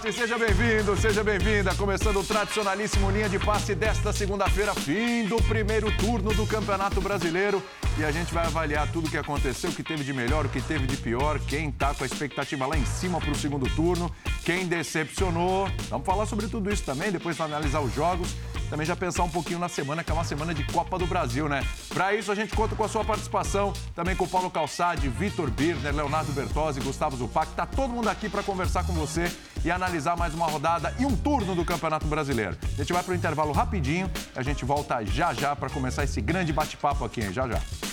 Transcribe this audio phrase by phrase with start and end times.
[0.00, 1.74] Esporte, seja bem-vindo, seja bem-vinda.
[1.74, 7.62] Começando o tradicionalíssimo linha de passe desta segunda-feira, fim do primeiro turno do Campeonato Brasileiro.
[7.98, 10.48] E a gente vai avaliar tudo o que aconteceu, o que teve de melhor, o
[10.48, 13.68] que teve de pior, quem tá com a expectativa lá em cima para o segundo
[13.74, 14.10] turno,
[14.42, 15.68] quem decepcionou.
[15.90, 18.34] Vamos falar sobre tudo isso também, depois analisar os jogos
[18.70, 21.48] também já pensar um pouquinho na semana, que é uma semana de Copa do Brasil,
[21.48, 21.62] né?
[21.88, 25.50] Para isso, a gente conta com a sua participação, também com o Paulo Calçade, Vitor
[25.50, 27.52] Birner, Leonardo Bertozzi, Gustavo Zupac.
[27.52, 29.30] Tá todo mundo aqui para conversar com você
[29.64, 32.56] e analisar mais uma rodada e um turno do Campeonato Brasileiro.
[32.62, 36.20] A gente vai para o intervalo rapidinho, a gente volta já já para começar esse
[36.20, 37.32] grande bate-papo aqui, hein?
[37.32, 37.89] Já já.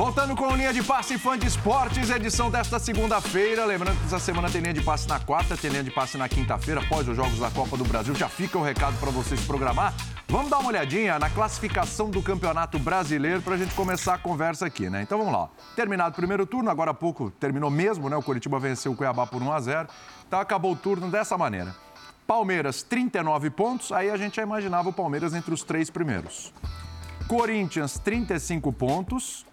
[0.00, 3.66] Voltando com linha de passe fã de esportes, edição desta segunda-feira.
[3.66, 6.26] Lembrando que essa semana tem linha de passe na quarta, tem linha de passe na
[6.26, 8.14] quinta-feira, após os Jogos da Copa do Brasil.
[8.14, 9.92] Já fica o recado para você se programar.
[10.26, 14.64] Vamos dar uma olhadinha na classificação do Campeonato Brasileiro para a gente começar a conversa
[14.64, 15.02] aqui, né?
[15.02, 15.50] Então vamos lá.
[15.76, 18.16] Terminado o primeiro turno, agora há pouco terminou mesmo, né?
[18.16, 19.88] O Curitiba venceu o Cuiabá por 1 a 0.
[20.26, 21.76] Então acabou o turno dessa maneira.
[22.26, 23.92] Palmeiras, 39 pontos.
[23.92, 26.54] Aí a gente já imaginava o Palmeiras entre os três primeiros.
[27.28, 29.49] Corinthians, 35 pontos.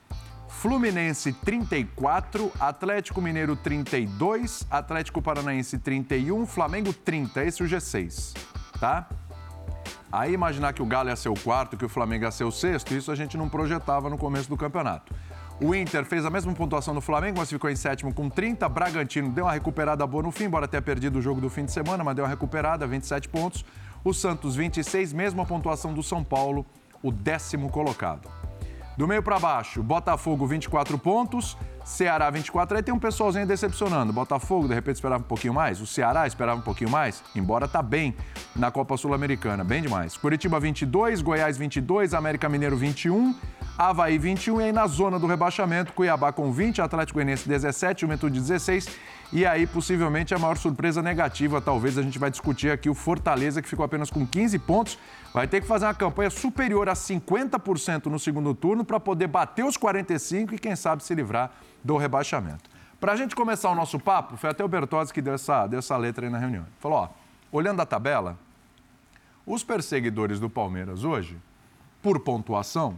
[0.58, 7.44] Fluminense 34, Atlético Mineiro 32, Atlético Paranaense 31, Flamengo 30.
[7.44, 8.36] Esse é o G6,
[8.80, 9.08] tá?
[10.12, 12.52] Aí imaginar que o Galo ia ser o quarto, que o Flamengo ia ser o
[12.52, 15.14] sexto, isso a gente não projetava no começo do campeonato.
[15.62, 18.68] O Inter fez a mesma pontuação do Flamengo, mas ficou em sétimo com 30.
[18.68, 21.72] Bragantino deu uma recuperada boa no fim, embora tenha perdido o jogo do fim de
[21.72, 23.64] semana, mas deu uma recuperada, 27 pontos.
[24.04, 26.66] O Santos, 26, mesma pontuação do São Paulo,
[27.04, 28.37] o décimo colocado.
[28.98, 32.78] Do meio para baixo, Botafogo 24 pontos, Ceará 24.
[32.78, 34.12] Aí tem um pessoalzinho decepcionando.
[34.12, 35.80] Botafogo, de repente, esperava um pouquinho mais.
[35.80, 38.16] O Ceará esperava um pouquinho mais, embora tá bem
[38.56, 40.18] na Copa Sul-Americana, bem demais.
[40.18, 43.36] Curitiba 22, Goiás 22, América Mineiro 21,
[43.78, 48.40] Havaí 21 e aí na zona do rebaixamento, Cuiabá com 20, Atlético Goianiense 17, Juventude
[48.40, 48.90] 16
[49.32, 53.62] e aí possivelmente a maior surpresa negativa, talvez a gente vai discutir aqui o Fortaleza
[53.62, 54.98] que ficou apenas com 15 pontos,
[55.34, 59.66] vai ter que fazer uma campanha superior a 50% no segundo turno para poder bater
[59.66, 61.52] os 45 e quem sabe se livrar
[61.84, 62.70] do rebaixamento.
[63.00, 65.80] Para a gente começar o nosso papo, foi até o Bertozzi que deu essa, deu
[65.80, 66.66] essa letra aí na reunião.
[66.80, 67.10] Falou, ó,
[67.52, 68.38] olhando a tabela,
[69.46, 71.38] os perseguidores do Palmeiras hoje,
[72.02, 72.98] por pontuação,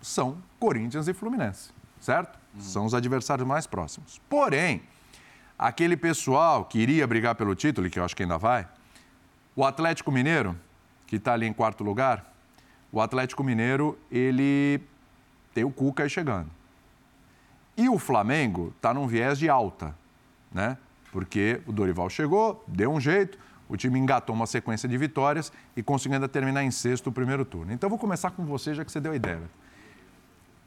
[0.00, 1.70] são Corinthians e Fluminense,
[2.00, 2.38] certo?
[2.54, 2.60] Uhum.
[2.60, 4.20] São os adversários mais próximos.
[4.28, 4.82] Porém,
[5.58, 8.66] aquele pessoal que iria brigar pelo título, que eu acho que ainda vai,
[9.54, 10.56] o Atlético Mineiro,
[11.06, 12.32] que está ali em quarto lugar,
[12.92, 14.80] o Atlético Mineiro, ele
[15.54, 16.50] tem o Cuca aí chegando.
[17.76, 19.94] E o Flamengo está num viés de alta,
[20.52, 20.78] né?
[21.12, 23.38] Porque o Dorival chegou, deu um jeito,
[23.68, 27.44] o time engatou uma sequência de vitórias e conseguiu ainda terminar em sexto o primeiro
[27.44, 27.72] turno.
[27.72, 29.42] Então, vou começar com você, já que você deu a ideia.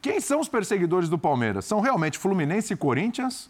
[0.01, 1.65] Quem são os perseguidores do Palmeiras?
[1.65, 3.49] São realmente Fluminense e Corinthians?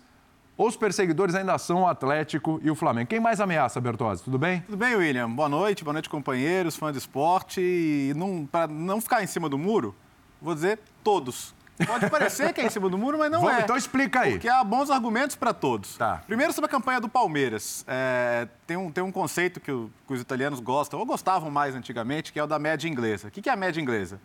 [0.62, 3.08] Os perseguidores ainda são o Atlético e o Flamengo?
[3.08, 4.22] Quem mais ameaça, Bertozzi?
[4.22, 4.60] Tudo bem?
[4.64, 5.32] Tudo bem, William.
[5.32, 7.62] Boa noite, boa noite, companheiros, fãs de esporte.
[7.62, 8.14] E
[8.52, 9.96] para não ficar em cima do muro,
[10.42, 11.56] vou dizer todos.
[11.88, 13.62] Pode parecer que é em cima do muro, mas não Vamos, é.
[13.62, 14.32] Então explica aí.
[14.32, 15.96] Porque há bons argumentos para todos.
[15.96, 16.22] Tá.
[16.28, 17.86] Primeiro, sobre a campanha do Palmeiras.
[17.88, 21.74] É, tem, um, tem um conceito que, o, que, os italianos gostam, ou gostavam mais
[21.74, 23.30] antigamente, que é o da média inglesa.
[23.30, 24.20] O que, que é a média inglesa?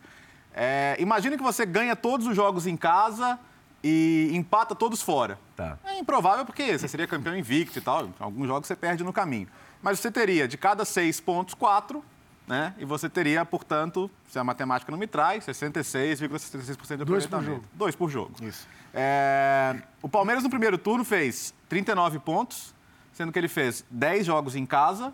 [0.53, 3.39] É, imagine que você ganha todos os jogos em casa
[3.87, 5.39] e empata todos fora.
[5.55, 5.79] Tá.
[5.85, 8.09] É improvável porque você seria campeão invicto e tal.
[8.19, 9.47] Alguns jogos você perde no caminho.
[9.83, 12.03] Mas você teria de cada seis pontos, quatro,
[12.49, 12.75] né?
[12.79, 17.05] E você teria, portanto, se a matemática não me traz, 66,66% de aproveitamento.
[17.05, 17.65] Dois por jogo.
[17.75, 18.33] Dois por jogo.
[18.41, 18.67] Isso.
[18.95, 19.77] É...
[20.01, 22.75] O Palmeiras no primeiro turno fez 39 pontos,
[23.13, 25.13] sendo que ele fez 10 jogos em casa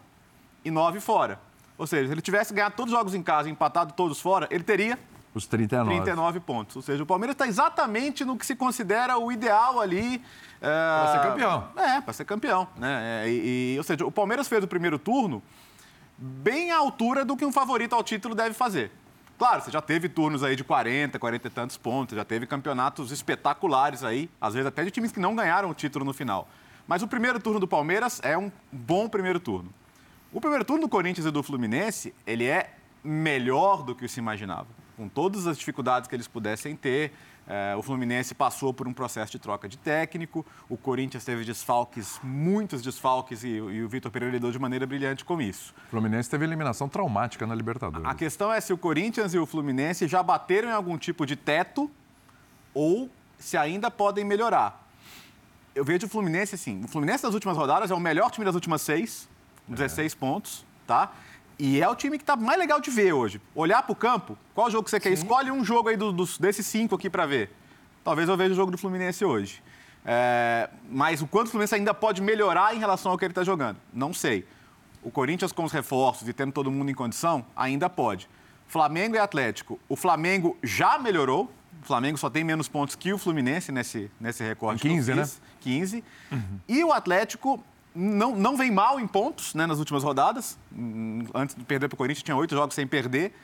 [0.65, 1.41] e 9 fora.
[1.77, 4.47] Ou seja, se ele tivesse ganhado todos os jogos em casa e empatado todos fora,
[4.49, 4.97] ele teria
[5.35, 5.97] os 39.
[5.97, 6.77] 39 pontos.
[6.77, 10.23] Ou seja, o Palmeiras está exatamente no que se considera o ideal ali.
[10.61, 10.67] É...
[10.67, 11.69] Para ser campeão.
[11.77, 12.69] É, para ser campeão.
[12.77, 13.25] Né?
[13.25, 15.43] É, e, ou seja, o Palmeiras fez o primeiro turno
[16.19, 18.91] bem à altura do que um favorito ao título deve fazer.
[19.39, 23.11] Claro, você já teve turnos aí de 40, 40 e tantos pontos, já teve campeonatos
[23.11, 26.47] espetaculares aí, às vezes até de times que não ganharam o título no final.
[26.87, 29.73] Mas o primeiro turno do Palmeiras é um bom primeiro turno.
[30.31, 34.80] O primeiro turno do Corinthians e do Fluminense, ele é melhor do que se imaginava
[35.01, 37.11] com todas as dificuldades que eles pudessem ter.
[37.49, 42.21] É, o Fluminense passou por um processo de troca de técnico, o Corinthians teve desfalques,
[42.23, 45.75] muitos desfalques, e, e o Vitor Pereira lidou de maneira brilhante com isso.
[45.87, 48.07] O Fluminense teve eliminação traumática na Libertadores.
[48.07, 51.35] A questão é se o Corinthians e o Fluminense já bateram em algum tipo de
[51.35, 51.91] teto
[52.75, 53.09] ou
[53.39, 54.87] se ainda podem melhorar.
[55.75, 58.55] Eu vejo o Fluminense assim, o Fluminense das últimas rodadas é o melhor time das
[58.55, 59.27] últimas seis,
[59.67, 60.17] 16 é.
[60.17, 61.11] pontos, tá?
[61.61, 63.39] E é o time que está mais legal de ver hoje.
[63.55, 65.11] Olhar para o campo, qual jogo que você quer?
[65.11, 65.23] Sim.
[65.23, 67.51] Escolhe um jogo aí do, dos, desses cinco aqui para ver.
[68.03, 69.63] talvez eu veja o jogo do Fluminense hoje.
[70.03, 73.45] É, mas o quanto o Fluminense ainda pode melhorar em relação ao que ele está
[73.45, 73.77] jogando?
[73.93, 74.47] Não sei.
[75.03, 78.27] O Corinthians com os reforços e tendo todo mundo em condição, ainda pode.
[78.67, 79.79] Flamengo e Atlético.
[79.87, 81.53] O Flamengo já melhorou.
[81.83, 84.81] O Flamengo só tem menos pontos que o Fluminense nesse, nesse recorte.
[84.81, 85.29] 15, né?
[85.61, 86.05] 15.
[86.33, 86.61] Uhum.
[86.67, 87.63] E o Atlético
[87.95, 90.59] não, não vem mal em pontos né, nas últimas rodadas.
[91.35, 93.35] Antes de perder para o Corinthians, tinha oito jogos sem perder.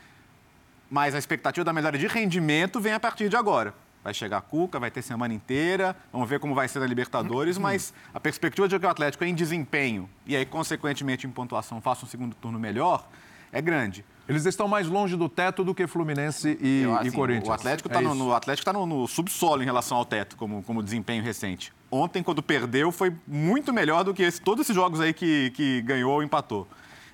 [0.91, 3.75] Mas a expectativa da melhora de rendimento vem a partir de agora.
[4.05, 7.59] Vai chegar a Cuca, vai ter semana inteira, vamos ver como vai ser na Libertadores,
[7.59, 12.07] mas a perspectiva de que o Atlético em desempenho e aí, consequentemente, em pontuação faça
[12.07, 13.09] um segundo turno melhor,
[13.51, 14.05] é grande.
[14.29, 17.49] Eles estão mais longe do teto do que Fluminense e, Eu, assim, e Corinthians.
[17.49, 20.37] O Atlético está é no, no, Atlético tá no, no, subsolo em relação ao teto,
[20.37, 21.73] como, como desempenho recente.
[21.91, 25.81] Ontem, quando perdeu, foi muito melhor do que esse, todos esses jogos aí que, que
[25.83, 26.67] ganhou ou empatou.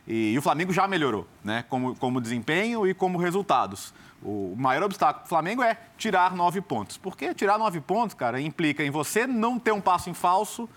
[0.09, 1.65] E, e, o Flamengo já melhorou, né?
[1.69, 3.93] Como, como desempenho e como resultados.
[4.23, 6.97] O maior obstáculo do Flamengo é tirar nove pontos.
[6.97, 10.69] Porque tirar nove pontos, cara, implica em você não ter um passo em falso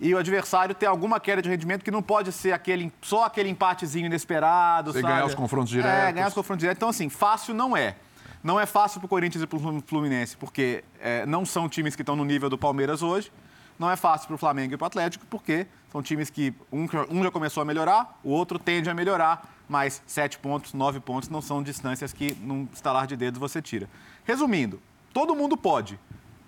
[0.00, 3.50] e o adversário ter alguma queda de rendimento que não pode ser aquele, só aquele
[3.50, 4.92] empatezinho inesperado.
[4.92, 5.92] Você ganhar os confrontos diretos.
[5.92, 6.78] É, ganhar os confrontos diretos.
[6.78, 7.96] Então, assim, fácil não é.
[8.42, 11.94] Não é fácil para o Corinthians e para o Fluminense, porque é, não são times
[11.94, 13.30] que estão no nível do Palmeiras hoje.
[13.78, 16.86] Não é fácil para o Flamengo e para o Atlético, porque são times que um,
[17.10, 21.28] um já começou a melhorar, o outro tende a melhorar, mas sete pontos, nove pontos
[21.28, 23.88] não são distâncias que, num estalar de dedos, você tira.
[24.24, 24.80] Resumindo,
[25.12, 25.98] todo mundo pode,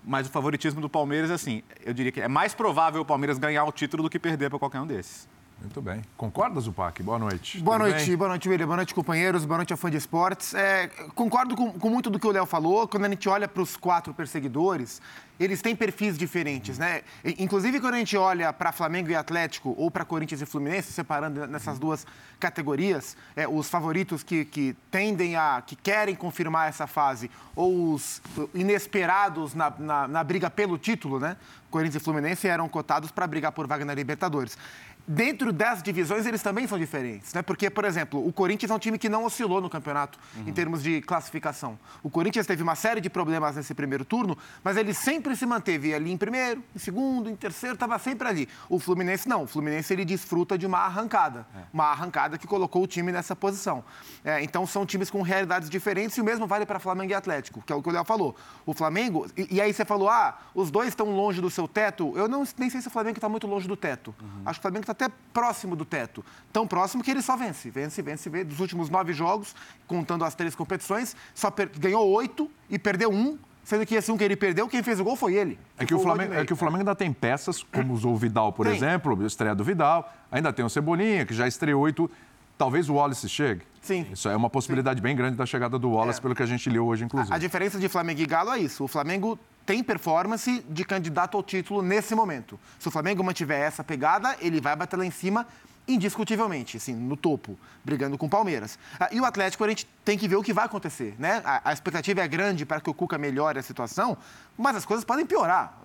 [0.04, 3.64] mas o favoritismo do Palmeiras, assim, eu diria que é mais provável o Palmeiras ganhar
[3.64, 5.28] o título do que perder para qualquer um desses.
[5.62, 6.02] Muito bem.
[6.16, 7.00] Concorda, Zupac?
[7.02, 7.60] Boa noite.
[7.60, 8.16] Boa Tudo noite, bem?
[8.16, 8.66] boa noite, William.
[8.66, 9.44] Boa noite, companheiros.
[9.44, 10.54] Boa noite a fã de esportes.
[10.54, 12.88] É, concordo com, com, muito do que o Léo falou.
[12.88, 15.00] Quando a gente olha para os quatro perseguidores,
[15.38, 17.02] eles têm perfis diferentes, né?
[17.38, 21.46] Inclusive, quando a gente olha para Flamengo e Atlético ou para Corinthians e Fluminense, separando
[21.46, 22.06] nessas duas
[22.40, 28.20] categorias, é, os favoritos que, que tendem a, que querem confirmar essa fase, ou os
[28.52, 31.36] inesperados na, na, na briga pelo título, né?
[31.70, 34.58] Corinthians e Fluminense eram cotados para brigar por vaga na Libertadores
[35.06, 37.42] dentro das divisões eles também são diferentes, né?
[37.42, 40.48] Porque, por exemplo, o Corinthians é um time que não oscilou no campeonato uhum.
[40.48, 41.78] em termos de classificação.
[42.02, 45.94] O Corinthians teve uma série de problemas nesse primeiro turno, mas ele sempre se manteve
[45.94, 48.48] ali em primeiro, em segundo, em terceiro, estava sempre ali.
[48.68, 49.44] O Fluminense não.
[49.44, 51.60] O Fluminense ele desfruta de uma arrancada, é.
[51.72, 53.84] uma arrancada que colocou o time nessa posição.
[54.24, 57.62] É, então são times com realidades diferentes e o mesmo vale para Flamengo e Atlético,
[57.62, 58.36] que é o que o Léo falou.
[58.64, 62.12] O Flamengo e, e, aí você falou, ah, os dois estão longe do seu teto.
[62.16, 64.14] Eu não nem sei se o Flamengo está muito longe do teto.
[64.20, 64.42] Uhum.
[64.44, 66.24] Acho que o Flamengo está até próximo do teto.
[66.52, 67.70] Tão próximo que ele só vence.
[67.70, 68.44] Vence, vence, vence.
[68.44, 69.54] Dos últimos nove jogos,
[69.86, 73.38] contando as três competições, só ganhou oito e perdeu um.
[73.64, 75.58] Sendo que esse um que ele perdeu, quem fez o gol foi ele.
[75.78, 78.52] É que, o Flamengo, é que o Flamengo ainda tem peças, como usou o Vidal,
[78.52, 78.74] por tem.
[78.74, 80.12] exemplo, estreia do Vidal.
[80.32, 82.10] Ainda tem o Cebolinha, que já estreou oito.
[82.58, 83.62] Talvez o Wallace chegue.
[83.80, 84.06] Sim.
[84.12, 85.04] Isso é uma possibilidade Sim.
[85.04, 86.22] bem grande da chegada do Wallace, é.
[86.22, 87.32] pelo que a gente leu hoje, inclusive.
[87.32, 88.84] A, a diferença de Flamengo e Galo é isso.
[88.84, 92.58] O Flamengo tem performance de candidato ao título nesse momento.
[92.78, 95.46] Se o Flamengo mantiver essa pegada, ele vai bater lá em cima
[95.86, 98.78] indiscutivelmente, assim, no topo, brigando com o Palmeiras.
[99.00, 101.40] Ah, e o Atlético, a gente tem que ver o que vai acontecer, né?
[101.44, 104.16] A, a, expectativa é grande para que o Cuca melhore a situação,
[104.58, 105.78] mas as coisas podem piorar.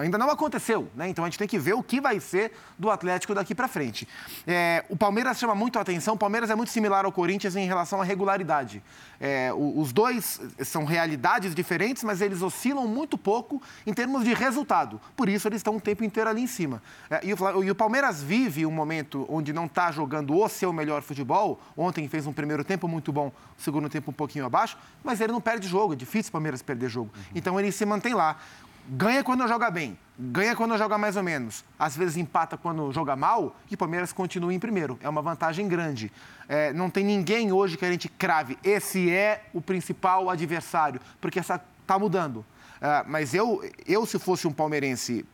[0.00, 1.08] Ainda não aconteceu, né?
[1.08, 4.08] Então a gente tem que ver o que vai ser do Atlético daqui para frente.
[4.46, 6.14] É, o Palmeiras chama muito a atenção.
[6.14, 8.82] O Palmeiras é muito similar ao Corinthians em relação à regularidade.
[9.20, 14.98] É, os dois são realidades diferentes, mas eles oscilam muito pouco em termos de resultado.
[15.14, 16.82] Por isso eles estão o tempo inteiro ali em cima.
[17.10, 20.72] É, e, o, e o Palmeiras vive um momento onde não está jogando o seu
[20.72, 21.60] melhor futebol.
[21.76, 25.40] Ontem fez um primeiro tempo muito bom, segundo tempo um pouquinho abaixo, mas ele não
[25.40, 25.92] perde jogo.
[25.92, 27.10] É difícil o Palmeiras perder jogo.
[27.14, 27.22] Uhum.
[27.34, 28.36] Então ele se mantém lá.
[28.88, 31.64] Ganha quando joga bem, ganha quando joga mais ou menos.
[31.78, 34.98] Às vezes empata quando joga mal e o Palmeiras continua em primeiro.
[35.00, 36.10] É uma vantagem grande.
[36.48, 38.58] É, não tem ninguém hoje que a gente crave.
[38.64, 42.44] Esse é o principal adversário, porque essa está mudando.
[42.80, 45.24] É, mas eu, eu, se fosse um palmeirense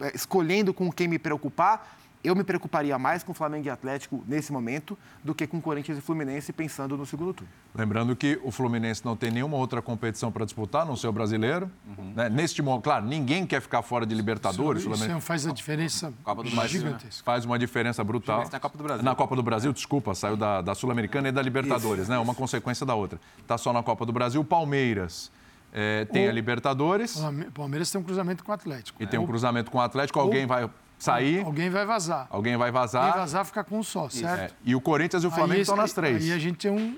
[0.00, 4.52] é, escolhendo com quem me preocupar, eu me preocuparia mais com Flamengo e Atlético nesse
[4.52, 7.50] momento do que com Corinthians e Fluminense pensando no segundo turno.
[7.74, 11.70] Lembrando que o Fluminense não tem nenhuma outra competição para disputar, não ser o brasileiro.
[11.86, 12.12] Uhum.
[12.14, 12.28] Né?
[12.28, 14.82] Neste momento, claro, ninguém quer ficar fora de Libertadores.
[14.82, 17.24] Isso, isso faz a diferença Copa do Brasil, gigantesca.
[17.24, 18.44] Faz uma diferença brutal.
[18.50, 19.04] Na Copa do Brasil.
[19.04, 22.16] Na Copa do Brasil, desculpa, saiu da, da Sul-Americana e da Libertadores, isso, né?
[22.16, 22.24] Isso.
[22.24, 23.18] Uma consequência da outra.
[23.40, 24.44] Está só na Copa do Brasil.
[24.44, 25.30] Palmeiras.
[25.72, 26.28] É, tem o...
[26.28, 27.16] a Libertadores.
[27.16, 29.02] O Palmeiras tem um cruzamento com o Atlético.
[29.02, 30.20] E tem um cruzamento com o Atlético.
[30.20, 30.68] Alguém vai
[31.02, 31.44] sair.
[31.44, 32.26] Alguém vai vazar.
[32.30, 33.12] Alguém vai vazar.
[33.12, 34.52] Quem vazar fica com um só, certo?
[34.52, 34.56] É.
[34.64, 36.24] E o Corinthians e o Flamengo aí, estão nas três.
[36.24, 36.96] E a gente tem um,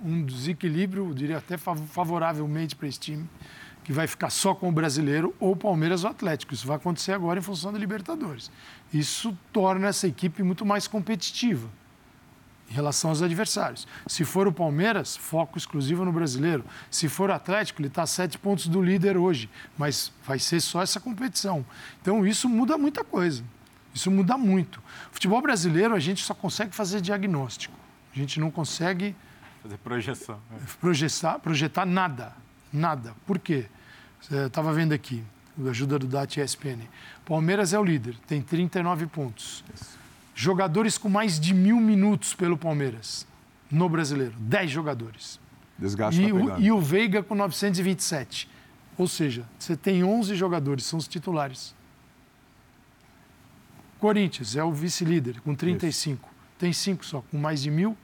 [0.00, 3.28] um desequilíbrio, diria até favoravelmente para esse time,
[3.82, 6.54] que vai ficar só com o brasileiro ou o Palmeiras ou Atlético.
[6.54, 8.50] Isso vai acontecer agora em função da Libertadores.
[8.94, 11.68] Isso torna essa equipe muito mais competitiva.
[12.70, 13.86] Em relação aos adversários.
[14.06, 16.64] Se for o Palmeiras, foco exclusivo no brasileiro.
[16.90, 20.60] Se for o Atlético, ele está a sete pontos do líder hoje, mas vai ser
[20.60, 21.66] só essa competição.
[22.00, 23.42] Então isso muda muita coisa.
[23.92, 24.80] Isso muda muito.
[25.10, 27.74] Futebol brasileiro, a gente só consegue fazer diagnóstico.
[28.14, 29.16] A gente não consegue
[29.62, 30.40] Fazer projeção.
[30.50, 30.58] né?
[30.80, 32.32] projetar, projetar nada.
[32.72, 33.14] Nada.
[33.26, 33.66] Por quê?
[34.30, 35.24] Eu estava vendo aqui,
[35.56, 36.82] com a ajuda do DAT ESPN.
[37.26, 39.64] Palmeiras é o líder, tem 39 pontos.
[40.34, 43.26] Jogadores com mais de mil minutos pelo Palmeiras,
[43.70, 44.34] no brasileiro.
[44.38, 45.40] 10 jogadores.
[45.78, 48.48] Desgaste E tá o, e o Veiga com 927.
[48.96, 51.74] Ou seja, você tem 11 jogadores, são os titulares.
[53.98, 56.28] Corinthians é o vice-líder, com 35.
[56.58, 57.96] Tem 5 só, com mais de mil.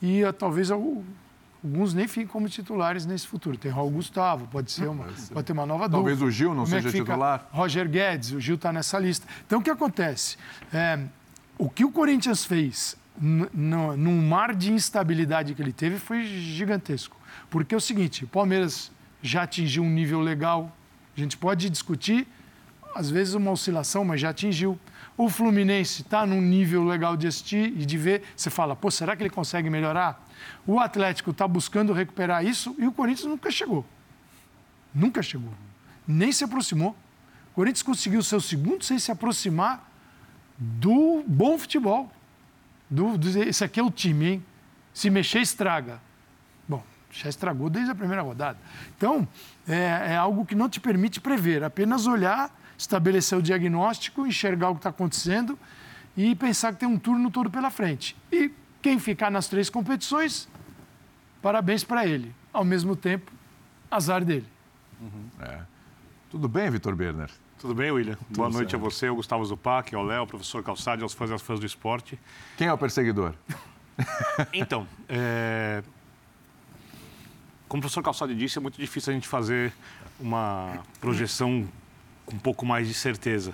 [0.00, 1.04] E ah, talvez al-
[1.64, 3.56] alguns nem fiquem como titulares nesse futuro.
[3.56, 5.98] Tem Raul Gustavo, pode ser uma, pode ter uma nova dupla.
[5.98, 7.48] Talvez o Gil não Como é seja titular.
[7.52, 9.26] Roger Guedes, o Gil está nessa lista.
[9.46, 10.36] Então, o que acontece?
[10.72, 10.98] É,
[11.56, 17.16] o que o Corinthians fez num mar de instabilidade que ele teve foi gigantesco.
[17.50, 18.90] Porque é o seguinte, o Palmeiras
[19.22, 20.74] já atingiu um nível legal,
[21.16, 22.26] a gente pode discutir,
[22.94, 24.78] às vezes uma oscilação, mas já atingiu.
[25.16, 28.22] O Fluminense está num nível legal de assistir e de ver.
[28.34, 30.26] Você fala, pô, será que ele consegue melhorar?
[30.66, 33.84] O Atlético está buscando recuperar isso e o Corinthians nunca chegou.
[34.94, 35.52] Nunca chegou.
[36.06, 36.90] Nem se aproximou.
[37.52, 39.90] O Corinthians conseguiu seu segundo sem se aproximar
[40.58, 42.10] do bom futebol.
[42.90, 44.44] Do, do- esse aqui é o time, hein?
[44.92, 46.00] Se mexer, estraga.
[46.68, 48.58] Bom, já estragou desde a primeira rodada.
[48.96, 49.26] Então,
[49.66, 54.74] é, é algo que não te permite prever, apenas olhar, estabelecer o diagnóstico, enxergar o
[54.74, 55.58] que está acontecendo
[56.16, 58.14] e pensar que tem um turno todo pela frente.
[58.30, 58.50] E
[58.82, 60.48] quem ficar nas três competições,
[61.40, 62.34] parabéns para ele.
[62.52, 63.30] Ao mesmo tempo,
[63.90, 64.46] azar dele.
[66.30, 67.30] Tudo bem, Vitor Berner?
[67.58, 68.18] Tudo bem, William?
[68.30, 68.84] Boa noite certo.
[68.84, 71.60] a você, ao Gustavo Zupac, ao Léo, ao professor Calçade, aos fãs e às fãs
[71.60, 72.18] do esporte.
[72.56, 73.34] Quem é o perseguidor?
[74.52, 75.82] Então, é,
[77.68, 79.72] como o professor Calçade disse, é muito difícil a gente fazer
[80.18, 81.68] uma projeção
[82.24, 83.52] com um pouco mais de certeza.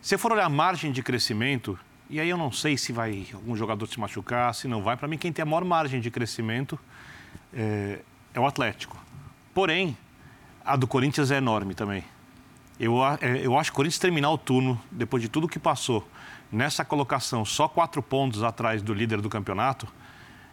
[0.00, 1.78] Se for olhar a margem de crescimento,
[2.10, 4.96] e aí eu não sei se vai algum jogador se machucar, se não vai.
[4.96, 6.78] Para mim, quem tem a maior margem de crescimento
[7.52, 8.00] é,
[8.32, 8.96] é o Atlético.
[9.52, 9.96] Porém,
[10.64, 12.04] a do Corinthians é enorme também.
[12.80, 16.08] Eu, é, eu acho que o Corinthians terminar o turno, depois de tudo que passou,
[16.50, 19.86] nessa colocação, só quatro pontos atrás do líder do campeonato,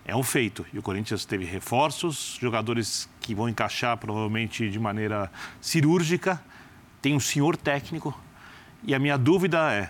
[0.03, 0.65] é um feito.
[0.73, 5.31] E o Corinthians teve reforços, jogadores que vão encaixar provavelmente de maneira
[5.61, 6.41] cirúrgica.
[7.01, 8.17] Tem um senhor técnico.
[8.83, 9.89] E a minha dúvida é: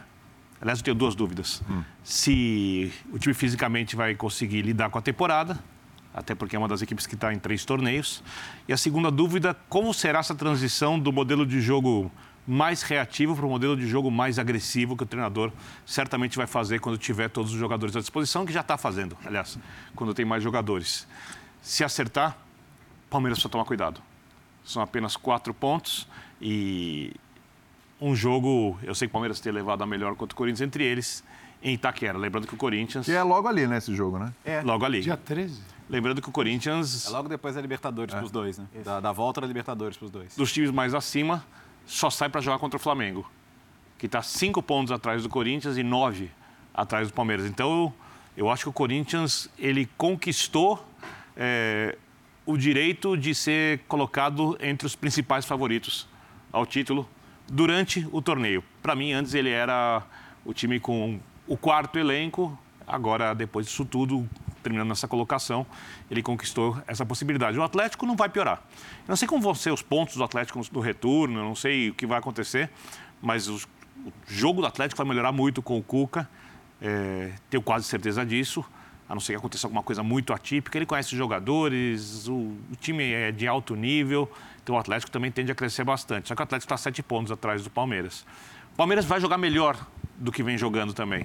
[0.66, 1.62] aliás, eu tenho duas dúvidas.
[2.04, 5.64] Se o time fisicamente vai conseguir lidar com a temporada,
[6.12, 8.24] até porque é uma das equipes que está em três torneios.
[8.68, 12.12] E a segunda dúvida: como será essa transição do modelo de jogo
[12.48, 15.52] mais reativo para o modelo de jogo mais agressivo que o treinador
[15.86, 19.58] certamente vai fazer quando tiver todos os jogadores à disposição, que já está fazendo, aliás,
[19.96, 21.08] quando tem mais jogadores.
[21.62, 22.38] Se acertar,
[23.10, 24.02] Palmeiras precisa tomar cuidado.
[24.64, 26.08] São apenas quatro pontos
[26.42, 27.14] e
[28.06, 28.78] um jogo.
[28.84, 31.24] Eu sei que o Palmeiras tem levado a melhor contra o Corinthians entre eles
[31.64, 32.18] em Itaquera.
[32.18, 33.06] Lembrando que o Corinthians.
[33.06, 34.32] Que é logo ali, né, esse jogo, né?
[34.64, 35.02] Logo ali.
[35.02, 35.60] Dia 13.
[35.90, 38.66] Lembrando que o Corinthians, É logo depois da Libertadores pros dois, né?
[38.84, 40.36] Da, da volta da Libertadores pros dois.
[40.36, 41.46] dos times mais acima,
[41.86, 43.30] só sai para jogar contra o Flamengo,
[43.98, 46.32] que está cinco pontos atrás do Corinthians e nove
[46.74, 47.46] atrás do Palmeiras.
[47.46, 47.94] Então,
[48.36, 50.84] eu acho que o Corinthians ele conquistou
[51.38, 51.96] é,
[52.48, 56.08] o direito de ser colocado entre os principais favoritos
[56.52, 57.08] ao título
[57.48, 58.64] durante o torneio.
[58.82, 60.04] Para mim, antes ele era
[60.44, 62.58] o time com o quarto elenco.
[62.88, 64.30] Agora, depois disso tudo,
[64.62, 65.66] terminando nessa colocação,
[66.10, 67.58] ele conquistou essa possibilidade.
[67.58, 68.62] O Atlético não vai piorar.
[69.00, 71.94] Eu não sei como vão ser os pontos do Atlético no retorno, não sei o
[71.94, 72.70] que vai acontecer,
[73.22, 73.64] mas os-
[74.06, 76.30] o jogo do Atlético vai melhorar muito com o Cuca.
[76.82, 78.64] É, tenho quase certeza disso.
[79.08, 80.78] A não ser que aconteça alguma coisa muito atípica.
[80.78, 84.32] Ele conhece os jogadores, o, o time é de alto nível,
[84.66, 86.28] então o Atlético também tende a crescer bastante.
[86.28, 88.26] Só que o Atlético está sete pontos atrás do Palmeiras.
[88.74, 89.78] O Palmeiras vai jogar melhor
[90.18, 91.24] do que vem jogando também.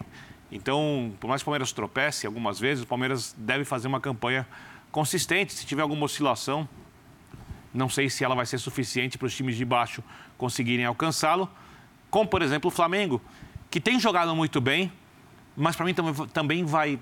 [0.53, 4.47] Então, por mais que o Palmeiras tropece algumas vezes, o Palmeiras deve fazer uma campanha
[4.93, 5.55] consistente.
[5.55, 6.69] Se tiver alguma oscilação,
[7.73, 10.05] não sei se ela vai ser suficiente para os times de baixo
[10.37, 11.49] conseguirem alcançá-lo.
[12.11, 13.23] Como, por exemplo, o Flamengo,
[13.71, 14.93] que tem jogado muito bem,
[15.57, 16.99] mas para mim também, também vai.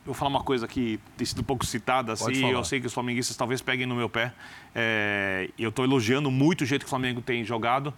[0.00, 2.92] Eu vou falar uma coisa que tem sido pouco citada, assim, eu sei que os
[2.94, 4.32] flamenguistas talvez peguem no meu pé.
[4.74, 7.92] É, eu estou elogiando muito o jeito que o Flamengo tem jogado,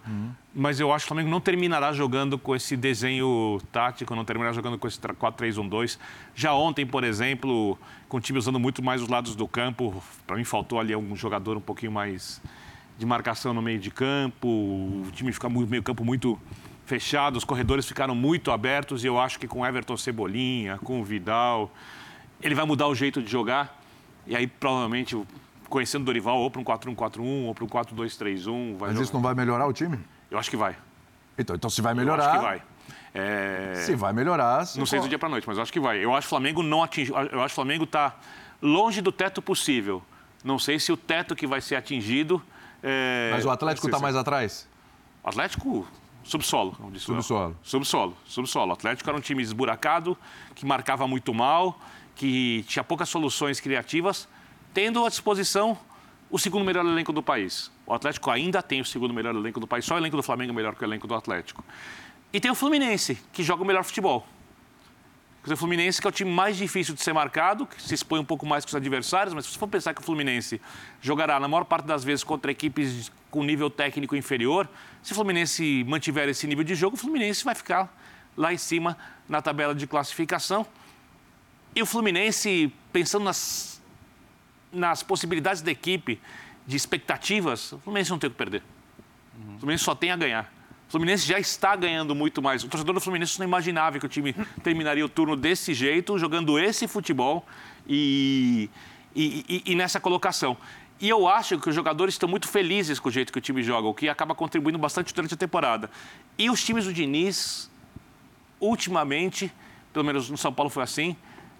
[0.53, 4.53] mas eu acho que o Flamengo não terminará jogando com esse desenho tático, não terminará
[4.53, 5.97] jogando com esse 4-3-1-2.
[6.35, 7.79] Já ontem, por exemplo,
[8.09, 11.15] com o time usando muito mais os lados do campo, para mim faltou ali algum
[11.15, 12.41] jogador um pouquinho mais
[12.97, 16.37] de marcação no meio de campo, o time fica muito meio campo muito
[16.85, 21.71] fechado, os corredores ficaram muito abertos e eu acho que com Everton Cebolinha, com Vidal,
[22.41, 23.81] ele vai mudar o jeito de jogar
[24.27, 25.21] e aí provavelmente,
[25.69, 28.77] conhecendo o Dorival, ou para um 4-1-4-1 ou para um 4-2-3-1.
[28.79, 29.99] Mas isso não vai melhorar o time?
[30.29, 30.75] Eu acho que vai.
[31.37, 32.23] Então, então se vai melhorar...
[32.23, 32.61] Eu acho que vai.
[33.13, 33.73] É...
[33.85, 34.65] Se vai melhorar...
[34.65, 36.03] Se não sei do dia para noite, mas eu acho que vai.
[36.03, 37.15] Eu acho que o Flamengo não atingiu.
[37.15, 38.15] Eu acho que o Flamengo está
[38.61, 40.01] longe do teto possível.
[40.43, 42.41] Não sei se o teto que vai ser atingido.
[42.81, 43.31] É...
[43.31, 44.67] Mas o Atlético está mais atrás?
[45.23, 45.87] O Atlético
[46.23, 47.55] subsolo, como disse Subsolo.
[47.61, 48.71] Subsolo, subsolo.
[48.71, 50.17] O Atlético era um time esburacado,
[50.55, 51.79] que marcava muito mal,
[52.15, 54.27] que tinha poucas soluções criativas,
[54.73, 55.77] tendo à disposição
[56.29, 57.71] o segundo melhor elenco do país.
[57.85, 60.51] O Atlético ainda tem o segundo melhor elenco do país, só o elenco do Flamengo
[60.51, 61.63] é melhor que o elenco do Atlético.
[62.31, 64.25] E tem o Fluminense, que joga o melhor futebol.
[65.45, 68.23] O Fluminense que é o time mais difícil de ser marcado, que se expõe um
[68.23, 70.61] pouco mais com os adversários, mas se você for pensar que o Fluminense
[71.01, 74.69] jogará na maior parte das vezes contra equipes com nível técnico inferior,
[75.01, 77.93] se o Fluminense mantiver esse nível de jogo, o Fluminense vai ficar
[78.37, 78.97] lá em cima
[79.27, 80.65] na tabela de classificação.
[81.75, 83.81] E o Fluminense, pensando nas,
[84.71, 86.21] nas possibilidades da equipe,
[86.65, 88.63] de expectativas, o Fluminense não tem o que perder.
[89.55, 90.53] O Fluminense só tem a ganhar.
[90.93, 92.63] Fluminense já está ganhando muito mais.
[92.63, 96.59] O torcedor do Fluminense não imaginava que o time terminaria o turno desse jeito, jogando
[96.59, 97.43] esse futebol
[97.87, 98.69] e,
[99.15, 100.55] e, e, e nessa colocação.
[101.01, 103.63] E eu acho que os jogadores estão muito felizes com o jeito que o time
[103.63, 105.89] joga, o que acaba contribuindo bastante durante a temporada.
[106.37, 107.71] E os times do Diniz,
[108.59, 109.51] ultimamente,
[109.91, 111.17] pelo menos no São Paulo foi assim,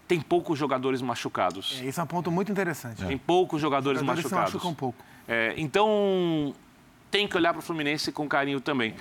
[0.08, 1.82] tem poucos jogadores machucados.
[1.82, 3.04] É, isso é um ponto muito interessante.
[3.04, 4.52] Tem poucos jogadores, jogadores machucados.
[4.52, 5.04] Se machucam um pouco.
[5.28, 6.54] É, então,
[7.10, 8.96] tem que olhar para o Fluminense com carinho também.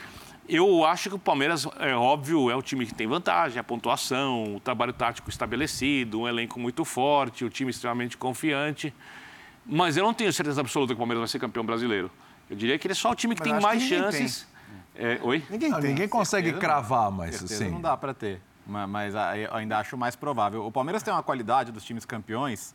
[0.48, 4.56] Eu acho que o Palmeiras, é óbvio, é o time que tem vantagem, a pontuação,
[4.56, 8.92] o trabalho tático estabelecido, um elenco muito forte, o time extremamente confiante.
[9.64, 12.10] Mas eu não tenho certeza absoluta que o Palmeiras vai ser campeão brasileiro.
[12.50, 14.48] Eu diria que ele é só o time que Mas tem mais que chances.
[14.96, 15.42] É, oi?
[15.48, 15.90] Ninguém Não, tem.
[15.90, 17.72] ninguém consegue Certeza cravar, mas Certeza assim...
[17.72, 18.40] não dá para ter.
[18.66, 20.66] Ma- Mas ainda acho mais provável.
[20.66, 22.74] O Palmeiras tem uma qualidade dos times campeões,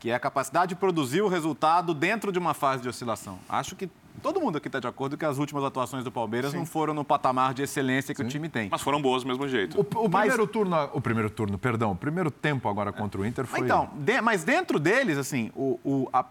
[0.00, 3.38] que é a capacidade de produzir o resultado dentro de uma fase de oscilação.
[3.48, 3.88] Acho que
[4.22, 7.04] todo mundo aqui está de acordo que as últimas atuações do Palmeiras não foram no
[7.04, 8.68] patamar de excelência que o time tem.
[8.70, 9.78] Mas foram boas do mesmo jeito.
[9.80, 13.26] O, o Mas- primeiro turno, o primeiro turno, perdão, o primeiro tempo agora contra o
[13.26, 13.60] Inter foi...
[13.60, 16.24] Então, de- mas dentro deles, assim, o, o- a,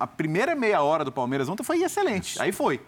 [0.00, 2.40] a primeira meia hora do Palmeiras ontem foi excelente.
[2.40, 2.80] Aí foi.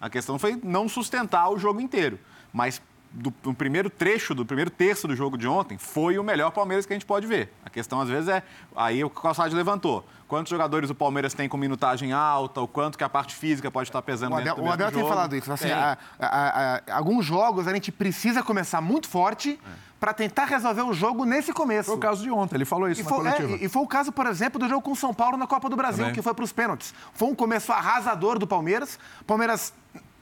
[0.00, 2.18] A questão foi não sustentar o jogo inteiro.
[2.52, 2.80] Mas
[3.16, 6.84] do, do primeiro trecho, do primeiro terço do jogo de ontem, foi o melhor Palmeiras
[6.84, 7.52] que a gente pode ver.
[7.64, 8.42] A questão, às vezes, é.
[8.74, 10.04] Aí o Calçado levantou.
[10.26, 13.88] Quantos jogadores o Palmeiras tem com minutagem alta, o quanto que a parte física pode
[13.88, 15.08] estar pesando O dentro Abel, o Abel tem jogo.
[15.08, 15.52] falado isso.
[15.52, 15.72] Assim, Tem.
[15.72, 19.60] a- a- a- alguns jogos a gente precisa começar muito forte
[20.00, 21.86] para tentar resolver o jogo nesse começo.
[21.86, 23.52] Foi o caso de ontem, ele falou isso E na foi, coletiva.
[23.52, 25.68] é, e foi o caso, por exemplo, do jogo com o São Paulo na Copa
[25.70, 26.14] do Brasil, Também.
[26.14, 26.92] que foi para os pênaltis.
[27.12, 28.98] Foi um começo arrasador do Palmeiras.
[29.26, 29.72] Palmeiras,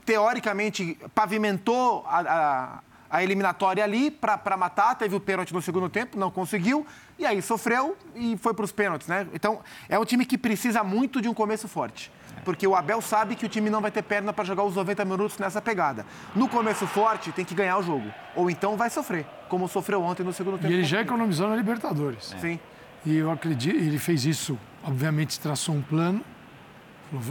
[0.05, 2.79] teoricamente, pavimentou a, a-
[3.11, 4.95] a eliminatória ali para matar.
[4.95, 6.87] Teve o pênalti no segundo tempo, não conseguiu.
[7.19, 9.27] E aí sofreu e foi para os pênaltis, né?
[9.35, 12.11] Então, é um time que precisa muito de um começo forte.
[12.45, 15.05] Porque o Abel sabe que o time não vai ter perna para jogar os 90
[15.05, 16.05] minutos nessa pegada.
[16.35, 18.11] No começo forte, tem que ganhar o jogo.
[18.35, 20.73] Ou então vai sofrer, como sofreu ontem no segundo tempo.
[20.73, 22.29] E ele já economizou na Libertadores.
[22.29, 22.41] Inter.
[22.41, 22.61] Sim.
[23.05, 26.25] E eu acredito, ele fez isso, obviamente traçou um plano.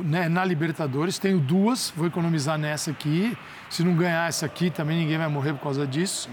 [0.03, 3.35] Né, Na Libertadores, tenho duas, vou economizar nessa aqui.
[3.69, 6.29] Se não ganhar essa aqui, também ninguém vai morrer por causa disso.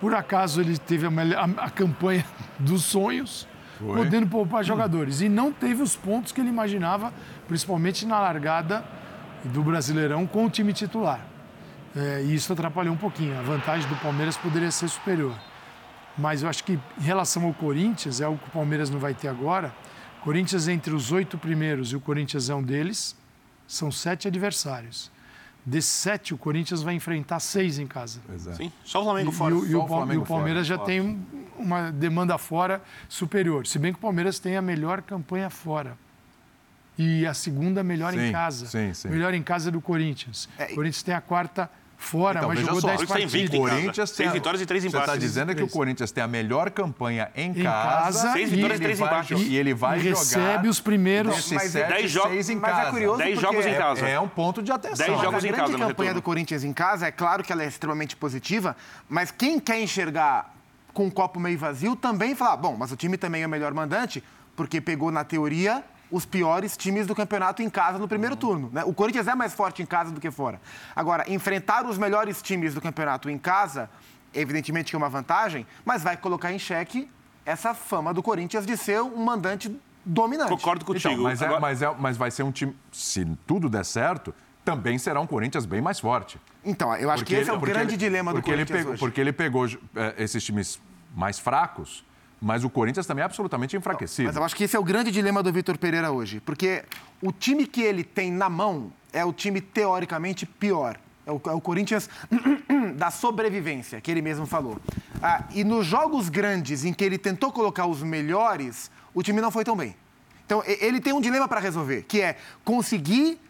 [0.00, 2.24] Por acaso ele teve a, melhor- a- a campanha
[2.58, 3.46] dos sonhos,
[3.80, 5.20] podendo poupar jogadores.
[5.20, 7.12] E não teve os pontos que ele imaginava,
[7.48, 8.84] principalmente na largada
[9.44, 11.20] do Brasileirão com o time titular.
[11.96, 13.36] É, e isso atrapalhou um pouquinho.
[13.38, 15.34] A vantagem do Palmeiras poderia ser superior.
[16.16, 19.12] Mas eu acho que em relação ao Corinthians, é algo que o Palmeiras não vai
[19.14, 19.72] ter agora.
[20.22, 23.16] Corinthians, entre os oito primeiros, e o Corinthians é um deles,
[23.66, 25.10] são sete adversários.
[25.64, 28.20] Desses sete, o Corinthians vai enfrentar seis em casa.
[28.50, 28.54] É.
[28.54, 29.54] Sim, só o Flamengo E, fora.
[29.54, 31.24] o, e o o Pal- Flamengo e o Palmeiras fora, já tem um-
[31.56, 33.66] uma demanda fora superior.
[33.66, 35.96] Se bem que o Palmeiras tem a melhor campanha fora.
[36.98, 38.66] E a segunda melhor Sim, em casa.
[38.66, 39.08] sim, sim.
[39.08, 40.48] Melhor em casa do Corinthians.
[40.58, 41.70] É, O Corinthians tem a quarta
[42.02, 43.60] fora, Então, mas jogou só, 10 o Corinthians tá partidas.
[43.60, 43.70] casa.
[43.80, 45.20] Corinthians Seis tem a- vitórias e três Você está empates.
[45.20, 45.68] dizendo que o.
[45.68, 47.88] Corinthians tem a melhor campanha em, Em casa.
[48.22, 49.40] casa, Seis e vitórias e ele três vai empates.
[49.40, 51.50] E ele vai E jogar recebe os primeiros.
[51.52, 52.90] Mas sete, dez jogos- seis em mas é casa.
[52.90, 54.08] curioso jogos em é- casa.
[54.08, 55.06] É um ponto de atenção.
[55.06, 56.14] Dez jogos a em grande casa no campanha retorno.
[56.20, 58.76] do Corinthians em casa, é claro que ela é extremamente positiva,
[59.08, 60.52] mas quem quer enxergar
[60.92, 63.72] com o copo meio vazio também fala, bom, mas o time também é o melhor
[63.72, 64.22] mandante,
[64.54, 65.82] porque pegou, na teoria,
[66.12, 68.70] os piores times do campeonato em casa no primeiro turno.
[68.72, 68.84] né?
[68.84, 70.60] O Corinthians é mais forte em casa do que fora.
[70.94, 73.88] Agora, enfrentar os melhores times do campeonato em casa,
[74.34, 77.10] evidentemente que é uma vantagem, mas vai colocar em xeque
[77.46, 80.50] essa fama do Corinthians de ser um mandante dominante.
[80.50, 81.08] Concordo contigo.
[81.14, 84.34] Então, mas, é- Agora- mas, é- mas vai ser um time, se tudo der certo,
[84.64, 86.38] também será um Corinthians bem mais forte.
[86.64, 88.98] Então, eu acho que esse é o grande dilema do porque ele Corinthians pegou.
[88.98, 90.80] Porque ele pegou é, esses times
[91.16, 92.04] mais fracos,
[92.42, 94.26] mas o Corinthians também é absolutamente enfraquecido.
[94.26, 96.40] Mas eu acho que esse é o grande dilema do Vitor Pereira hoje.
[96.40, 96.84] Porque
[97.22, 100.98] o time que ele tem na mão é o time teoricamente pior.
[101.24, 102.10] É o, é o Corinthians
[102.98, 104.76] da sobrevivência, que ele mesmo falou.
[105.22, 109.52] Ah, e nos jogos grandes em que ele tentou colocar os melhores, o time não
[109.52, 109.94] foi tão bem.
[110.44, 113.40] Então, ele tem um dilema para resolver, que é conseguir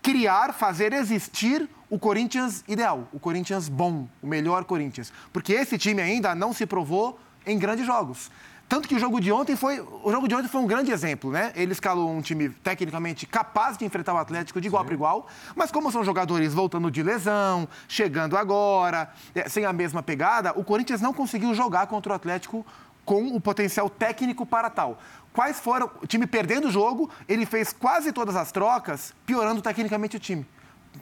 [0.00, 5.12] criar, fazer existir o Corinthians ideal, o Corinthians bom, o melhor Corinthians.
[5.32, 8.30] Porque esse time ainda não se provou em grandes jogos.
[8.72, 11.30] Tanto que o jogo de ontem foi, o jogo de ontem foi um grande exemplo,
[11.30, 11.52] né?
[11.54, 15.70] Ele escalou um time tecnicamente capaz de enfrentar o Atlético de igual para igual, mas
[15.70, 21.02] como são jogadores voltando de lesão, chegando agora, eh, sem a mesma pegada, o Corinthians
[21.02, 22.64] não conseguiu jogar contra o Atlético
[23.04, 24.98] com o potencial técnico para tal.
[25.34, 25.90] Quais foram?
[26.02, 30.46] O time perdendo o jogo, ele fez quase todas as trocas, piorando tecnicamente o time.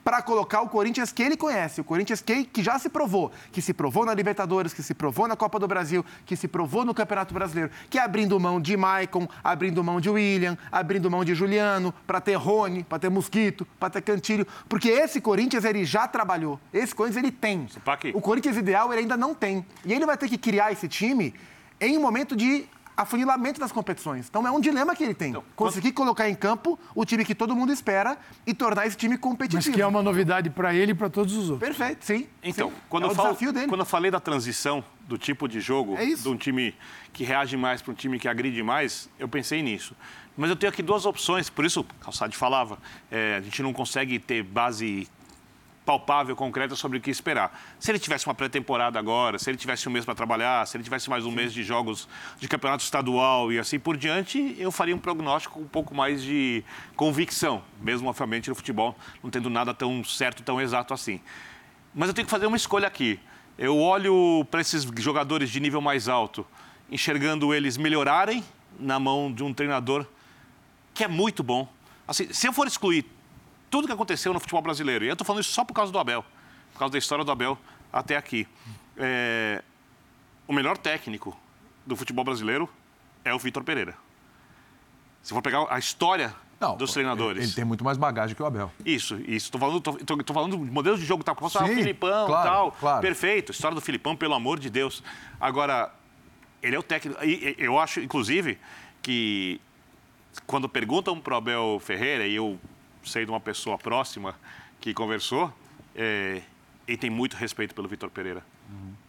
[0.05, 3.61] Para colocar o Corinthians que ele conhece, o Corinthians que, que já se provou, que
[3.61, 6.95] se provou na Libertadores, que se provou na Copa do Brasil, que se provou no
[6.95, 11.35] Campeonato Brasileiro, que é abrindo mão de Maicon, abrindo mão de William, abrindo mão de
[11.35, 16.07] Juliano, para ter Rony, para ter Mosquito, para ter Cantilho, porque esse Corinthians ele já
[16.09, 17.67] trabalhou, esse Corinthians ele tem.
[18.15, 19.67] O Corinthians ideal ele ainda não tem.
[19.85, 21.35] E ele vai ter que criar esse time
[21.81, 22.67] em um momento de
[23.03, 24.27] afunilamento das competições.
[24.29, 25.35] Então é um dilema que ele tem.
[25.57, 29.21] Conseguir colocar em campo o time que todo mundo espera e tornar esse time Mas
[29.21, 29.75] competitivo.
[29.75, 31.69] que é uma novidade para ele e para todos os outros.
[31.77, 32.29] Perfeito, sim.
[32.43, 32.77] Então, sim.
[32.89, 33.67] quando, é eu o falo, desafio dele.
[33.69, 36.75] quando eu falei da transição do tipo de jogo, É de um time
[37.13, 39.95] que reage mais para um time que agride mais, eu pensei nisso.
[40.37, 42.79] Mas eu tenho aqui duas opções, por isso o Calçade falava,
[43.11, 45.09] é, a gente não consegue ter base
[45.91, 47.61] palpável, concreta sobre o que esperar.
[47.81, 50.85] Se ele tivesse uma pré-temporada agora, se ele tivesse um mês para trabalhar, se ele
[50.85, 54.95] tivesse mais um mês de jogos de campeonato estadual e assim por diante, eu faria
[54.95, 56.63] um prognóstico com um pouco mais de
[56.95, 61.21] convicção, mesmo obviamente no futebol não tendo nada tão certo, tão exato assim.
[61.93, 63.19] Mas eu tenho que fazer uma escolha aqui.
[63.59, 66.47] Eu olho para esses jogadores de nível mais alto,
[66.89, 68.45] enxergando eles melhorarem
[68.79, 70.07] na mão de um treinador
[70.95, 71.69] que é muito bom.
[72.07, 73.05] Assim, se eu for excluir
[73.71, 75.99] tudo que aconteceu no futebol brasileiro, e eu estou falando isso só por causa do
[75.99, 76.25] Abel,
[76.73, 77.57] por causa da história do Abel
[77.93, 78.47] até aqui,
[78.97, 79.63] é,
[80.47, 81.37] o melhor técnico
[81.87, 82.69] do futebol brasileiro
[83.25, 83.95] é o Vitor Pereira.
[85.23, 87.45] Se for pegar a história Não, dos treinadores.
[87.45, 88.73] Ele tem muito mais bagagem que o Abel.
[88.85, 89.47] Isso, isso.
[89.47, 91.35] Estou falando, tô, tô- tô falando de modelos de jogo, tal.
[91.37, 92.73] Falar Sim, o Filipão claro, tal.
[92.73, 93.01] claro.
[93.03, 93.53] Perfeito.
[93.53, 95.03] História do Filipão, pelo amor de Deus.
[95.39, 95.93] Agora,
[96.63, 97.23] ele é o técnico.
[97.23, 98.59] E, eu acho, inclusive,
[99.03, 99.61] que
[100.47, 102.59] quando perguntam para o Abel Ferreira, e eu
[103.05, 104.35] sei de uma pessoa próxima
[104.81, 105.53] que conversou,
[105.95, 106.43] é,
[106.87, 108.45] ele tem muito respeito pelo Vitor Pereira,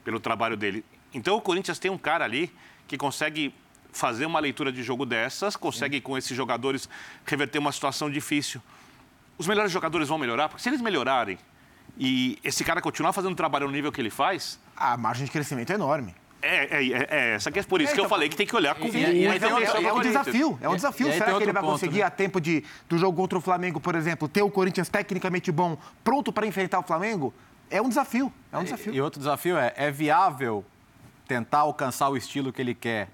[0.04, 0.84] pelo trabalho dele.
[1.14, 2.54] Então, o Corinthians tem um cara ali
[2.88, 3.54] que consegue
[3.92, 6.88] fazer uma leitura de jogo dessas, consegue, com esses jogadores,
[7.26, 8.62] reverter uma situação difícil
[9.42, 11.38] os melhores jogadores vão melhorar, porque se eles melhorarem
[11.98, 15.72] e esse cara continuar fazendo trabalho no nível que ele faz, A margem de crescimento
[15.72, 16.16] é enorme.
[16.42, 18.36] É, é, é, é essa que é por isso É, que eu então, falei que
[18.36, 21.08] tem que olhar com mas é, um- é, é um desafio, é um desafio.
[21.10, 22.04] e Será que ele vai ponto, conseguir, né?
[22.06, 25.78] a tempo de, do jogo contra o Flamengo, por exemplo, ter o Corinthians tecnicamente bom,
[26.04, 27.34] pronto para enfrentar o Flamengo?
[27.70, 28.94] É um desafio, é um desafio.
[28.94, 30.66] E outro desafio é, é viável
[31.28, 33.08] tentar alcançar o estilo que ele quer,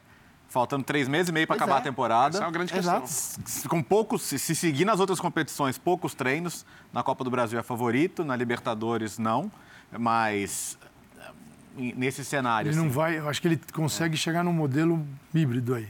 [0.50, 1.78] faltando três meses e meio para acabar é.
[1.80, 2.38] a temporada.
[2.38, 3.04] Essa é uma grande questão.
[3.04, 3.70] Exato.
[3.70, 6.66] Com poucos, se, se seguir nas outras competições, poucos treinos.
[6.92, 9.52] Na Copa do Brasil é favorito, na Libertadores não.
[9.92, 10.78] Mas
[11.96, 12.70] nesse cenário.
[12.70, 15.88] Ele não assim, vai, eu acho que ele consegue chegar num modelo híbrido aí.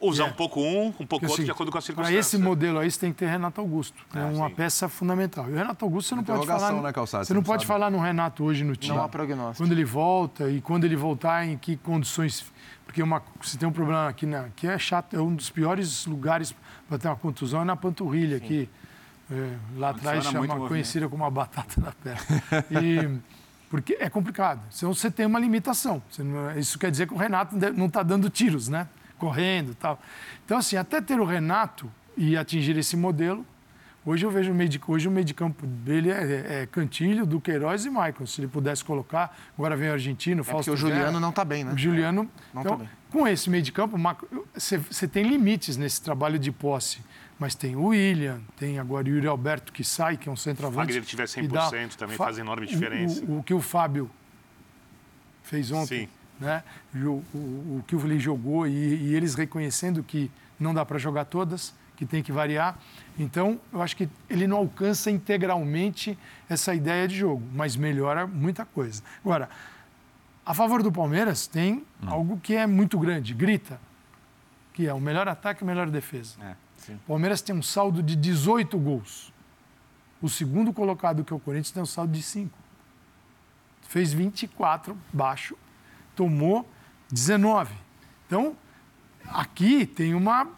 [0.00, 0.26] Usar É.
[0.28, 2.26] um pouco um, um pouco Porque, outro, assim, de acordo com as Para circunstâncias.
[2.26, 3.96] esse modelo aí, você tem que ter Renato Augusto.
[4.14, 4.54] É uma sim.
[4.54, 5.48] peça fundamental.
[5.48, 6.72] E o Renato Augusto, você não pode falar.
[6.72, 7.24] Né, Calçado?
[7.24, 8.96] Você não Você não pode falar no Renato hoje no time.
[8.96, 9.64] Não há prognóstico.
[9.64, 12.44] Quando ele volta e quando ele voltar, em que condições.
[12.86, 16.06] Porque uma, você tem um problema aqui, né, que é chato, é um dos piores
[16.06, 16.54] lugares
[16.88, 18.68] para ter uma contusão é na panturrilha, que
[19.30, 22.24] é, lá atrás chama, conhecida como a batata da perna.
[22.82, 23.18] E,
[23.74, 24.60] porque é complicado.
[24.70, 26.00] Senão você tem uma limitação.
[26.56, 28.86] Isso quer dizer que o Renato não está dando tiros, né?
[29.18, 30.00] Correndo e tal.
[30.44, 33.44] Então, assim, até ter o Renato e atingir esse modelo,
[34.06, 37.26] hoje eu vejo o meio de, hoje o meio de campo dele é, é Cantilho,
[37.26, 38.24] Duqueiroz e Maicon.
[38.26, 41.18] Se ele pudesse colocar, agora vem o argentino, É porque Fausto o Juliano Vera.
[41.18, 41.72] não está bem, né?
[41.72, 42.30] O Juliano.
[42.52, 42.90] Não então, tá bem.
[43.10, 43.98] com esse meio de campo,
[44.54, 47.00] você tem limites nesse trabalho de posse.
[47.44, 50.86] Mas tem o William, tem agora o Yuri Alberto que sai, que é um centroavante.
[50.94, 53.22] Fagner tiver que dá- 100% também Fa- faz enorme o- diferença.
[53.28, 54.10] O, o que o Fábio
[55.42, 56.08] fez ontem, Sim.
[56.40, 56.64] né?
[56.94, 60.96] O, o, o que o Vili jogou e, e eles reconhecendo que não dá para
[60.96, 62.78] jogar todas, que tem que variar.
[63.18, 68.64] Então, eu acho que ele não alcança integralmente essa ideia de jogo, mas melhora muita
[68.64, 69.02] coisa.
[69.22, 69.50] Agora,
[70.46, 73.78] a favor do Palmeiras tem algo que é muito grande, grita,
[74.72, 76.36] que é o melhor ataque e a melhor defesa.
[76.42, 79.32] É, O Palmeiras tem um saldo de 18 gols.
[80.20, 82.56] O segundo colocado, que é o Corinthians, tem um saldo de 5.
[83.88, 85.56] fez 24 baixo,
[86.16, 86.68] tomou
[87.10, 87.74] 19.
[88.26, 88.56] Então,
[89.26, 90.48] aqui tem uma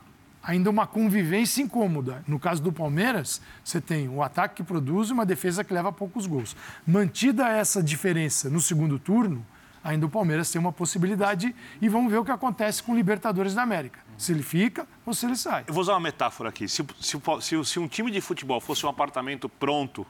[0.46, 2.22] ainda uma convivência incômoda.
[2.26, 5.92] No caso do Palmeiras, você tem o ataque que produz e uma defesa que leva
[5.92, 6.56] poucos gols.
[6.86, 9.44] Mantida essa diferença no segundo turno,
[9.86, 13.54] ainda o Palmeiras tem uma possibilidade e vamos ver o que acontece com o Libertadores
[13.54, 14.00] da América.
[14.18, 15.64] Se ele fica ou se ele sai.
[15.66, 16.68] Eu vou usar uma metáfora aqui.
[16.68, 20.06] Se, se, se, se um time de futebol fosse um apartamento pronto,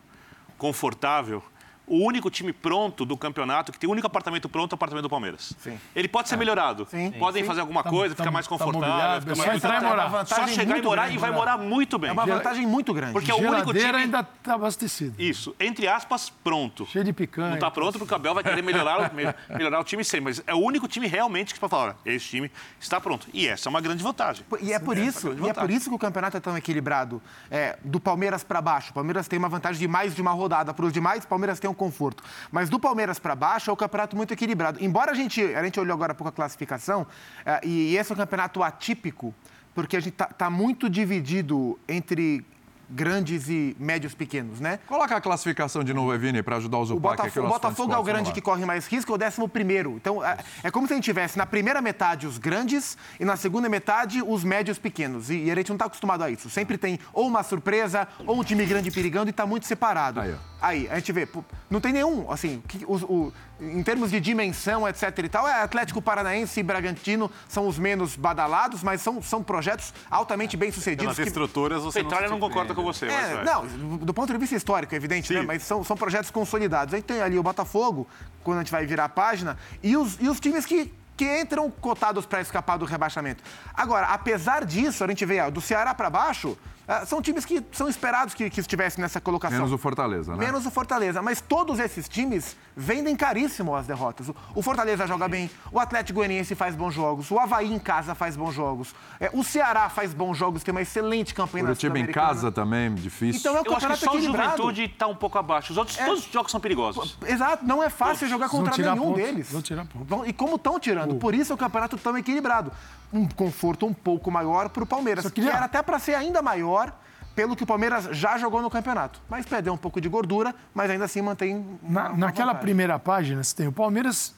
[0.56, 1.42] confortável,
[1.86, 5.02] o único time pronto do campeonato, que tem o único apartamento pronto, é o apartamento
[5.04, 5.54] do Palmeiras.
[5.58, 5.78] Sim.
[5.94, 6.86] Ele pode ser melhorado.
[6.90, 7.12] Sim.
[7.12, 7.46] Podem Sim.
[7.48, 9.20] fazer alguma Tá- coisa, tá- ficar mais tá confortável.
[9.20, 9.88] ficar é só mais confortável.
[9.88, 10.26] morar.
[10.26, 11.36] Só chegar e morar e vai né?
[11.36, 12.10] morar muito bem.
[12.10, 13.12] É uma vantagem muito grande.
[13.12, 13.84] Porque é o único time...
[13.84, 15.14] ainda está abastecido.
[15.20, 16.86] Isso, entre aspas, pronto.
[16.86, 17.48] Cheio de picanha.
[17.48, 19.12] Não está pronto porque o Abel vai querer melhorar,
[19.50, 20.24] melhorar o time sempre.
[20.26, 23.28] Mas é o único time realmente que para falar, olha, esse time está pronto.
[23.32, 24.44] E essa é uma grande vantagem.
[24.60, 27.22] E é por isso, e é por isso que o campeonato é tão equilibrado.
[27.50, 30.74] É, do Palmeiras para baixo, o Palmeiras tem uma vantagem de mais de uma rodada.
[30.74, 32.22] Para os demais, o Palmeiras tem um conforto.
[32.50, 34.82] Mas do Palmeiras para baixo é o campeonato muito equilibrado.
[34.82, 37.06] Embora a gente, a gente olhou agora pouco a classificação,
[37.44, 39.34] é, e esse é um campeonato atípico,
[39.74, 42.44] porque a gente está muito dividido entre
[42.88, 44.78] grandes e médios pequenos, né?
[44.86, 47.22] Coloca a classificação de novo, Vini, para ajudar o O Zupac aqui.
[47.40, 49.92] Botafogo, o Botafogo é o grande que corre mais risco, é o décimo primeiro.
[49.96, 53.36] Então, é, é como se a gente tivesse na primeira metade os grandes e na
[53.36, 55.30] segunda metade os médios pequenos.
[55.30, 56.48] E, e a gente não está acostumado a isso.
[56.48, 60.20] Sempre tem ou uma surpresa, ou um time grande perigando e está muito separado.
[60.20, 60.34] Aí.
[60.60, 61.28] Aí, a gente vê,
[61.68, 65.62] não tem nenhum, assim, que- os- o- em termos de dimensão, etc e tal, é
[65.62, 71.14] Atlético Paranaense e Bragantino são os menos badalados, mas são, são projetos altamente bem-sucedidos.
[71.14, 73.44] Pelas estruturas, você A Itália não se concorda com você, mas É, vai.
[73.44, 73.66] não,
[73.96, 75.42] do ponto de vista histórico, é evidente, né?
[75.42, 76.92] Mas são, são projetos consolidados.
[76.92, 78.06] Aí tem ali o Botafogo,
[78.44, 81.70] quando a gente vai virar a página, e os, e os times que, que entram
[81.70, 83.42] cotados para escapar do rebaixamento.
[83.72, 86.58] Agora, apesar disso, a gente vê ó, do Ceará para baixo,
[87.06, 89.58] são times que são esperados que, que estivessem nessa colocação.
[89.58, 90.38] Menos o Fortaleza, né?
[90.46, 91.20] Menos o Fortaleza.
[91.20, 94.28] Mas todos esses times vendem caríssimo as derrotas.
[94.54, 98.36] O- Fortaleza joga bem, o Atlético Goianiense faz bons jogos, o Havaí em casa faz
[98.36, 102.06] bons jogos, é, o Ceará faz bons jogos, tem uma excelente campanha na Curitiba em
[102.06, 103.40] casa também, difícil.
[103.40, 104.20] Então é um Eu acho que campeonato só o.
[104.20, 105.72] Juventude está um pouco abaixo.
[105.72, 107.18] Os outros, todos os jogos são perigosos.
[107.26, 109.50] Exato, não é fácil jogar Vão contra nenhum pontos, deles.
[109.52, 110.28] vão tirar pontos.
[110.28, 111.14] E como estão tirando?
[111.16, 112.70] Por isso é o campeonato tão equilibrado.
[113.12, 116.92] Um conforto um pouco maior para o Palmeiras, que era até para ser ainda maior
[117.34, 119.20] pelo que o Palmeiras já jogou no campeonato.
[119.28, 122.60] Mas perdeu um pouco de gordura, mas ainda assim mantém uma, Na- uma naquela vantagem.
[122.62, 124.34] primeira página, você tem o Palmeiras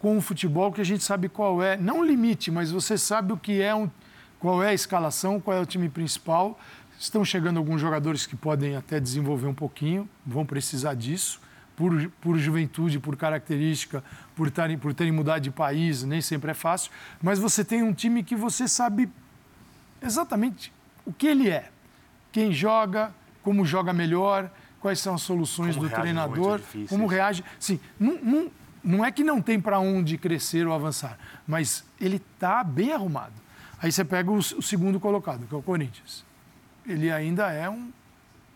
[0.00, 3.32] com o futebol que a gente sabe qual é, não o limite, mas você sabe
[3.32, 3.88] o que é um,
[4.38, 6.58] qual é a escalação, qual é o time principal.
[6.98, 11.40] Estão chegando alguns jogadores que podem até desenvolver um pouquinho, vão precisar disso,
[11.76, 14.02] por, por juventude, por característica,
[14.36, 16.90] por, tarem, por terem mudado de país, nem sempre é fácil.
[17.22, 19.08] Mas você tem um time que você sabe
[20.02, 20.72] exatamente
[21.04, 21.70] o que ele é,
[22.32, 27.44] quem joga, como joga melhor, quais são as soluções Como do treinador, como reage.
[27.58, 28.50] Sim, não, não,
[28.82, 33.32] não é que não tem para onde crescer ou avançar, mas ele está bem arrumado.
[33.80, 36.24] Aí você pega o, o segundo colocado, que é o Corinthians.
[36.86, 37.90] Ele ainda é um,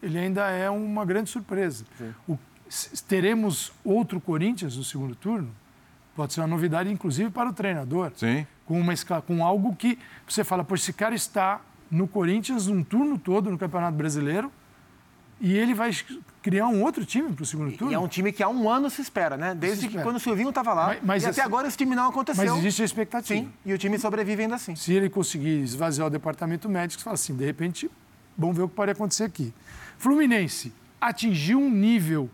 [0.02, 1.84] ele ainda é uma grande surpresa.
[2.26, 2.38] O- s-
[3.06, 5.50] teremos outro Corinthians no segundo turno?
[6.14, 8.46] Pode ser uma novidade, inclusive, para o treinador Sim.
[8.66, 8.92] com, uma,
[9.26, 13.56] com algo que você fala, pô, esse cara está no Corinthians um turno todo no
[13.56, 14.50] Campeonato Brasileiro
[15.40, 15.92] e ele vai
[16.42, 17.92] criar um outro time para o segundo turno.
[17.92, 19.54] E é um time que há um ano se espera, né?
[19.54, 20.02] Desde que espera.
[20.04, 20.86] quando o Silvinho estava lá.
[20.88, 22.44] Mas- mas e até assim- agora esse time não aconteceu.
[22.44, 23.40] Mas existe a expectativa.
[23.40, 24.74] Sim, e o time sobrevive ainda assim.
[24.74, 27.88] Se ele conseguir esvaziar o departamento médico, você fala assim, de repente,
[28.36, 29.54] vamos ver o que pode acontecer aqui.
[29.96, 32.28] Fluminense atingiu um nível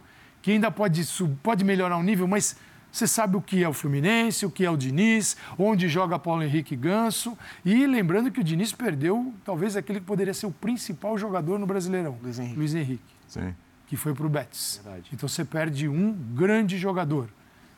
[0.44, 1.02] que ainda pode,
[1.42, 2.54] pode melhorar um nível, mas
[2.92, 6.42] você sabe o que é o Fluminense, o que é o Diniz, onde joga Paulo
[6.42, 7.34] Henrique Ganso.
[7.64, 11.64] E lembrando que o Diniz perdeu, talvez, aquele que poderia ser o principal jogador no
[11.64, 12.18] Brasileirão.
[12.22, 12.58] Luiz Henrique.
[12.58, 13.54] Luiz Henrique Sim.
[13.86, 14.82] que foi para o Betis.
[15.14, 17.30] Então você perde um grande jogador.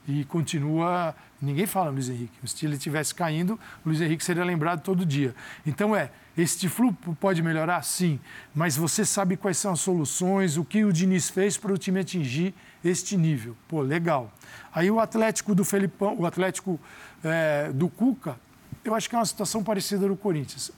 [0.06, 1.14] E continua.
[1.40, 2.32] Ninguém fala Luiz Henrique.
[2.44, 5.34] Se ele estivesse caindo, o Luiz Henrique seria lembrado todo dia.
[5.66, 7.82] Então é, este fluxo pode melhorar?
[7.82, 8.20] Sim.
[8.54, 12.00] Mas você sabe quais são as soluções, o que o Diniz fez para o time
[12.00, 13.56] atingir este nível.
[13.66, 14.32] Pô, legal.
[14.72, 16.78] Aí o Atlético do Felipão, o Atlético
[17.24, 18.38] eh, do Cuca,
[18.84, 20.70] eu acho que é uma situação parecida do Corinthians.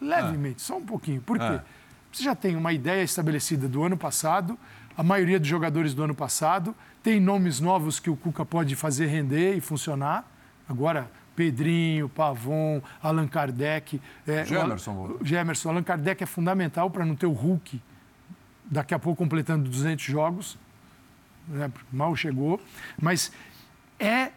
[0.00, 1.20] Levemente, só um pouquinho.
[1.20, 1.44] Por quê?
[1.44, 1.64] Ah.
[2.12, 4.58] Você já tem uma ideia estabelecida do ano passado,
[4.98, 9.06] a maioria dos jogadores do ano passado, tem nomes novos que o Cuca pode fazer
[9.06, 10.28] render e funcionar.
[10.68, 14.02] Agora, Pedrinho, Pavon, Allan Kardec.
[14.26, 14.90] É, Gemerson.
[14.92, 15.70] o- Gemerson.
[15.70, 17.80] Allan Kardec é fundamental para não ter o Hulk
[18.68, 20.58] daqui a pouco completando 200 jogos.
[21.46, 22.60] né, Mal chegou.
[23.00, 23.32] Mas
[24.00, 24.32] é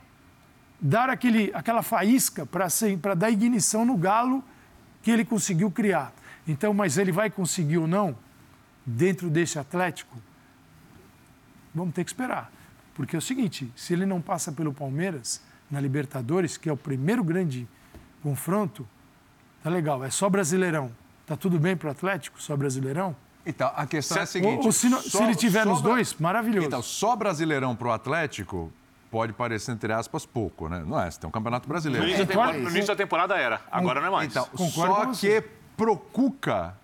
[0.79, 4.41] dar aquele, aquela faísca para dar ignição no galo
[5.01, 6.13] que ele conseguiu criar.
[6.47, 8.15] Então, mas ele vai conseguir ou não,
[8.85, 10.15] dentro desse Atlético?
[11.73, 12.51] Vamos ter que esperar.
[12.93, 16.77] Porque é o seguinte, se ele não passa pelo Palmeiras na Libertadores, que é o
[16.77, 17.67] primeiro grande
[18.21, 18.87] confronto,
[19.63, 20.91] tá legal, é só Brasileirão.
[21.25, 23.15] Tá tudo bem pro Atlético, só Brasileirão?
[23.45, 24.59] Então, a questão é a seguinte...
[24.59, 26.67] Ou, ou se, não- se só- ele tiver nos Bra- dois, maravilhoso.
[26.67, 28.71] Então, só Brasileirão pro Atlético
[29.09, 30.83] pode parecer, entre aspas, pouco, né?
[30.85, 32.05] Não é, você tem um Campeonato No Brasileiro.
[32.05, 34.29] início, da temporada, no início da temporada era, agora não é mais.
[34.29, 35.41] Então, Concordo só que
[35.75, 36.77] pro Cuca,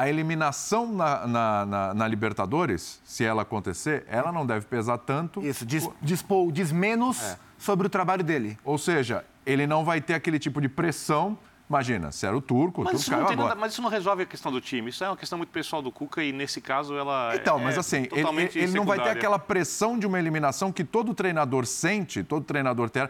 [0.00, 5.42] a eliminação na, na- na- na Libertadores, se ela acontecer, ela não deve pesar tanto.
[5.44, 7.38] Isso, diz, dispor, diz menos É.
[7.58, 8.58] sobre o trabalho dele.
[8.64, 11.36] Ou seja, ele não vai ter aquele tipo de pressão.
[11.68, 13.88] Imagina, se era o turco, o Mas turco isso, não caiu nada- mas isso não
[13.90, 14.90] resolve a questão do time.
[14.90, 17.78] Isso é uma questão muito pessoal do Cuca e, nesse caso, ela Então, é, mas
[17.78, 22.24] assim, ele, ele não vai ter aquela pressão de uma eliminação que todo treinador sente,
[22.24, 23.06] todo treinador tem.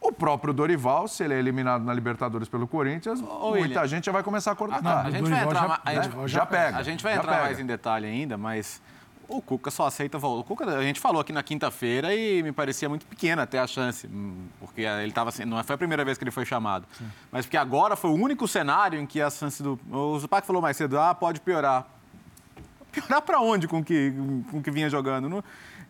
[0.00, 3.86] O próprio Dorival, se ele é eliminado na Libertadores pelo Corinthians, muita William.
[3.86, 5.06] gente já vai começar a A, cornetar.
[5.06, 7.32] a gente vai entrar, já- ma- a gente- Dorival já pega, A gente vai entrar
[7.32, 7.44] pega.
[7.44, 8.80] mais em detalhe ainda, mas
[9.28, 10.40] o Cuca só aceita volta.
[10.40, 13.66] O Cuca, a gente falou aqui na quinta-feira e me parecia muito pequena até a
[13.66, 16.86] chance, hum, porque ele estava assim, não foi a primeira vez que ele foi chamado,
[17.30, 20.62] mas porque agora foi o único cenário em que a chance do o Zupac falou
[20.62, 21.86] mais cedo, ah, pode piorar.
[22.90, 24.12] Piorar para onde com que
[24.50, 25.28] com que vinha jogando?
[25.28, 25.44] Não-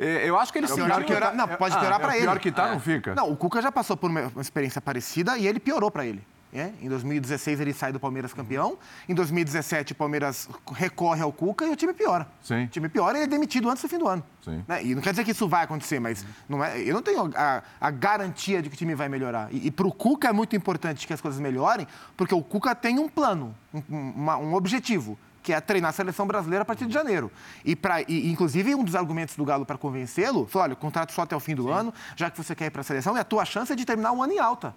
[0.04, 2.14] eu acho que ele Pior sentiu- que piorar- não, pode Ah, piorar é para o
[2.14, 2.22] ele.
[2.22, 3.14] pior que tá, não fica.
[3.14, 6.22] Não, o Cuca já passou por uma experiência parecida e ele piorou para ele.
[6.52, 6.72] né?
[6.82, 8.76] Em 2016 ele sai do Palmeiras campeão.
[9.08, 12.26] Em 2017 o Palmeiras recorre ao Cuca e o time piora.
[12.42, 12.64] Sim.
[12.64, 14.20] O time piora e ele é demitido antes do fim do ano.
[14.66, 14.82] Né?
[14.82, 17.62] E não quer dizer que isso vai acontecer, mas não é, eu não tenho a,
[17.80, 19.46] a garantia de que o time vai melhorar.
[19.52, 21.86] E, e para o Cuca é muito importante que as coisas melhorem,
[22.16, 23.82] porque o Cuca tem um plano, um-
[24.16, 25.16] uma- um objetivo,
[25.50, 27.30] que é treinar a seleção brasileira a partir de janeiro.
[27.64, 31.12] E, pra, e inclusive, um dos argumentos do Galo para convencê-lo foi: olha, o contrato
[31.12, 33.20] só até o fim do ano, já que você quer ir para a seleção, e
[33.20, 34.72] a tua chance é de terminar o ano em alta.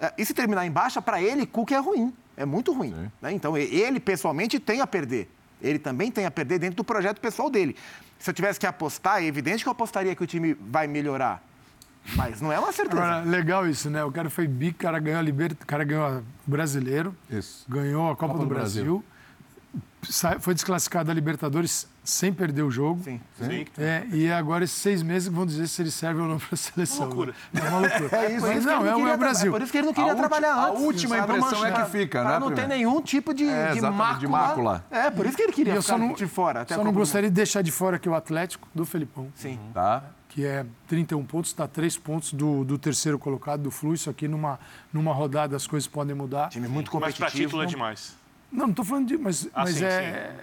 [0.00, 2.12] É, E se terminar em baixa, para ele, Cuca é ruim.
[2.36, 2.94] É muito ruim.
[3.22, 3.32] né?
[3.32, 5.28] Então, ele, pessoalmente, tem a perder.
[5.60, 7.76] Ele também tem a perder dentro do projeto pessoal dele.
[8.18, 11.42] Se eu tivesse que apostar, é evidente que eu apostaria que o time vai melhorar.
[12.14, 13.02] Mas não é uma certeza.
[13.02, 14.02] Agora, legal isso, né?
[14.04, 17.64] O cara foi bi, o cara ganhou a Liberta, o cara ganhou o Brasileiro, Isso.
[17.68, 19.17] ganhou a Copa, do, do Brasil, sai-
[20.40, 23.02] foi desclassificado da Libertadores sem perder o jogo.
[23.04, 23.20] Sim.
[23.38, 23.66] Sim.
[23.76, 26.56] É, e agora esses seis meses vão dizer se ele serve ou não para a
[26.56, 27.06] seleção.
[27.06, 27.34] loucura.
[27.52, 27.60] né?
[27.64, 28.08] É uma loucura.
[28.16, 29.52] É isso, Mas por isso que não, ele é, o- é Brasil.
[29.52, 30.82] Por isso que ele não queria A trabalhar a antes.
[30.82, 31.32] última sabe?
[31.36, 32.68] impressão é que Pra- fica, né, não ter primeiro?
[32.84, 34.18] nenhum tipo de, É, de, mácula.
[34.18, 34.84] de mácula.
[34.90, 36.60] É, por isso que ele queria eu ficar só não, de fora.
[36.62, 39.58] Até só a não gostaria de deixar de fora aqui o Atlético do Felipão, Sim.
[39.74, 40.02] Tá?
[40.30, 43.94] que é 31 pontos, está 3 pontos do, do terceiro colocado, do Flu.
[43.94, 44.58] Isso aqui numa,
[44.92, 46.48] numa rodada as coisas podem mudar.
[46.50, 47.44] Time muito Mas para competitivo.
[47.48, 48.14] título é demais.
[48.50, 49.16] Não, não estou falando de.
[49.18, 50.34] Mas, Ah, mas sim, é.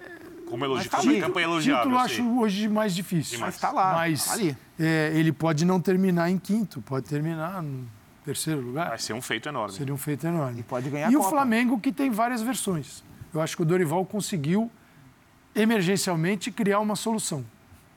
[0.49, 0.87] Como, elogi...
[0.87, 1.83] tá como campanha elogiável.
[1.83, 2.13] Título eu sim.
[2.21, 3.37] acho hoje mais difícil.
[3.37, 3.55] Demais.
[3.55, 4.55] Mas tá lá, Mas ali.
[4.79, 7.87] é, ele pode não terminar em quinto, pode terminar no
[8.23, 8.89] terceiro lugar.
[8.89, 9.73] Vai ser um feito enorme.
[9.75, 10.59] Seria um feito enorme.
[10.59, 11.31] E pode ganhar a E o Copa.
[11.31, 13.03] Flamengo, que tem várias versões.
[13.33, 14.69] Eu acho que o Dorival conseguiu,
[15.55, 17.43] emergencialmente, criar uma solução,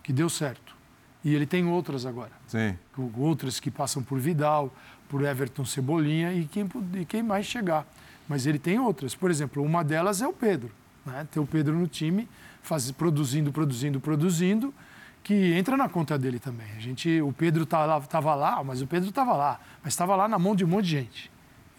[0.03, 0.77] que deu certo.
[1.25, 2.33] E ele tem outras agora.
[2.47, 2.77] Sim.
[3.16, 4.73] Outras que passam por Vidal,
[5.09, 7.87] por Everton Cebolinha e quem, e quem mais chegar.
[8.29, 9.14] Mas ele tem outras.
[9.14, 10.71] Por exemplo, uma delas é o Pedro.
[11.05, 11.27] Né?
[11.31, 12.29] Ter o Pedro no time,
[12.62, 14.75] faz, produzindo, produzindo, produzindo,
[15.23, 16.67] que entra na conta dele também.
[16.77, 19.61] A gente, o Pedro estava lá, tava lá, mas o Pedro estava lá.
[19.83, 21.31] Mas estava lá na mão de um monte de gente.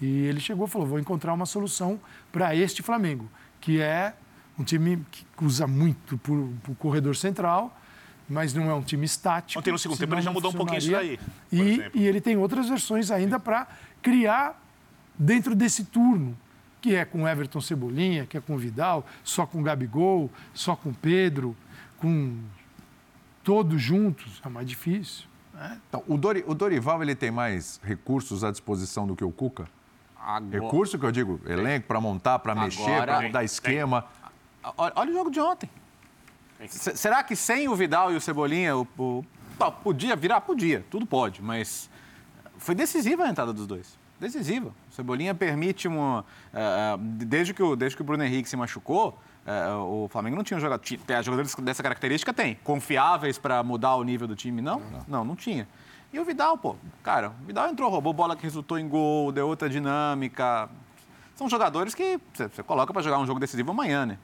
[0.02, 2.00] E ele chegou e falou: vou encontrar uma solução
[2.32, 4.14] para este Flamengo, que é
[4.58, 7.78] um time que usa muito por, por corredor central,
[8.28, 9.60] mas não é um time estático.
[9.60, 11.20] Ontem, no segundo tempo, ele já mudou um pouquinho isso daí,
[11.52, 13.68] E, e ele tem outras versões ainda para
[14.02, 14.62] criar
[15.20, 16.36] dentro desse turno,
[16.82, 21.56] que é com Everton Cebolinha, que é com Vidal, só com Gabigol, só com Pedro,
[21.98, 22.38] com
[23.44, 24.42] todos juntos.
[24.46, 25.28] É mais difícil.
[25.90, 29.68] Então, o, Dori- o Dorival ele tem mais recursos à disposição do que o Cuca?
[30.18, 34.06] Agora- Recurso que eu digo, elenco para montar, para mexer, para mudar esquema.
[34.78, 35.70] Olha, olha o jogo de ontem.
[36.68, 39.26] Se- será que sem o Vidal e o Cebolinha, o, o-
[39.58, 40.40] Tá, podia virar?
[40.40, 41.90] Podia, tudo pode, mas
[42.58, 43.99] foi decisiva a entrada dos dois.
[44.20, 44.70] Decisiva.
[44.90, 46.26] O Cebolinha permite uma.
[46.54, 50.36] eh, eh, desde, que o, desde que o Bruno Henrique se machucou, eh, o Flamengo
[50.36, 50.84] não tinha um jogador.
[50.84, 52.56] ti- tem- Jogadores dessa característica tem.
[52.63, 54.62] Confiáveis para mudar o nível do time?
[54.62, 55.67] Não, não, não tinha.
[56.12, 59.48] E o Vidal, pô, cara, o Vidal entrou, roubou bola que resultou em gol, deu
[59.48, 60.67] outra dinâmica.
[61.36, 64.17] São jogadores que você você coloca para jogar um jogo decisivo amanhã, né?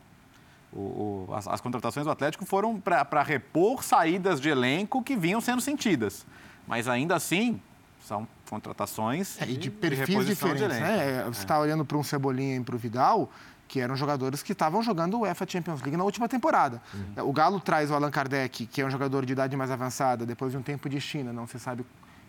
[0.74, 5.39] O- o- as, as contratações do Atlético foram para repor saídas de elenco que vinham
[5.39, 6.26] sendo sentidas.
[6.68, 7.62] Mas ainda assim,
[8.06, 10.82] são contratações É, e de perfis de diferentes, elenco.
[10.82, 11.24] né?
[11.26, 13.32] Você está olhando para um Cebolinha e para o Vidal,
[13.68, 16.82] que eram jogadores que estavam jogando o UEFA Champions League na última temporada.
[17.18, 20.51] O Galo traz o Allan Kardec, que é um jogador de idade mais avançada, depois
[20.51, 21.84] de um tempo de China, não se sabe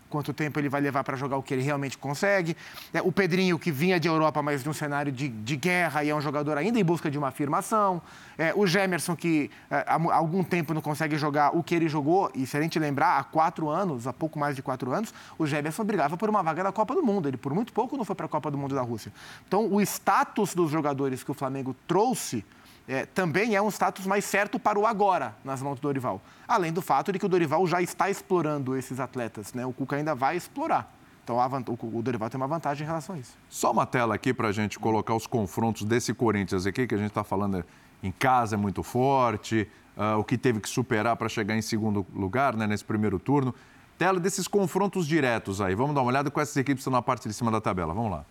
[0.09, 2.55] quanto tempo ele vai levar para jogar o que ele realmente consegue.
[2.93, 6.09] É, o Pedrinho, que vinha de Europa, mas de um cenário de, de guerra e
[6.09, 8.01] é um jogador ainda em busca de uma afirmação.
[8.37, 12.31] É, o Gemerson, que é, há algum tempo não consegue jogar o que ele jogou,
[12.33, 15.45] e se a gente lembrar, há quatro anos, há pouco mais de quatro anos, o
[15.45, 17.27] Gemerson brigava por uma vaga da Copa do Mundo.
[17.27, 19.11] Ele, por muito pouco, não foi para a Copa do Mundo da Rússia.
[19.47, 22.45] Então, o status dos jogadores que o Flamengo trouxe
[22.87, 26.21] é, também é um status mais certo para o agora nas mãos do Dorival.
[26.47, 29.65] Além do fato de que o Dorival já está explorando esses atletas, né?
[29.65, 30.93] O Cuca ainda vai explorar.
[31.21, 33.37] Então o Dorival tem uma vantagem em relação a isso.
[33.49, 36.97] Só uma tela aqui para a gente colocar os confrontos desse Corinthians aqui, que a
[36.97, 37.65] gente está falando
[38.01, 42.05] em casa é muito forte, uh, o que teve que superar para chegar em segundo
[42.15, 43.53] lugar né, nesse primeiro turno.
[43.97, 45.75] Tela desses confrontos diretos aí.
[45.75, 47.93] Vamos dar uma olhada com essas equipes que estão na parte de cima da tabela.
[47.93, 48.25] Vamos lá.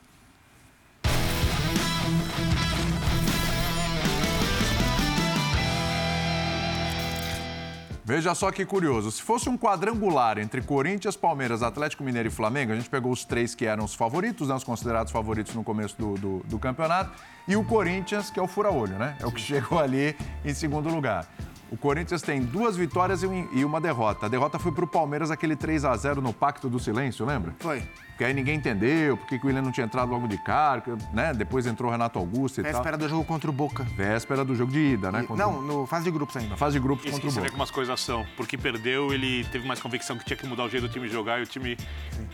[8.07, 9.11] Veja só que curioso.
[9.11, 13.25] Se fosse um quadrangular entre Corinthians, Palmeiras, Atlético Mineiro e Flamengo, a gente pegou os
[13.25, 17.11] três que eram os favoritos, né, os considerados favoritos no começo do, do, do campeonato,
[17.49, 19.17] e o Corinthians, que é o fura-olho, né?
[19.19, 21.27] É o que chegou ali em segundo lugar.
[21.71, 24.27] O Corinthians tem duas vitórias e uma derrota.
[24.27, 27.55] A derrota foi para o Palmeiras, aquele 3 a 0 no Pacto do Silêncio, lembra?
[27.59, 27.83] Foi.
[28.09, 31.35] Porque aí ninguém entendeu porque o William não tinha entrado logo de cara, né?
[31.35, 32.83] Depois entrou o Renato Augusto e Véspera tal.
[32.83, 33.83] Véspera do jogo contra o Boca.
[33.83, 35.27] Véspera do jogo de ida, né?
[35.29, 36.51] E, não, no fase de grupos ainda.
[36.51, 37.35] Na fase de grupos contra o Boca.
[37.35, 38.25] Você vê como as coisas são.
[38.37, 41.41] Porque perdeu, ele teve mais convicção que tinha que mudar o jeito do time jogar
[41.41, 41.77] e o time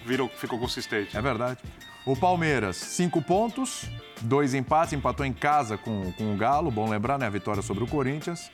[0.06, 1.16] virou, ficou consistente.
[1.16, 1.58] É verdade.
[2.04, 7.18] O Palmeiras, cinco pontos, dois empates, empatou em casa com, com o Galo, bom lembrar,
[7.18, 7.26] né?
[7.26, 8.50] A vitória sobre o Corinthians.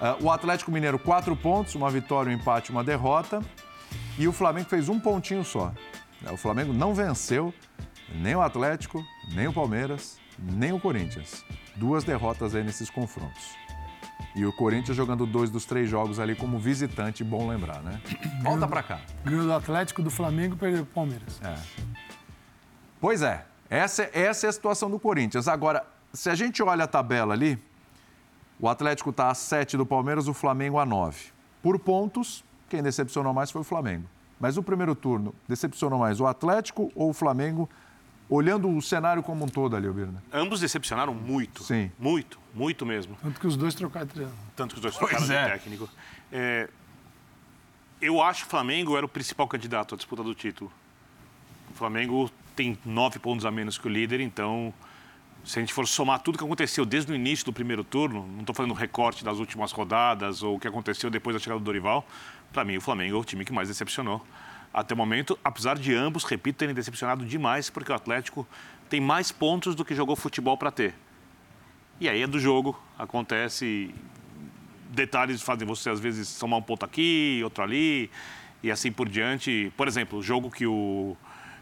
[0.00, 3.42] Uh, o Atlético Mineiro, quatro pontos, uma vitória, um empate, uma derrota.
[4.18, 5.72] E o Flamengo fez um pontinho só.
[6.30, 7.52] O Flamengo não venceu
[8.14, 11.44] nem o Atlético, nem o Palmeiras, nem o Corinthians.
[11.76, 13.58] Duas derrotas aí nesses confrontos.
[14.34, 18.00] E o Corinthians jogando dois dos três jogos ali como visitante, bom lembrar, né?
[18.42, 19.00] Volta para cá.
[19.24, 21.40] Ganhou do Atlético, do Flamengo, perdeu o Palmeiras.
[21.42, 21.56] É.
[23.00, 25.48] Pois é, essa, essa é a situação do Corinthians.
[25.48, 27.60] Agora, se a gente olha a tabela ali,
[28.60, 31.18] o Atlético está a 7 do Palmeiras, o Flamengo a 9.
[31.62, 34.06] Por pontos, quem decepcionou mais foi o Flamengo.
[34.38, 37.68] Mas o primeiro turno, decepcionou mais o Atlético ou o Flamengo,
[38.28, 40.22] olhando o cenário como um todo ali, Birna?
[40.32, 41.62] Ambos decepcionaram muito.
[41.62, 41.90] Sim.
[41.98, 43.16] Muito, muito mesmo.
[43.22, 45.50] Tanto que os dois trocaram de Tanto que os dois trocaram de é.
[45.50, 45.88] técnico.
[46.32, 46.68] É,
[48.00, 50.72] eu acho que o Flamengo era o principal candidato à disputa do título.
[51.70, 54.72] O Flamengo tem nove pontos a menos que o líder, então
[55.44, 58.40] se a gente for somar tudo que aconteceu desde o início do primeiro turno, não
[58.40, 62.06] estou fazendo recorte das últimas rodadas ou o que aconteceu depois da chegada do Dorival,
[62.52, 64.24] para mim o Flamengo é o time que mais decepcionou
[64.72, 68.46] até o momento, apesar de ambos, repito, terem decepcionado demais, porque o Atlético
[68.88, 70.94] tem mais pontos do que jogou futebol para ter.
[72.00, 73.92] E aí é do jogo, acontece.
[74.90, 78.10] Detalhes fazem você, às vezes, somar um ponto aqui, outro ali,
[78.62, 79.72] e assim por diante.
[79.76, 81.16] Por exemplo, o jogo que o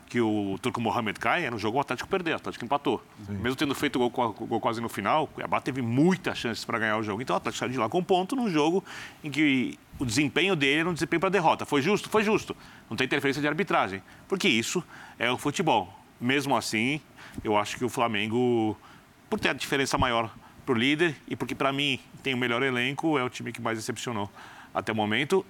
[0.09, 3.03] que o Turco Mohamed cai, era um jogo o Atlético perdeu, o Atlético empatou.
[3.27, 3.35] Sim.
[3.35, 6.79] Mesmo tendo feito o gol, gol, quase no final, o Cuiabá teve muitas chances para
[6.79, 7.21] ganhar o jogo.
[7.21, 8.83] Então o Atlético saiu de lá com um ponto num jogo
[9.23, 11.67] em que o desempenho dele era um desempenho para derrota.
[11.67, 12.09] Foi justo?
[12.09, 12.57] Foi justo.
[12.89, 14.03] Não tem interferência de arbitragem.
[14.27, 14.83] Porque isso
[15.19, 15.93] é o futebol.
[16.21, 17.01] Mesmo assim,
[17.45, 18.77] eu acho que o Flamengo,
[19.29, 20.35] por ter a diferença maior
[20.65, 23.61] para o líder e porque, para mim, tem o melhor elenco, é o time que
[23.61, 24.31] mais decepcionou
[24.75, 25.45] até o momento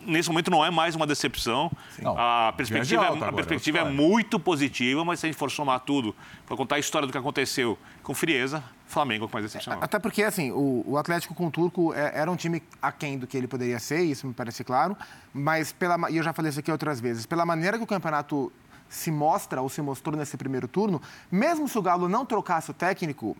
[0.00, 1.70] nesse momento não é mais uma decepção.
[2.00, 5.80] Não, a perspectiva, é, a perspectiva é muito positiva, mas se a gente for somar
[5.80, 6.14] tudo,
[6.46, 9.82] for contar a história do que aconteceu com frieza, Flamengo com mais decepcional.
[9.82, 13.26] Até porque, assim, o, o, Atlético com o Turco é, era um time aquém do
[13.26, 14.96] que ele poderia ser, isso me parece claro,
[15.32, 18.52] mas, pela, e eu já falei isso aqui outras vezes, pela maneira que o campeonato
[18.88, 21.00] se mostra ou se mostrou nesse primeiro turno,
[21.30, 23.36] mesmo se o Galo não trocasse o técnico,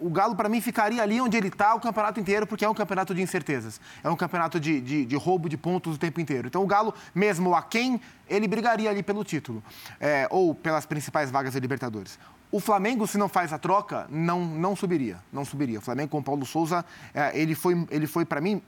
[0.00, 2.74] o Galo, para mim, ficaria ali onde ele está o campeonato inteiro, porque é um
[2.74, 3.80] campeonato de incertezas.
[4.02, 6.48] É um campeonato de, de, de roubo de pontos o tempo inteiro.
[6.48, 9.62] Então, o Galo, mesmo a quem, ele brigaria ali pelo título,
[10.00, 12.18] é, ou pelas principais vagas da Libertadores.
[12.50, 15.18] O Flamengo, se não faz a troca, não, não subiria.
[15.32, 15.78] Não subiria.
[15.78, 18.62] O Flamengo com o Paulo Souza, é, ele foi, ele foi para mim,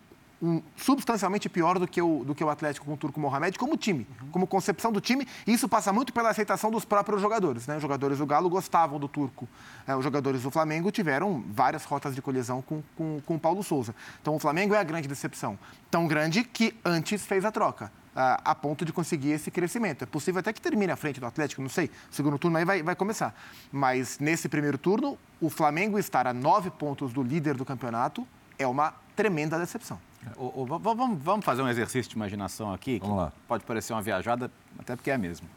[0.76, 4.06] substancialmente pior do que, o, do que o Atlético com o Turco Mohamed como time,
[4.22, 4.28] uhum.
[4.30, 5.26] como concepção do time.
[5.46, 7.66] E isso passa muito pela aceitação dos próprios jogadores.
[7.66, 7.76] Né?
[7.76, 9.46] Os jogadores do Galo gostavam do Turco.
[9.86, 13.62] É, os jogadores do Flamengo tiveram várias rotas de colisão com, com, com o Paulo
[13.62, 13.94] Souza.
[14.20, 15.58] Então o Flamengo é a grande decepção.
[15.90, 17.92] Tão grande que antes fez a troca.
[18.12, 20.02] A, ponto de conseguir esse crescimento.
[20.02, 21.90] É possível até que termine à frente do Atlético, não sei.
[22.10, 23.32] Segundo turno aí vai, vai começar.
[23.70, 28.26] Mas nesse primeiro turno, o Flamengo estar a nove pontos do líder do campeonato
[28.58, 29.98] é uma tremenda decepção.
[30.36, 33.32] O, o, vamos, vamos, fazer um exercício de imaginação aqui, que vamos lá.
[33.48, 35.48] pode parecer uma viajada, até porque é mesmo.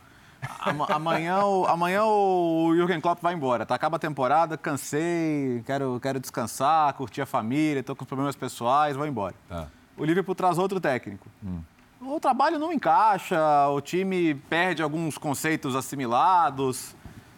[0.89, 3.75] amanhã, o, amanhã o Jürgen Klopp vai embora, tá?
[3.75, 9.05] Acaba a temporada, cansei, quero, quero descansar, curtir a família, estou com problemas pessoais, vou
[9.05, 9.35] embora.
[9.47, 9.67] Tá.
[9.97, 11.27] O Liverpool traz outro técnico.
[11.43, 11.61] Hum.
[12.01, 13.37] o trabalho não encaixa,
[13.69, 16.95] o time perde alguns conceitos assimilados,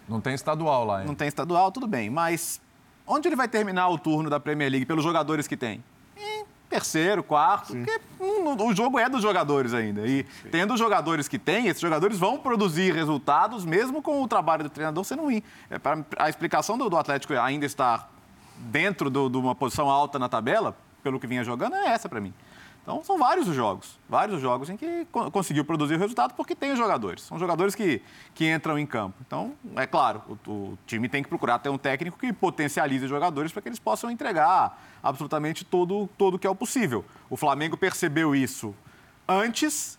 [0.07, 1.07] Não tem estadual lá, hein?
[1.07, 2.61] não tem estadual, tudo bem, mas
[3.05, 5.83] onde ele vai terminar o turno da Premier League pelos jogadores que tem?
[6.17, 10.05] Em terceiro, quarto, porque hum, o jogo é dos jogadores ainda.
[10.07, 14.63] E tendo os jogadores que tem, esses jogadores vão produzir resultados mesmo com o trabalho
[14.63, 15.41] do treinador sendo ruim.
[15.69, 18.11] É, pra- a explicação do, do Atlético ainda estar
[18.57, 22.19] dentro do- de uma posição alta na tabela, pelo que vinha jogando, é essa para
[22.19, 22.33] mim.
[22.85, 23.97] Então, são vários os jogos.
[24.07, 27.23] Vários os jogos em que co- conseguiu produzir o resultado porque tem os jogadores.
[27.23, 27.99] São jogadores que,
[28.35, 29.15] que entram em campo.
[29.25, 33.09] Então, é claro, o, o time tem que procurar ter um técnico que potencialize os
[33.09, 37.03] jogadores para que eles possam entregar absolutamente todo todo o que é o possível.
[37.27, 38.75] O Flamengo percebeu isso
[39.27, 39.97] antes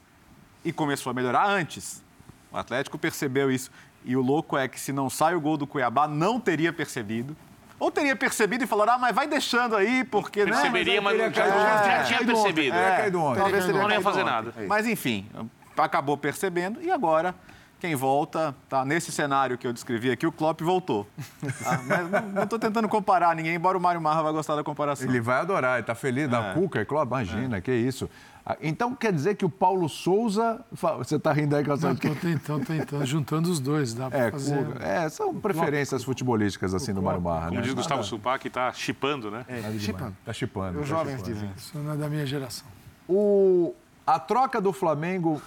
[0.64, 2.05] e começou a melhorar antes.
[2.53, 3.68] O Atlético percebeu isso.
[4.05, 7.37] E o louco é que se não sai o gol do Cuiabá, não teria percebido.
[7.79, 10.45] Ou teria percebido e falou, ah, mas vai deixando aí, porque...
[10.45, 10.53] né?
[10.53, 11.83] Perceberia, mas teria não já, caído já ontem.
[12.07, 12.43] tinha Caído ontem.
[12.43, 12.77] percebido.
[12.77, 13.41] É, caído ontem.
[13.41, 14.55] Talvez Não ia fazer nada.
[14.66, 15.29] Mas enfim,
[15.77, 17.35] acabou percebendo e agora
[17.81, 21.07] quem volta, tá nesse cenário que eu descrevi aqui, o Klopp voltou.
[21.62, 21.81] Tá?
[21.87, 25.09] Mas não- estou tentando comparar ninguém, embora o Mário Marra vai gostar da comparação.
[25.09, 28.09] Ele vai adorar, ele tá feliz da Cuca, é claro, imagina, que isso.
[28.45, 30.64] Ah, Então quer dizer que o Paulo Souza.
[30.99, 31.93] Você tá rindo aí com essa.
[31.95, 34.64] Tô tentando, tentando, juntando os dois, dá pra É, fazer.
[34.64, 34.85] Cuca.
[34.85, 37.62] É, são preferências futebolísticas assim do Mário Marra, Como né?
[37.62, 39.45] diz Gustavo Supac, tá chipando, né?
[39.81, 40.16] Chipando.
[40.24, 40.79] Tá chipando.
[40.81, 41.51] Os tá jovens dizem.
[41.57, 42.66] Isso não é da minha geração.
[43.09, 43.74] O...
[44.07, 45.43] A troca do Flamengo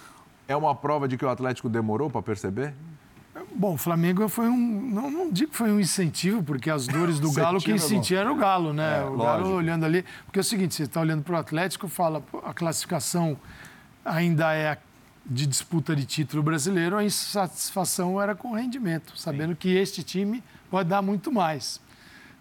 [0.50, 2.74] é uma prova de que o Atlético demorou para perceber?
[3.54, 4.90] Bom, o Flamengo foi um.
[4.90, 8.18] Não, não digo que foi um incentivo, porque as dores do Galo, quem é sentia
[8.18, 8.98] era o Galo, né?
[8.98, 9.22] É, o lógico.
[9.22, 10.04] Galo olhando ali.
[10.26, 13.36] Porque é o seguinte: você está olhando para o Atlético, fala, a classificação
[14.04, 14.76] ainda é
[15.24, 20.42] de disputa de título brasileiro, a insatisfação era com o rendimento, sabendo que este time
[20.68, 21.80] pode dar muito mais.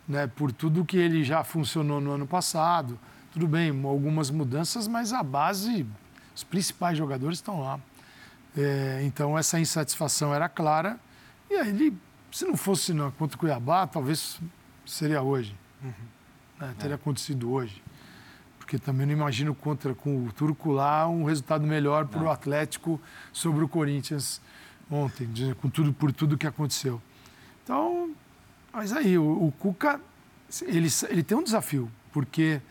[0.08, 0.26] Né?
[0.26, 2.98] Por tudo que ele já funcionou no ano passado.
[3.32, 5.86] Tudo bem, algumas mudanças, mas a base,
[6.36, 7.80] os principais jogadores estão lá.
[8.58, 11.00] É, então essa insatisfação era clara.
[11.50, 11.98] E aí ele,
[12.32, 14.40] se não fosse no, contra o Cuiabá, talvez
[14.86, 15.56] seria hoje.
[16.60, 17.82] né, teria acontecido hoje.
[18.58, 23.02] Porque também não imagino contra com o Turco lá um resultado melhor para o Atlético
[23.34, 24.42] sobre o Corinthians
[24.92, 25.28] ontem,
[25.62, 27.02] com tudo, por tudo que aconteceu.
[27.64, 28.12] Então,
[28.74, 30.00] mas aí, o, o Cuca,
[30.64, 32.62] ele, ele tem um desafio, porque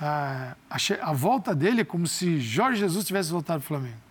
[0.00, 4.07] a, a, a volta dele é como se Jorge Jesus tivesse voltado para o Flamengo.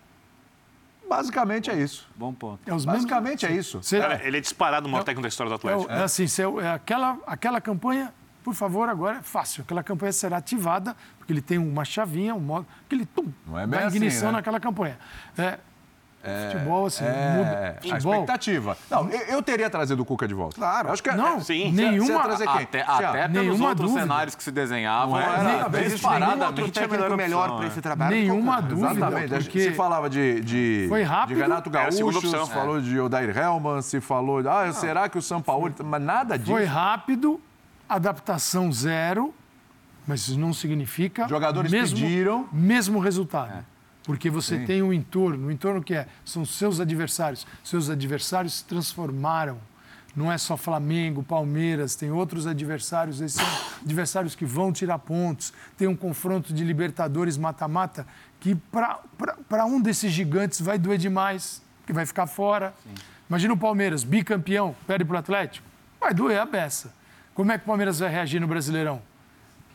[1.08, 2.06] Basicamente é isso.
[2.16, 2.60] Bom ponto.
[2.66, 3.80] É os mesmos- Basicamente é isso.
[3.90, 5.90] Cara, ele é disparado o maior técnico da história do é, Atlético.
[5.92, 8.12] o- é assim, cê- é aquela, aquela campanha,
[8.44, 9.62] por favor, agora é fácil.
[9.62, 13.58] Aquela campanha será ativada, porque ele tem uma chavinha, um modo, que ele tum, Não
[13.58, 14.36] é bem dá assim, ignição né?
[14.38, 14.98] naquela campanha.
[15.36, 15.58] É,
[16.52, 17.68] futebol, assim, É, muda.
[17.78, 18.76] a Futebol, expectativa.
[18.90, 20.56] Não, eu, eu teria trazido o Cuca de volta.
[20.56, 20.92] Claro.
[20.92, 21.40] Acho que é- Não, é, sim.
[21.40, 22.62] você ia nenhuma- trazer quem?
[22.62, 24.00] Até, Você ia- até pelos nenhuma outros dúvida.
[24.06, 25.24] cenários que se desenhavam, Não é?
[25.24, 27.68] era Nem- disparadamente outro a melhor técnico melhor para é.
[27.68, 28.16] esse trabalho.
[28.16, 28.90] Nenhuma dúvida.
[28.92, 29.28] Exatamente.
[29.44, 31.36] porque Se falava de, de, Foi rápido.
[31.36, 32.46] de Renato É a Gaúcho, opção.
[32.46, 35.72] se falou de Odair Helman, se falou de, ah, será que o São Paulo...
[35.84, 36.50] Mas nada disso.
[36.52, 37.40] Foi rápido,
[37.88, 39.34] adaptação zero,
[40.06, 41.26] mas isso não significa.
[41.28, 42.46] Jogadores mesmo, pediram.
[42.52, 43.64] Mesmo resultado.
[44.08, 46.06] Porque você tem um entorno, o entorno que é?
[46.24, 47.46] São seus adversários.
[47.62, 49.58] Seus adversários se transformaram.
[50.16, 53.20] Não é só Flamengo, Palmeiras, tem outros adversários.
[53.20, 53.46] Esses são
[53.84, 55.52] adversários que vão tirar pontos.
[55.76, 58.06] Tem um confronto de Libertadores mata-mata
[58.40, 62.72] que para um desses gigantes vai doer demais, que vai ficar fora.
[63.28, 65.68] Imagina o Palmeiras, bicampeão, perde para o Atlético.
[66.00, 66.94] Vai doer a beça.
[67.34, 69.02] Como é que o Palmeiras vai reagir no Brasileirão?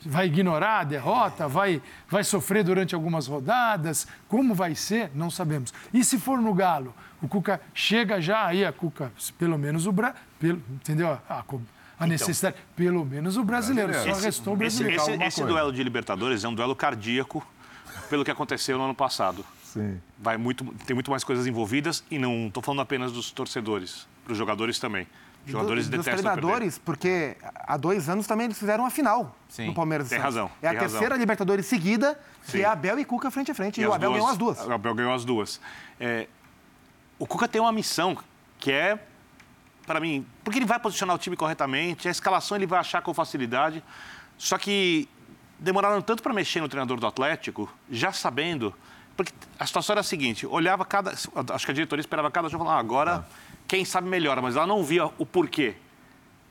[0.06, 1.48] Vai ignorar a derrota?
[1.48, 4.06] Vai, vai sofrer durante algumas rodadas?
[4.28, 5.10] Como vai ser?
[5.14, 5.72] Não sabemos.
[5.92, 6.94] E se for no Galo?
[7.22, 10.14] O Cuca chega já, aí a Cuca, pelo menos o Bra...
[10.38, 11.18] Pelo, entendeu?
[11.28, 11.42] A,
[11.98, 12.56] a necessidade.
[12.76, 13.94] Pelo menos o brasileiro.
[13.94, 14.96] Só restou o Esse, brasileiro.
[15.02, 15.52] esse- esse coisa.
[15.52, 17.46] duelo de Libertadores é um duelo cardíaco
[18.10, 19.44] pelo que aconteceu no ano passado.
[19.62, 19.98] Sim.
[20.18, 24.32] Vai muito, tem muito mais coisas envolvidas e não estou falando apenas dos torcedores, para
[24.32, 25.06] os jogadores também.
[25.46, 26.40] Os jogadores dos detestam perder.
[26.40, 30.08] treinadores, porque há dois anos também eles fizeram a final Sim, no Palmeiras.
[30.08, 30.90] tem razão, É a tem razão.
[30.98, 32.52] terceira Libertadores seguida, Sim.
[32.52, 33.80] que é Abel e Cuca frente a frente.
[33.80, 34.60] E, E o Abel ganhou as duas.
[34.66, 35.60] O Abel ganhou as duas.
[36.00, 36.26] É,
[37.18, 38.16] o Cuca tem uma missão
[38.58, 38.98] que é,
[39.86, 43.12] para mim, porque ele vai posicionar o time corretamente, a escalação ele vai achar com
[43.12, 43.84] facilidade.
[44.38, 45.08] Só que
[45.58, 48.74] demoraram tanto para mexer no treinador do Atlético, já sabendo.
[49.16, 51.12] Porque a situação era a seguinte: olhava cada.
[51.12, 53.26] Acho que a diretoria esperava cada jogo e falava, ah, agora
[53.66, 55.74] quem sabe melhora, mas ela não via o porquê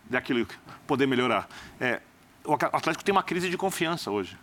[0.09, 0.47] daquilo
[0.85, 1.47] poder melhorar.
[1.79, 2.01] É,
[2.45, 4.37] o Atlético tem uma crise de confiança hoje.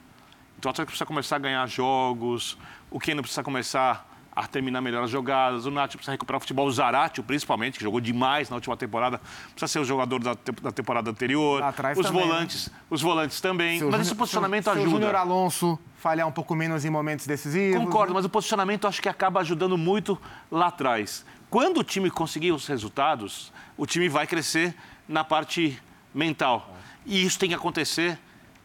[0.59, 2.57] Então o Atlético precisa começar a ganhar jogos,
[2.91, 5.67] o Keno precisa começar a terminar melhor as jogadas.
[5.67, 6.67] O Nath precisa recuperar o futebol.
[6.67, 10.73] O Zaratio, principalmente, que jogou demais na última temporada, precisa ser o jogador da, da
[10.73, 11.63] temporada anterior.
[11.63, 12.29] Atrás os também, né?
[12.29, 13.79] volantes, os volantes também.
[13.79, 14.89] Seu mas esse posicionamento seu, ajuda.
[14.89, 17.85] Seu Júnior Alonso falhar um pouco menos em momentos decisivos.
[17.85, 18.19] Concordo, né?
[18.19, 20.19] mas o posicionamento acho que acaba ajudando muito
[20.51, 21.25] lá atrás.
[21.51, 24.73] Quando o time conseguir os resultados, o time vai crescer
[25.09, 25.77] na parte
[26.15, 26.77] mental.
[27.05, 28.17] E isso tem que acontecer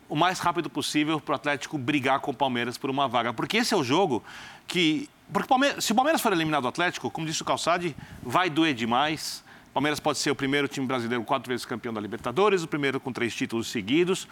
[0.07, 3.33] o mais rápido possível para o Atlético brigar com o Palmeiras por uma vaga.
[3.33, 4.23] Porque esse é o jogo
[4.67, 5.09] que.
[5.33, 9.43] Porque se o Palmeiras for eliminado do Atlético, como disse o Calçade, vai doer demais.
[9.71, 12.99] O Palmeiras pode ser o primeiro time brasileiro quatro vezes campeão da Libertadores, o primeiro
[12.99, 14.27] com três títulos seguidos.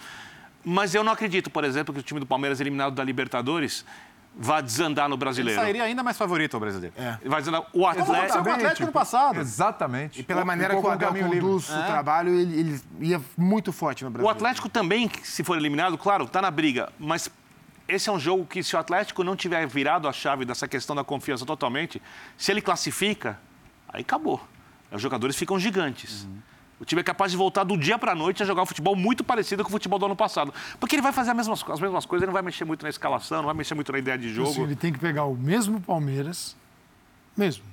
[0.63, 3.83] Mas eu não acredito, por exemplo, que o time do Palmeiras eliminado da Libertadores
[4.35, 5.61] vá desandar no Ele brasileiro.
[5.61, 6.95] sairia ainda mais favorito ao brasileiro.
[7.25, 7.61] Vai desandar.
[7.61, 8.13] O Como Atlético.
[8.13, 9.39] aconteceu com o Atlético no passado.
[9.39, 10.19] Exatamente.
[10.19, 11.41] E pela maneira Ficou que o Abel caminho livre.
[11.41, 14.27] conduz o trabalho, ele, ele ia muito forte no Brasil.
[14.27, 17.29] O Atlético também, se for eliminado, claro, está na briga, mas
[17.87, 20.95] esse é um jogo que, se o Atlético não tiver virado a chave dessa questão
[20.95, 22.01] da confiança totalmente,
[22.37, 23.37] se ele classifica,
[23.89, 24.41] aí acabou.
[24.91, 26.27] Os jogadores ficam gigantes.
[26.83, 28.93] O time é capaz de voltar do dia para a noite a jogar um futebol
[28.93, 30.53] muito parecido com o futebol do ano passado.
[30.81, 32.89] Porque ele vai fazer as mesmas, as mesmas coisas, ele não vai mexer muito na
[32.89, 34.49] escalação, não vai mexer muito na ideia de jogo.
[34.51, 36.57] Assim, ele tem que pegar o mesmo Palmeiras,
[37.37, 37.63] mesmo.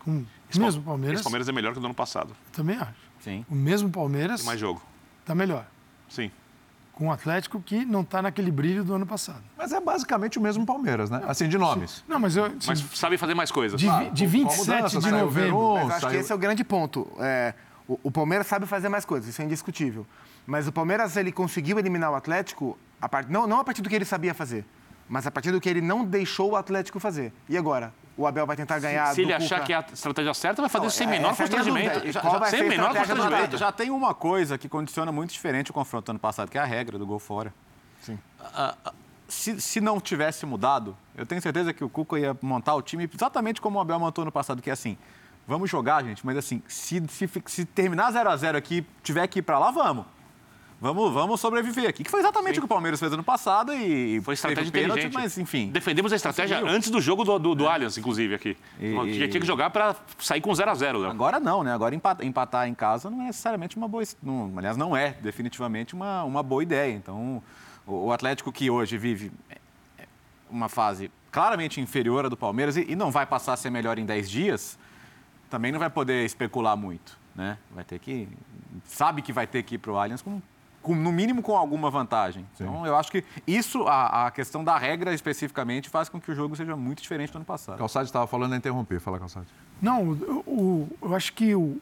[0.00, 2.36] Com o Esse mesmo Pal- Palmeiras, Esse Palmeiras é melhor que o do ano passado.
[2.52, 2.92] também acho.
[3.20, 3.44] Sim.
[3.50, 4.82] O mesmo Palmeiras Tem mais jogo.
[5.24, 5.66] tá melhor.
[6.10, 6.30] Sim.
[6.96, 9.42] Com o Atlético que não está naquele brilho do ano passado.
[9.56, 11.22] Mas é basicamente o mesmo Palmeiras, né?
[11.28, 12.02] Assim, de nomes.
[12.08, 12.50] Não, mas eu.
[12.66, 13.78] Mas sabe fazer mais coisas.
[13.78, 15.30] de, de com 27 mudanças, de novembro.
[15.30, 17.06] Verón, Mas acho que saiu- esse é o grande ponto.
[17.20, 17.52] É,
[17.86, 20.06] o, o Palmeiras sabe fazer mais coisas, isso é indiscutível.
[20.46, 23.30] Mas o Palmeiras ele conseguiu eliminar o Atlético, a part...
[23.30, 24.64] não, não a partir do que ele sabia fazer,
[25.08, 27.32] mas a partir do que ele não deixou o Atlético fazer.
[27.48, 27.92] E agora?
[28.16, 29.66] O Abel vai tentar ganhar Se ele do achar Cuca?
[29.66, 32.12] que é a estratégia certa, vai fazer Não, isso sem é- menor é constrangimento.
[32.12, 33.58] Já- já- sem menor do constrangimento.
[33.58, 36.64] Já tem uma coisa que condiciona muito diferente o confronto ano passado, que é a
[36.64, 37.52] regra do gol fora.
[38.00, 38.18] Sim.
[38.40, 38.92] Ah, ah,
[39.28, 43.08] se, se não tivesse mudado, eu tenho certeza que o Cuca ia montar o time
[43.12, 44.96] exatamente como o Abel montou no passado, que é assim,
[45.46, 49.40] vamos jogar, gente, mas assim, se, se, se terminar 0 a 0 aqui, tiver que
[49.40, 50.06] ir pra lá, vamos.
[50.78, 52.04] Vamos, vamos sobreviver aqui.
[52.04, 55.14] Que foi exatamente o que o Palmeiras fez ano passado e Foi estratégia pênalti, inteligente.
[55.14, 55.70] mas enfim.
[55.70, 56.76] Defendemos a estratégia Conseguiu.
[56.76, 58.56] antes do jogo do, do, do Allianz, inclusive, aqui.
[58.78, 61.10] E- Tinha que jogar para sair com 0 a 0 Léo.
[61.10, 61.72] Agora não, né?
[61.72, 64.02] Agora empa- empatar em casa não é necessariamente uma boa.
[64.22, 66.92] Não, aliás, não é definitivamente uma, uma boa ideia.
[66.92, 67.42] Então,
[67.86, 69.56] o, o Atlético que hoje vive é,
[69.98, 70.04] é,
[70.50, 73.98] uma fase claramente inferior à do Palmeiras e, e não vai passar a ser melhor
[73.98, 74.78] em 10 dias,
[75.48, 77.56] também não vai poder especular muito, né?
[77.74, 78.28] Vai ter que.
[78.84, 80.40] Sabe que vai ter que ir para o Allianz com,
[80.86, 82.46] com, no mínimo com alguma vantagem.
[82.54, 86.34] Então, eu acho que isso, a, a questão da regra especificamente, faz com que o
[86.34, 87.76] jogo seja muito diferente do ano passado.
[87.78, 89.00] Calçade estava falando a interromper.
[89.00, 89.46] Fala, Calçade.
[89.82, 91.78] Não, o, o- eu acho que o-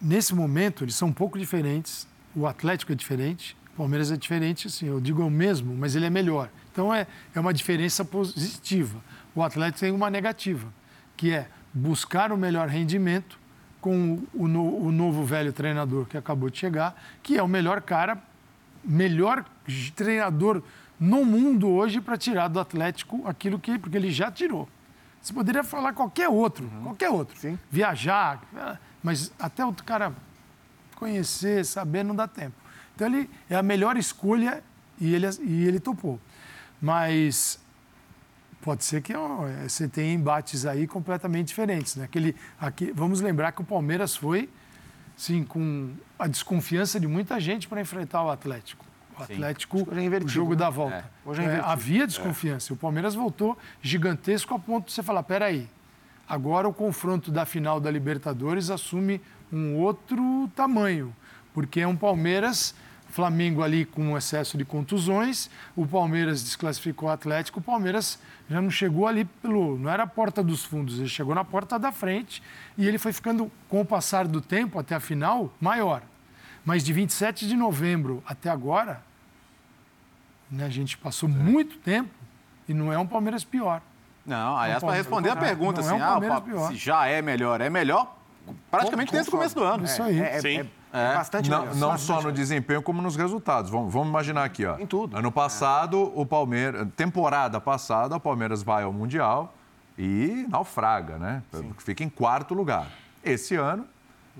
[0.00, 2.08] nesse momento eles são um pouco diferentes.
[2.34, 5.94] O Atlético é diferente, o Palmeiras é diferente, assim, eu digo é o mesmo, mas
[5.94, 6.48] ele é melhor.
[6.72, 8.98] Então é, é uma diferença positiva.
[9.34, 10.68] O Atlético tem uma negativa,
[11.16, 13.38] que é buscar o melhor rendimento
[13.80, 17.80] com o, no- o novo velho treinador que acabou de chegar, que é o melhor
[17.80, 18.18] cara,
[18.88, 19.44] melhor
[19.94, 20.62] treinador
[20.98, 24.68] no mundo hoje para tirar do Atlético aquilo que porque ele já tirou.
[25.20, 27.38] Você poderia falar qualquer outro, qualquer outro.
[27.38, 27.58] Sim.
[27.70, 30.12] Viajar, ah, mas até o cara
[30.96, 32.54] conhecer, saber, não dá tempo.
[32.94, 34.62] Então ele é a melhor escolha
[35.00, 36.18] e ele, e ele topou.
[36.80, 37.60] Mas
[38.62, 41.96] pode ser que ó, você tenha embates aí completamente diferentes.
[41.96, 42.04] Né?
[42.04, 44.48] Aquele, aqui, vamos lembrar que o Palmeiras foi
[45.18, 48.86] sim, com a desconfiança de muita gente para enfrentar o Atlético.
[49.18, 50.56] O Atlético, Hoje é invertido, o jogo né?
[50.56, 51.10] da volta.
[51.26, 52.72] Hoje é É, havia desconfiança.
[52.72, 55.68] O Palmeiras voltou gigantesco a ponto de você falar: peraí,
[56.26, 59.20] agora o confronto da final da Libertadores assume
[59.52, 61.14] um outro tamanho,
[61.52, 62.74] porque é um Palmeiras.
[63.22, 68.16] Flamengo ali com um excesso de contusões, o Palmeiras desclassificou o Atlético, o Palmeiras
[68.48, 69.76] já não chegou ali pelo.
[69.76, 72.40] não era a porta dos fundos, ele chegou na porta da frente
[72.76, 76.00] e ele foi ficando, com o passar do tempo até a final, maior.
[76.64, 79.02] Mas de 27 de novembro até agora,
[80.48, 82.10] né, a gente passou muito tempo
[82.68, 83.82] e não é um Palmeiras pior.
[84.24, 86.68] Não, aliás, para responder a pergunta, não é assim, um ah, o Palmeiras Pa- pior.
[86.68, 88.16] se já é melhor, é melhor
[88.70, 89.84] praticamente desde o começo do ano.
[89.84, 90.20] Isso aí.
[90.20, 90.70] É, é- Sim.
[90.92, 91.74] É- é bastante Não, melhor.
[91.76, 92.32] não Bastante só no melhor.
[92.32, 93.70] desempenho, como nos resultados.
[93.70, 94.78] Vamos, vamos imaginar aqui, ó.
[94.78, 95.16] Em tudo.
[95.16, 96.86] Ano passado, o Palmeiras.
[96.96, 99.54] Temporada passada, o Palmeiras vai ao Mundial
[99.96, 101.42] e naufraga, né?
[101.78, 102.86] Fica em quarto lugar.
[103.24, 103.84] Esse ano.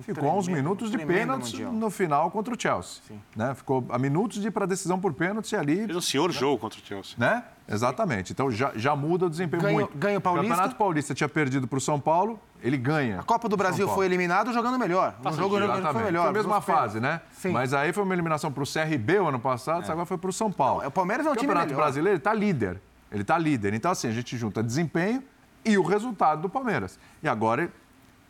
[0.02, 1.72] Ficou a uns tremendo- minutos de tremendo pênaltis Mundial.
[1.72, 3.02] no final contra o Chelsea.
[3.34, 3.52] Né?
[3.56, 5.86] Ficou a minutos de ir para decisão por pênalti ali.
[5.86, 7.14] Fez um senhor jogo contra o Chelsea.
[7.18, 7.42] Né?
[7.68, 8.32] Exatamente.
[8.32, 9.96] Então já, já muda o desempenho Ganha- muito.
[9.96, 10.48] ganha o Paulista.
[10.48, 13.20] Campeonato Paulista tinha perdido para o São Paulo, ele ganha.
[13.20, 15.14] A Copa do Brasil foi eliminado jogando melhor.
[15.22, 16.22] No jogo jogando foi melhor.
[16.22, 17.20] Foi a mesma fase, né?
[17.32, 17.50] Sim.
[17.50, 20.32] Mas aí foi uma eliminação para o CRB o ano passado, agora foi para o
[20.32, 20.80] São Paulo.
[20.80, 21.82] Não, o Palmeiras é um time Campeonato melhor.
[21.82, 22.80] Brasileiro está líder.
[23.12, 23.74] Ele está líder.
[23.74, 25.22] Então, assim, a gente junta desempenho
[25.64, 26.98] e o resultado do Palmeiras.
[27.22, 27.70] E agora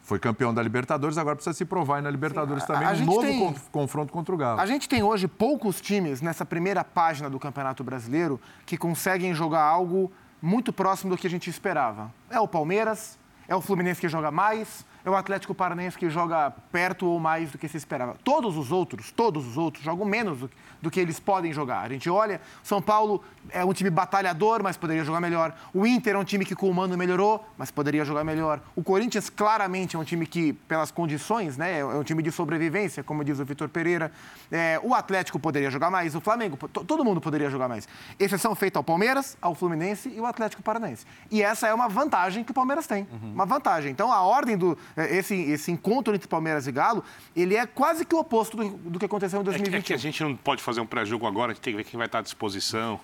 [0.08, 3.04] foi campeão da Libertadores, agora precisa se provar aí na Libertadores Sim, também, a um
[3.04, 4.58] novo tem- con- confronto contra o Galo.
[4.58, 9.60] A gente tem hoje poucos times nessa primeira página do Campeonato Brasileiro que conseguem jogar
[9.62, 12.10] algo muito próximo do que a gente esperava.
[12.30, 16.50] É o Palmeiras, é o Fluminense que joga mais, é o Atlético Paranaense que joga
[16.70, 18.16] perto ou mais do que se esperava.
[18.22, 20.50] Todos os outros, todos os outros jogam menos do,
[20.82, 21.80] do que eles podem jogar.
[21.80, 25.54] A gente olha, São Paulo é um time batalhador, mas poderia jogar melhor.
[25.72, 28.60] O Inter é um time que com o Mano melhorou, mas poderia jogar melhor.
[28.76, 33.02] O Corinthians claramente é um time que, pelas condições, né, é um time de sobrevivência,
[33.02, 34.12] como diz o Vitor Pereira.
[34.52, 37.88] É, o Atlético poderia jogar mais, o Flamengo, to- todo mundo poderia jogar mais.
[38.18, 41.06] Exceção feita ao Palmeiras, ao Fluminense e ao Atlético Paranaense.
[41.30, 43.90] E essa é uma vantagem que o Palmeiras tem, uma vantagem.
[43.90, 47.04] Então a ordem do é, esse, esse encontro entre Palmeiras e Galo,
[47.36, 49.78] ele é quase que o oposto do, do que aconteceu em É que, 2021.
[49.78, 51.84] é que a gente não pode fazer um pré-jogo agora, a gente tem que ver
[51.84, 52.98] quem vai estar à disposição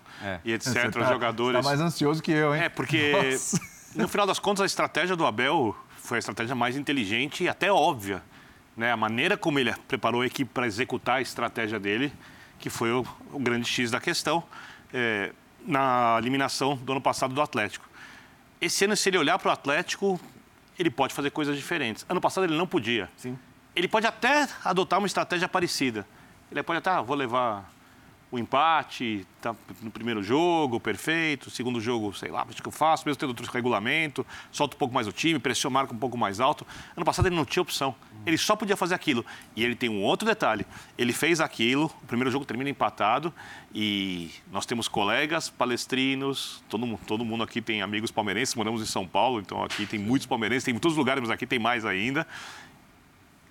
[0.44, 0.72] e etc.
[0.72, 1.60] Você os tá- jogadores.
[1.60, 2.62] Tá mais ansioso que eu, hein?
[2.62, 3.60] É, porque Nossa.
[3.94, 7.72] no final das contas a estratégia do Abel foi a estratégia mais inteligente e até
[7.72, 8.22] óbvia.
[8.76, 8.90] Né?
[8.90, 12.12] A maneira como ele preparou a equipe para executar a estratégia dele,
[12.58, 14.42] que foi o, o grande X da questão,
[14.92, 15.32] é,
[15.66, 17.88] na eliminação do ano passado do Atlético.
[18.60, 20.18] Esse ano, se ele olhar para o Atlético,
[20.78, 22.04] ele pode fazer coisas diferentes.
[22.08, 23.10] Ano passado ele não podia.
[23.16, 23.38] Sim.
[23.74, 26.06] Ele pode até adotar uma estratégia parecida.
[26.50, 27.72] Ele pode até, ah, vou levar
[28.34, 31.50] o empate tá, no primeiro jogo, perfeito.
[31.50, 34.92] Segundo jogo, sei lá, acho que eu faço, mesmo tendo outro regulamento, solta um pouco
[34.92, 36.66] mais o time, pressiona, marca um pouco mais alto.
[36.96, 37.94] Ano passado ele não tinha opção.
[38.26, 39.24] Ele só podia fazer aquilo.
[39.54, 40.66] E ele tem um outro detalhe.
[40.98, 43.32] Ele fez aquilo, o primeiro jogo termina empatado
[43.72, 48.86] e nós temos colegas palestrinos, todo, mu- todo mundo aqui tem amigos palmeirenses, moramos em
[48.86, 51.58] São Paulo, então aqui tem muitos palmeirenses, tem em todos os lugares, mas aqui tem
[51.60, 52.26] mais ainda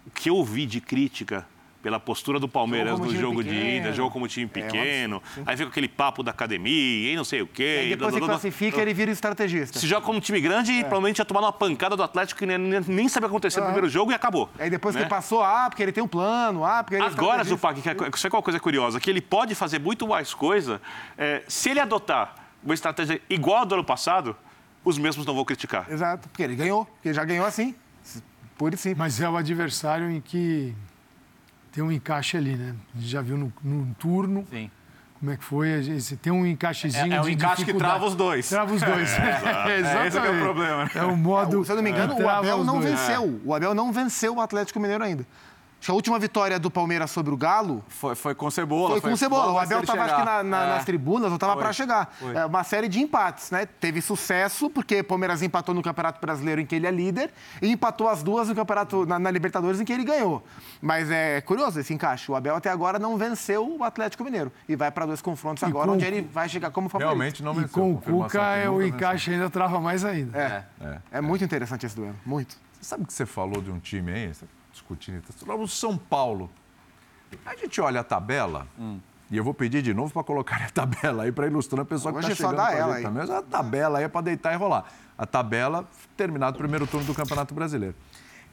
[0.05, 1.47] o que eu vi de crítica
[1.83, 3.75] pela postura do Palmeiras Jogo no jogo de pequeno.
[3.75, 7.25] ida, jogo como time É, pequeno, absurdo, aí fica aquele papo da academia e não
[7.25, 7.81] sei o quê.
[7.87, 8.25] E depois blá.
[8.25, 9.77] classifica, ele vira estrategista.
[9.77, 10.75] Se joga como time grande É.
[10.75, 13.59] e provavelmente ia tomar uma pancada do Atlético que nem, nem, sabe o que aconteceu
[13.61, 14.49] no primeiro jogo e acabou.
[14.57, 15.03] Aí depois né?
[15.03, 17.43] que passou, ah, porque ele tem um plano, ah, porque ele é Agora.
[17.43, 18.97] Zupac, que é- sabe qual coisa curiosa?
[19.01, 20.81] Que ele pode fazer muito mais coisa
[21.17, 24.37] é, se ele adotar uma estratégia igual a do ano passado,
[24.85, 25.85] os mesmos não vão criticar.
[25.91, 27.75] Exato, porque ele ganhou, porque ele já ganhou assim,
[28.05, 28.97] e simples.
[28.97, 30.73] Mas é o adversário em que
[31.73, 32.73] tem um encaixe ali, né?
[32.95, 34.69] A gente já viu no, no turno Sim.
[35.19, 35.81] como é que foi.
[35.83, 38.47] gente- tem um encaixezinho É- é o de encaixe que trava os dois.
[38.47, 39.09] Trava os dois.
[39.17, 39.71] É,
[40.03, 40.91] É, esse é que é o problema, né?
[40.95, 41.65] É o modo.
[41.65, 42.89] Se eu não me engano, o trava Abel não dois.
[42.91, 43.41] venceu.
[43.43, 45.25] O Abel não venceu o Atlético Mineiro ainda.
[45.83, 48.91] Acho que a última vitória do Palmeiras sobre o Galo Foi, foi com cebola.
[48.91, 49.51] foi com o Cebola.
[49.51, 50.23] O Abel estava chegar.
[50.25, 50.67] na- na- É.
[50.75, 51.61] nas tribunas, ou estava Foi.
[51.61, 52.15] para chegar.
[52.17, 52.33] Foi.
[52.33, 53.65] É uma série de empates, né?
[53.65, 57.69] Teve sucesso, porque o Palmeiras empatou no Campeonato Brasileiro, em que ele é líder, e
[57.69, 60.41] empatou as duas no Campeonato na, na Libertadores, em que ele ganhou.
[60.81, 62.31] Mas é curioso esse encaixe.
[62.31, 64.53] O Abel até agora não venceu o Atlético Mineiro.
[64.69, 67.09] E vai para dois confrontos agora, com- onde ele vai chegar como favorito.
[67.09, 67.69] Realmente não E venceu.
[67.73, 68.87] com o Cuca, é, o venceu.
[68.95, 70.65] encaixe ainda trava mais ainda.
[70.81, 70.97] É.
[71.11, 72.15] É muito interessante esse duelo.
[72.25, 72.55] Muito.
[72.79, 74.31] Você sabe que você falou de um time aí,
[74.73, 76.49] discutindo, falou do São Paulo.
[77.45, 78.67] A gente olha a tabela,
[79.31, 82.11] e eu vou pedir de novo para colocar a tabela aí para ilustrar a pessoa
[82.11, 83.03] que Hoje está só chegando dá com a ela gente aí.
[83.03, 83.21] também.
[83.21, 84.85] Mas a tabela aí é para deitar e rolar.
[85.17, 87.95] A tabela, terminado o primeiro turno do Campeonato Brasileiro.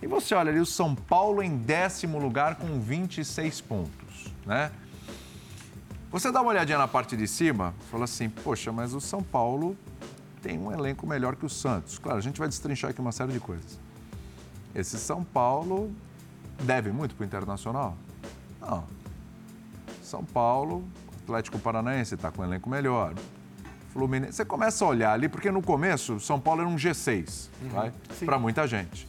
[0.00, 4.70] E você olha ali o São Paulo em décimo lugar com 26 pontos, né?
[6.10, 9.76] Você dá uma olhadinha na parte de cima, fala assim, poxa, mas o São Paulo
[10.42, 11.98] tem um elenco melhor que o Santos.
[11.98, 13.78] Claro, a gente vai destrinchar aqui uma série de coisas.
[14.74, 15.94] Esse São Paulo
[16.60, 17.96] deve muito para o Internacional?
[18.60, 18.84] Não.
[20.02, 20.84] São Paulo,
[21.22, 23.14] Atlético Paranaense está com um elenco melhor.
[23.92, 24.34] Fluminense.
[24.34, 27.92] Você começa a olhar ali, porque no começo São Paulo era um G6, vai?
[28.24, 29.08] Para muita gente.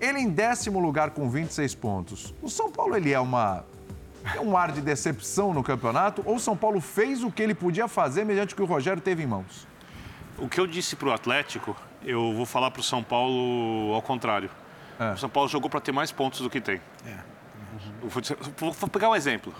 [0.00, 2.34] Ele em décimo lugar com 26 pontos.
[2.42, 3.64] O São Paulo ele é uma
[4.34, 7.54] é um ar de decepção no campeonato ou o São Paulo fez o que ele
[7.54, 9.66] podia fazer mediante o que o Rogério teve em mãos?
[10.38, 14.02] O que eu disse para o Atlético, eu vou falar para o São Paulo ao
[14.02, 14.50] contrário.
[14.98, 15.12] É.
[15.12, 16.80] O São Paulo jogou para ter mais pontos do que tem.
[18.02, 19.52] Vou, dizer- vou- pegar um exemplo.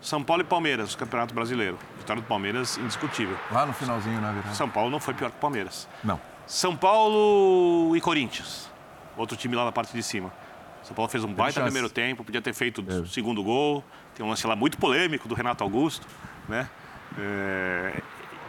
[0.00, 1.78] São Paulo e Palmeiras, o Campeonato Brasileiro.
[1.98, 3.36] Vitória do Palmeiras, indiscutível.
[3.50, 4.56] Lá no finalzinho, na verdade.
[4.56, 5.88] São Paulo não foi pior que o Palmeiras.
[6.04, 6.20] Não.
[6.46, 8.70] São Paulo e Corinthians.
[9.16, 10.32] Outro time lá na parte de cima.
[10.82, 11.64] São Paulo fez um baita chance.
[11.64, 13.06] primeiro tempo, podia ter feito o É.
[13.06, 13.82] segundo gol.
[14.14, 16.06] Tem um lance lá muito polêmico do Renato Augusto,
[16.48, 16.68] né?
[17.18, 18.00] É,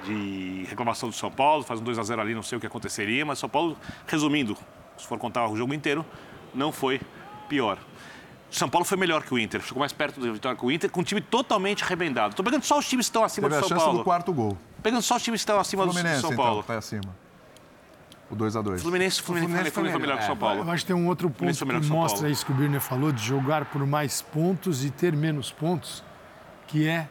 [0.06, 2.68] de reclamação do São Paulo, faz um 2 a 0 ali, não sei o que
[2.68, 4.56] aconteceria, mas São Paulo, resumindo,
[4.98, 6.06] se for contar o jogo inteiro,
[6.54, 7.02] não foi
[7.48, 7.78] pior.
[8.50, 10.90] São Paulo foi melhor que o Inter, ficou mais perto da vitória que o Inter,
[10.90, 12.30] com um time totalmente arrebentado.
[12.30, 14.00] Estou pegando só os times que estão acima Teve a do São chance Paulo.
[14.00, 14.58] do quarto gol.
[14.82, 16.64] Pegando só os times que estão acima do Fluminense, São então, Paulo.
[16.64, 17.16] tá acima.
[18.30, 18.80] O 2x2.
[18.80, 20.64] Fluminense, Fluminense, Fluminense Fluminense foi melhor que o São Paulo.
[20.64, 22.32] Eu acho que tem um outro ponto melhor que mostra Paulo.
[22.34, 26.04] isso que o Birner falou, de jogar por mais pontos e ter menos pontos,
[26.68, 27.08] que é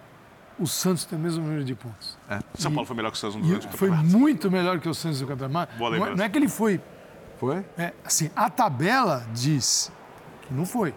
[0.59, 2.18] o Santos tem o mesmo número de pontos.
[2.55, 5.26] São Paulo foi melhor que o Santos no foi muito melhor que o Santos do
[5.26, 5.76] campeonato.
[5.76, 6.80] Boa Não é, não é que ele foi.
[7.39, 7.64] Foi?
[7.76, 9.93] é, assim, a tabela diz
[10.43, 10.95] que não foi.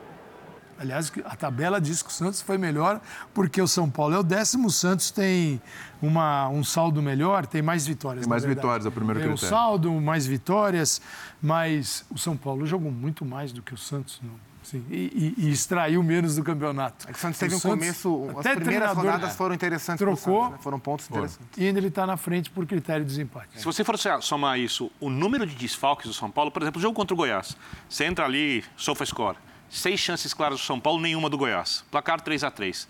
[0.80, 3.02] Aliás, a tabela diz que o Santos foi melhor
[3.34, 4.68] porque o São Paulo é o décimo.
[4.68, 5.62] O Santos tem
[6.02, 8.24] uma, um saldo melhor, tem mais vitórias.
[8.24, 8.66] Tem mais verdade.
[8.66, 9.56] vitórias, é o primeiro Tem o critério.
[9.56, 11.02] saldo, mais vitórias,
[11.42, 14.22] mas o São Paulo jogou muito mais do que o Santos.
[14.70, 17.08] Sim, e, e- e extraiu menos do campeonato.
[17.10, 18.28] É que o Santos teve um Santos, começo.
[18.32, 20.00] As até primeiras treinador, rodadas foram interessantes.
[20.00, 20.42] trocou.
[20.44, 20.64] Santos, né?
[20.64, 21.58] Foram pontos interessantes.
[21.58, 23.50] E ainda ele está na frente por critério de desempate.
[23.60, 26.82] Se você for somar isso, o número de desfalques do São Paulo, por exemplo, o
[26.82, 27.58] jogo contra o Goiás,
[27.90, 29.38] você entra ali, SofaScore,
[29.70, 31.84] seis chances claras do São Paulo, nenhuma do Goiás.
[31.90, 32.88] Placar 3 a 3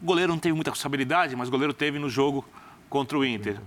[0.00, 2.42] O goleiro não teve muita responsabilidade, mas o goleiro teve no jogo
[2.88, 3.60] contra o Inter.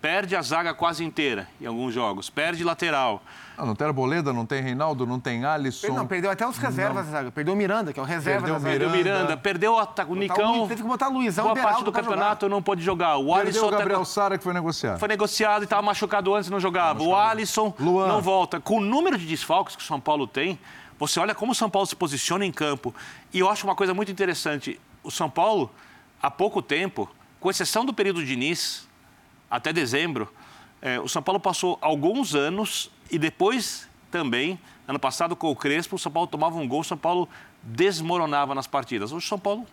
[0.00, 3.22] Perde a zaga quase inteira em alguns jogos, perde lateral.
[3.58, 5.88] Ah, não tem Arboleda, não tem Reinaldo, não tem Alisson.
[5.92, 7.30] Não, perdeu até os reservas da zaga.
[7.30, 8.70] Perdeu o Miranda, que é o reserva Perdeu da o zaga.
[8.72, 9.18] Perdeu o Miranda.
[9.20, 10.66] Miranda, perdeu o, o Nicão.
[10.66, 13.16] Teve que botar Luizão Boa e parte do campeonato não pôde jogar.
[13.18, 14.98] O Perdeu Alisson o até- Gabriel Sara, que foi negociado.
[14.98, 17.02] foi negociado e estava machucado antes e não jogava.
[17.02, 18.08] O Alisson Luan.
[18.08, 18.58] não volta.
[18.58, 20.58] Com o número de desfalques que o São Paulo tem,
[20.98, 22.94] você olha como o São Paulo se posiciona em campo.
[23.34, 24.80] E eu acho uma coisa muito interessante.
[25.02, 25.70] O São Paulo,
[26.22, 27.06] há pouco tempo,
[27.38, 28.88] com exceção do período de Diniz,
[29.50, 30.32] até dezembro,
[30.80, 35.96] eh, o São Paulo passou alguns anos e depois também, ano passado com o Crespo,
[35.96, 37.28] o São Paulo tomava um gol, o São Paulo
[37.62, 39.12] desmoronava nas partidas.
[39.12, 39.66] Hoje o São Paulo,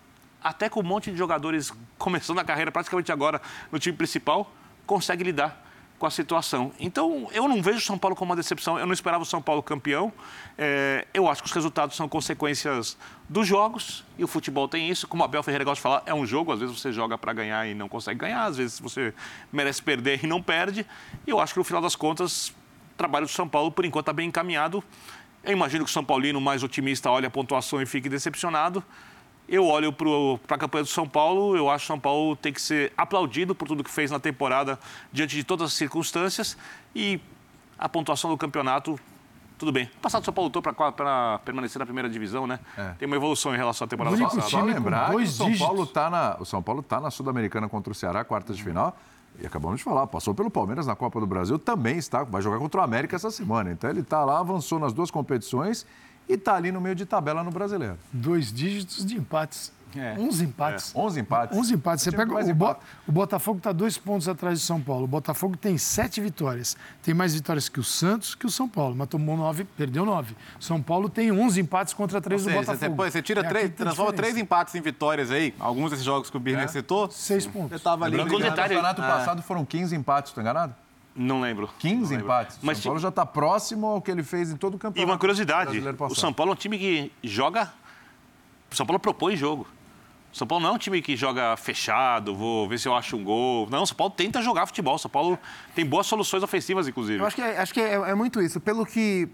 [0.43, 4.51] até com um monte de jogadores começando a carreira praticamente agora no time principal,
[4.86, 5.66] consegue lidar
[5.98, 6.72] com a situação.
[6.80, 8.78] Então, eu não vejo o São Paulo como uma decepção.
[8.78, 10.14] Eu não esperava o São Paulo campeão.
[10.58, 15.08] É, eu acho que os resultados são consequências dos jogos e o futebol tem isso.
[15.08, 16.52] Como o Abel Ferreira gosta de falar, é um jogo.
[16.52, 18.45] Às vezes você joga para ganhar e não consegue ganhar.
[18.45, 19.14] Às vezes você
[19.52, 20.86] merece perder e não perde.
[21.26, 24.04] E eu acho que no final das contas, o trabalho do São Paulo, por enquanto,
[24.04, 24.84] está bem encaminhado.
[25.43, 28.84] Eu imagino que o São Paulino mais otimista olhe a pontuação e fique decepcionado.
[29.48, 32.52] Eu olho para a campanha do São Paulo, eu acho que o São Paulo tem
[32.52, 34.78] que ser aplaudido por tudo que fez na temporada,
[35.12, 36.58] diante de todas as circunstâncias.
[36.93, 37.20] E
[37.80, 39.00] a pontuação do campeonato,
[39.58, 39.89] tudo bem.
[39.98, 42.60] O passado o São Paulo lutou para permanecer na primeira divisão, né?
[42.78, 42.89] É.
[43.00, 44.52] Tem uma evolução em relação à temporada O único passada.
[44.52, 45.66] Só time lembrar que o dois São dígitos.
[45.66, 48.98] Paulo tá na, o São Paulo está na Sul-Americana contra o Ceará, quartas de final.
[49.39, 52.58] E acabamos de falar, passou pelo Palmeiras na Copa do Brasil, também está, vai jogar
[52.58, 53.72] contra o América essa semana.
[53.72, 55.86] Então ele está lá, avançou nas duas competições
[56.28, 57.97] e está ali no meio de tabela no Brasileiro.
[58.11, 59.71] Dois dígitos de empates.
[59.95, 60.15] É.
[60.19, 60.91] 11 empates.
[60.95, 61.57] 11 empates.
[61.57, 62.03] 11 empates.
[62.03, 62.82] Você pega o, empate.
[63.07, 65.05] o Botafogo está dois pontos atrás do São Paulo.
[65.05, 66.75] O Botafogo tem sete vitórias.
[67.01, 68.95] Tem mais vitórias que o Santos, que o São Paulo.
[68.95, 70.36] Mas tomou nove, perdeu nove.
[70.59, 72.97] São Paulo tem 11 empates contra três Ou do seja, você, Botafogo.
[72.97, 75.55] pô, você tira É três, transforma três empates em vitórias aí.
[75.57, 77.09] Alguns desses jogos que o Birner citou.
[77.09, 77.71] Seis pontos.
[77.78, 78.17] Você tava ali.
[78.17, 79.07] No campeonato Ah.
[79.07, 80.75] passado foram 15 empates, estou enganado?
[81.20, 81.68] Não lembro.
[81.80, 82.26] 15 Não lembro.
[82.26, 82.57] empates.
[82.57, 84.80] O Mas São Paulo já está próximo ao que ele fez em todo o E
[84.80, 85.11] campeonato.
[85.11, 86.15] uma curiosidade, o.
[86.15, 87.74] São Paulo é um time que joga...
[88.72, 89.65] O São Paulo propõe jogo.
[90.32, 93.15] O São Paulo não é um time que joga fechado, vou ver se eu acho
[93.18, 93.68] um gol.
[93.72, 94.93] Não, o São Paulo tenta jogar futebol.
[94.95, 95.39] O São Paulo
[95.74, 97.20] tem boas soluções ofensivas, inclusive.
[97.20, 98.59] Eu acho que, é, acho que é, é muito isso.
[98.59, 99.28] Pelo que,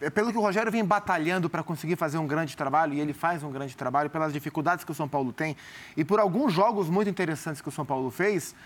[0.00, 3.12] é pelo que o Rogério vem batalhando para conseguir fazer um grande trabalho, e ele
[3.12, 5.56] faz um grande trabalho, pelas dificuldades que o São Paulo tem,
[5.96, 8.56] e por alguns jogos muito interessantes que o São Paulo fez,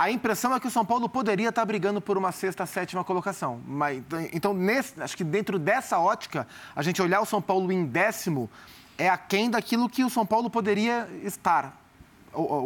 [0.00, 3.60] a impressão é que o São Paulo poderia estar brigando por uma sexta, sétima colocação.
[3.66, 7.84] Mas, então, nesse, acho que dentro dessa ótica, a gente olhar o São Paulo em
[7.84, 8.48] décimo
[8.96, 11.79] é aquém daquilo que o São Paulo poderia estar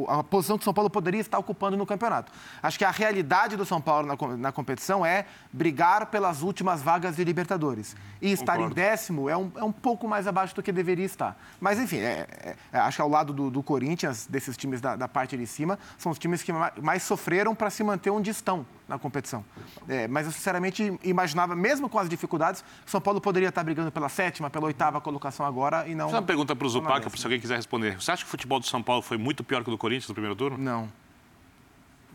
[0.09, 2.31] a posição que o São Paulo poderia estar ocupando no campeonato.
[2.63, 7.17] Acho que a realidade do São Paulo na, na competição é brigar pelas últimas vagas
[7.17, 7.97] de Libertadores.
[8.21, 8.75] E estar em Concordo.
[8.75, 11.37] décimo é um, é um pouco mais abaixo do que deveria estar.
[11.61, 14.97] Mas, enfim, é- é- é, acho que ao lado do, do Corinthians, desses times da,
[14.97, 18.31] da parte de cima, são os times que ma- mais sofreram para se manter onde
[18.31, 19.45] estão na competição.
[19.89, 24.09] É, mas eu, sinceramente, imaginava, mesmo com as dificuldades, São Paulo poderia estar brigando pela
[24.09, 26.07] sétima, pela oitava colocação agora e não.
[26.07, 28.01] Fazer uma pergunta para o Zupac, se alguém quiser responder.
[28.01, 30.09] Você acha que o futebol do São Paulo foi muito pior que o do Corinthians
[30.09, 30.59] no primeiro turno?
[30.59, 30.89] Não.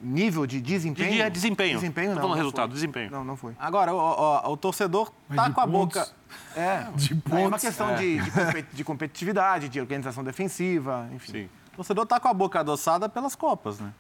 [0.01, 1.11] Nível de desempenho?
[1.11, 1.75] De- é desempenho.
[1.77, 2.21] Desempenho, Tô não.
[2.21, 2.73] falando não resultado, foi.
[2.75, 3.11] desempenho.
[3.11, 3.53] Não, não foi.
[3.59, 6.11] Agora, o, o- o torcedor Mas tá com a pontos, boca.
[6.55, 7.61] É, De é uma pontos.
[7.61, 11.31] questão de, de, de competitividade, de organização defensiva, enfim.
[11.33, 11.49] Sim.
[11.73, 13.91] O torcedor tá com a boca adoçada pelas Copas, né?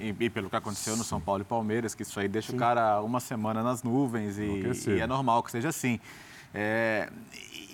[0.00, 2.56] E, e pelo que aconteceu no São Paulo e Palmeiras, que isso aí deixa o
[2.56, 4.42] cara uma semana nas nuvens e,
[4.96, 5.98] e é normal que seja assim.
[6.54, 7.10] É,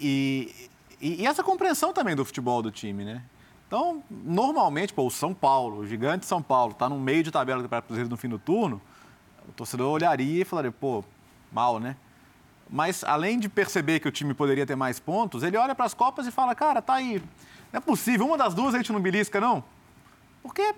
[0.00, 0.54] e,
[1.00, 3.22] e- e essa compreensão também do futebol do time, né?
[3.66, 7.58] Então, normalmente, pô, o São Paulo, o gigante São Paulo, tá no meio de tabela
[7.60, 8.80] do Campeonato Brasileiro no fim do turno,
[9.48, 11.04] o torcedor olharia e falaria, pô,
[11.52, 11.96] mal, né?
[12.70, 15.92] Mas além de perceber que o time poderia ter mais pontos, ele olha para as
[15.94, 17.18] Copas e fala, cara, tá aí.
[17.72, 19.62] Não é possível, uma das duas a gente não belisca, não?
[20.42, 20.74] Porque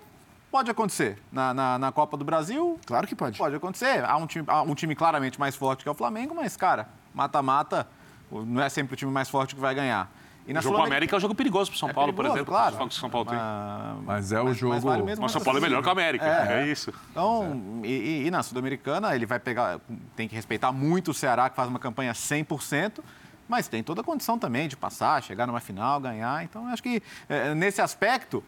[0.57, 1.19] pode acontecer.
[1.31, 3.37] Na, na, na Copa do Brasil, Claro que pode.
[3.37, 4.03] pode acontecer.
[4.03, 6.87] Há um, time, há um time claramente mais forte que é o Flamengo, mas, cara,
[7.13, 7.87] mata-mata,
[8.31, 10.11] não é sempre o time mais forte que vai ganhar.
[10.47, 12.23] E na O jogo o América é um jogo perigoso pro São É Paulo, por
[12.23, 12.53] perigoso, exemplo.
[12.53, 12.73] claro.
[12.75, 13.37] Os que o São Paulo tem.
[13.37, 14.79] Mas- Mas é o jogo.
[14.79, 16.25] vale mesmo Mas o São Paulo é melhor que o América.
[16.25, 16.91] É, isso.
[17.11, 17.87] Então, e,
[18.23, 19.79] e- e na Sul-Americana, ele vai pegar,
[20.15, 23.03] tem que respeitar muito o Ceará, que faz uma campanha 100%,
[23.47, 26.43] mas tem toda a condição também de passar, chegar numa final, ganhar.
[26.45, 28.41] Então, eu acho que eh, nesse aspecto,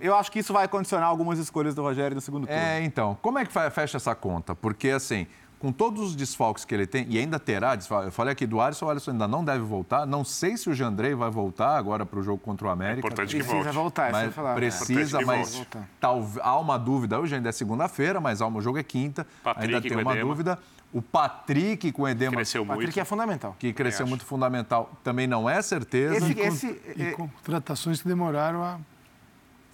[0.00, 2.60] eu acho que isso vai condicionar algumas escolhas do Rogério no segundo turno.
[2.60, 4.54] É, então, como é que fecha essa conta?
[4.54, 5.26] Porque, assim,
[5.58, 8.60] com todos os desfalques que ele tem, e ainda terá desfalques, eu falei aqui do
[8.60, 12.06] Alisson, o Alisson ainda não deve voltar, não sei se o Jandrei vai voltar agora
[12.06, 13.00] para o jogo contra o América.
[13.00, 13.74] importante que Precisa volte.
[13.74, 14.54] voltar, eu ia Mas falar.
[14.54, 17.18] precisa, Importante que mas há uma dúvida.
[17.18, 19.26] Hoje ainda é segunda-feira, mas há um, o jogo é quinta.
[19.42, 20.28] Patrick ainda tem uma edema.
[20.28, 20.58] dúvida.
[20.92, 22.78] O Patrick com edema, Cresceu muito.
[22.78, 23.56] Patrick é fundamental.
[23.58, 26.16] que cresceu muito fundamental, também não é certeza.
[26.16, 28.78] Esse- E, esse- con- e é- contratações que demoraram a.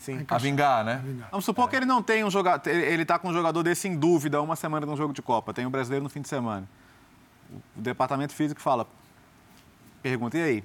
[0.04, 0.26] Sim.
[0.28, 1.02] A vingar, né?
[1.30, 3.96] Vamos supor que ele não tem um jogador, ele está com um jogador desse em
[3.96, 6.68] dúvida uma semana de um jogo de Copa, tem um brasileiro no fim de semana.
[7.74, 8.86] O departamento físico fala,
[10.02, 10.64] pergunta, e aí?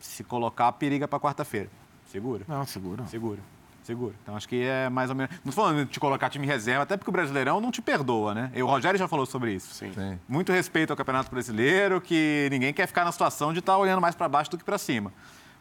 [0.00, 1.68] Se colocar, periga para quarta-feira.
[2.10, 2.44] Segura?
[2.48, 3.06] Não, segura.
[3.06, 3.38] Segura.
[3.84, 4.14] Segura.
[4.22, 5.30] Então acho que é mais ou menos.
[5.44, 8.34] Não estou falando de te colocar time reserva, até porque o Brasileirão não te perdoa,
[8.34, 8.50] né?
[8.54, 9.72] E o Rogério já falou sobre isso.
[9.74, 9.92] Sim.
[9.92, 10.18] Sim.
[10.28, 14.14] Muito respeito ao Campeonato Brasileiro, que ninguém quer ficar na situação de estar olhando mais
[14.14, 15.12] para baixo do que para cima.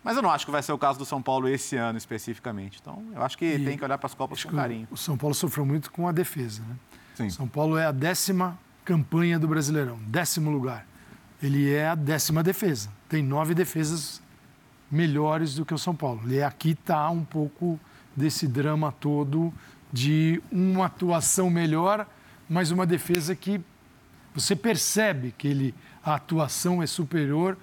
[0.03, 2.79] Mas eu não acho que vai ser o caso do São Paulo esse ano especificamente.
[2.81, 4.87] Então, eu acho que E tem que olhar para as Copas com carinho.
[4.89, 6.61] o São Paulo sofreu muito com a defesa.
[6.67, 6.75] Né?
[7.15, 7.29] Sim.
[7.29, 10.85] São Paulo é a décima campanha do Brasileirão, décimo lugar.
[11.43, 12.89] Ele é a décima defesa.
[13.07, 14.21] Tem nove defesas
[14.89, 16.21] melhores do que o São Paulo.
[16.31, 17.79] E aqui está um pouco
[18.15, 19.53] desse drama todo
[19.91, 22.07] de uma atuação melhor,
[22.47, 23.61] mas uma defesa que
[24.33, 27.57] você percebe que ele, a atuação é superior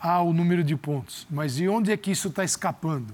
[0.00, 1.26] ao número de pontos.
[1.30, 3.12] Mas e onde é que isso está escapando?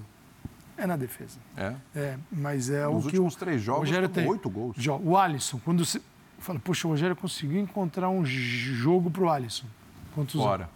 [0.77, 1.37] É na defesa.
[1.55, 1.73] É.
[1.95, 4.31] É, mas é Nos o que o últimos três jogos, Rogério tomou tem.
[4.33, 4.77] oito gols.
[5.03, 5.99] O Alisson, quando você
[6.39, 9.65] fala, poxa, o Rogério conseguiu encontrar um jogo pro Alisson.
[10.13, 10.45] Contusão.
[10.47, 10.69] Fora.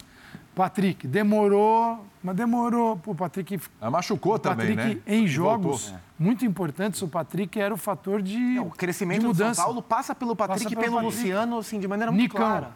[0.54, 2.96] Patrick, demorou, mas demorou.
[2.98, 5.16] Pô, o Patrick, Ah, machucou o também, Patrick né?
[5.16, 6.00] em jogos voltou.
[6.18, 9.62] muito importantes, o Patrick era o fator de, O crescimento de do São mudança.
[9.62, 11.22] Paulo passa pelo Patrick Passa e pelo pelo Patrick.
[11.22, 12.72] Luciano, assim, de maneira muito Nicão, clara.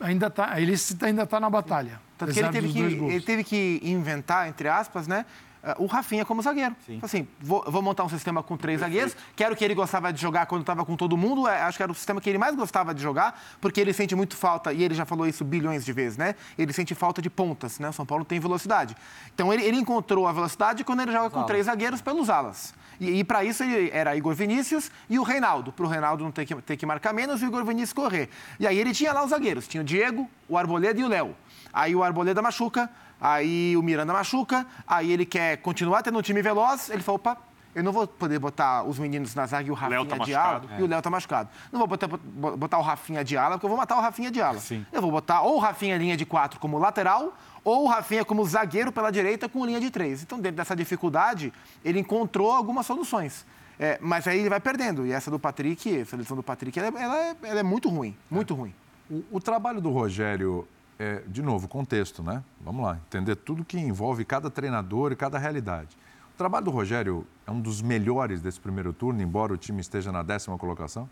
[0.00, 1.98] ainda tá, ele ainda está na batalha.
[2.18, 2.78] Tanto que ele teve que,
[3.12, 5.24] ele teve que inventar, entre aspas, né?
[5.64, 6.76] eh, O Rafinha como zagueiro.
[7.00, 9.16] Falou Assim, vou, vou montar um sistema com três zagueiros.
[9.34, 11.48] Quero que ele gostava de jogar quando estava com todo mundo.
[11.48, 14.14] eh, Acho que era o sistema que ele mais gostava de jogar, porque ele sente
[14.14, 16.34] muito falta, e ele já falou isso bilhões de vezes, né?
[16.56, 17.88] Ele sente falta de pontas, né?
[17.88, 18.94] O São Paulo tem velocidade.
[19.34, 22.74] Então ele, ele encontrou a velocidade quando ele joga com três zagueiros pelos alas.
[23.00, 26.30] E, e para isso ele era Igor Vinícius e o Reinaldo, para o Reinaldo não
[26.30, 28.28] ter que, ter que marcar menos e o Igor Vinícius correr.
[28.60, 31.34] E aí ele tinha lá os zagueiros, tinha o Diego, o Arboleda e o Léo.
[31.74, 32.88] Aí o Arboleda machuca,
[33.20, 37.36] aí o Miranda machuca, aí ele quer continuar tendo um time veloz, ele falou, opa,
[37.74, 40.52] eu não vou poder botar os meninos na zaga e o Rafinha tá de ala,
[40.60, 40.80] machucado.
[40.80, 41.48] e o Léo tá machucado.
[41.72, 44.40] Não vou botar, botar o Rafinha de ala, porque eu vou matar o Rafinha de
[44.40, 44.60] ala.
[44.92, 48.44] Eu vou botar ou o Rafinha linha de quatro como lateral, ou o Rafinha como
[48.44, 50.22] zagueiro pela direita com linha de três.
[50.22, 51.52] Então, dentro dessa dificuldade,
[51.84, 53.44] ele encontrou algumas soluções.
[53.76, 55.04] É, mas aí ele vai perdendo.
[55.04, 57.88] E essa do Patrick, essa lição do Patrick, ela, é- ela é, ela é muito
[57.88, 58.72] ruim, muito ruim.
[59.10, 60.64] O, o trabalho do Rogério,
[60.98, 62.42] é, de novo, contexto, né?
[62.60, 65.96] Vamos lá, entender tudo que envolve cada treinador e cada realidade.
[66.34, 70.10] O trabalho do Rogério é um dos melhores desse primeiro turno, embora o time esteja
[70.10, 71.08] na décima colocação?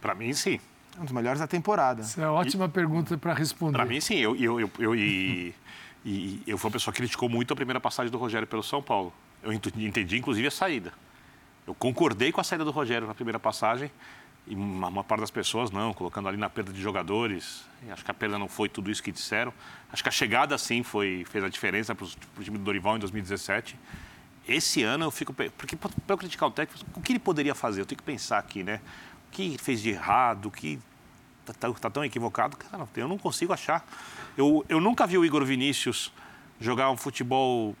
[0.00, 0.58] Para mim, sim.
[0.98, 2.00] Um dos melhores da temporada.
[2.00, 3.76] Essa é uma ótima pergunta para responder.
[3.76, 4.16] Para mim, sim.
[4.16, 5.54] Eu, eu, eu, eu, e,
[6.04, 8.82] e eu fui uma pessoa que criticou muito a primeira passagem do Rogério pelo São
[8.82, 9.12] Paulo.
[9.42, 10.92] Eu ent- entendi, inclusive, a saída.
[11.66, 13.90] Eu concordei com a saída do Rogério na primeira passagem
[14.48, 17.64] e uma, uma parte das pessoas não, colocando ali na perda de jogadores.
[17.90, 19.52] Acho que a perda não foi tudo isso que disseram.
[19.92, 22.98] Acho que a chegada, sim, foi, fez a diferença para o time do Dorival em
[23.00, 23.76] 2017.
[24.48, 25.32] Esse ano eu fico...
[25.34, 27.82] Porque para eu criticar o técnico, o que ele poderia fazer?
[27.82, 28.80] Eu tenho que pensar aqui, né?
[29.28, 30.78] O que fez de errado, o que
[31.44, 33.86] tá, tão- tá tão equivocado, cara, eu não consigo achar.
[34.36, 36.12] Eu, eu nunca vi o Igor Vinícius
[36.58, 37.76] jogar um futebol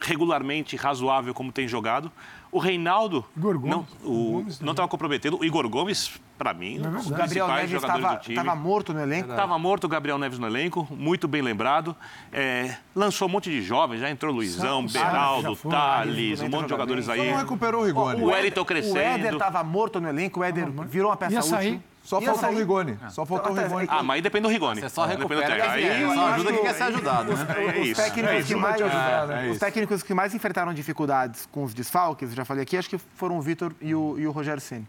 [0.00, 2.10] regularmente razoável como tem jogado.
[2.56, 3.70] O Reinaldo Igor Gomes.
[3.70, 5.38] não O o- Gomes não estava comprometendo.
[5.38, 9.30] O Igor Gomes, para mim, um dos O Gabriel Neves estava morto no elenco.
[9.30, 11.94] Estava morto o Gabriel Neves no elenco, muito bem lembrado.
[12.32, 15.70] É, lançou um monte de jovens, já entrou Luizão, Sá- Beraldo, foi.
[15.70, 17.18] Thales, um monte de jogadores aí.
[17.18, 18.22] Só não recuperou o Rigoni.
[18.22, 19.36] O Wellington O Éder crescendo.
[19.36, 21.82] estava morto no elenco, o Éder virou uma peça útil.
[22.06, 22.58] Só Ia faltou o.
[22.58, 22.98] Rigoni.
[23.10, 23.86] Só faltou o Até- Rigoni.
[23.90, 24.80] Ah, mas aí depende do Rigoni.
[24.80, 25.72] Você só Depende do recupera técnico.
[25.72, 27.46] Aí, só ajuda quem quer ser ajudado, né?
[27.76, 28.00] é Os isso.
[28.00, 28.58] técnicos É que isso.
[28.58, 32.88] mais, é os técnicos que mais enfrentaram dificuldades com os desfalques, já falei aqui, acho
[32.88, 34.86] que foram o Vitor e o, e o Rogério Ceni.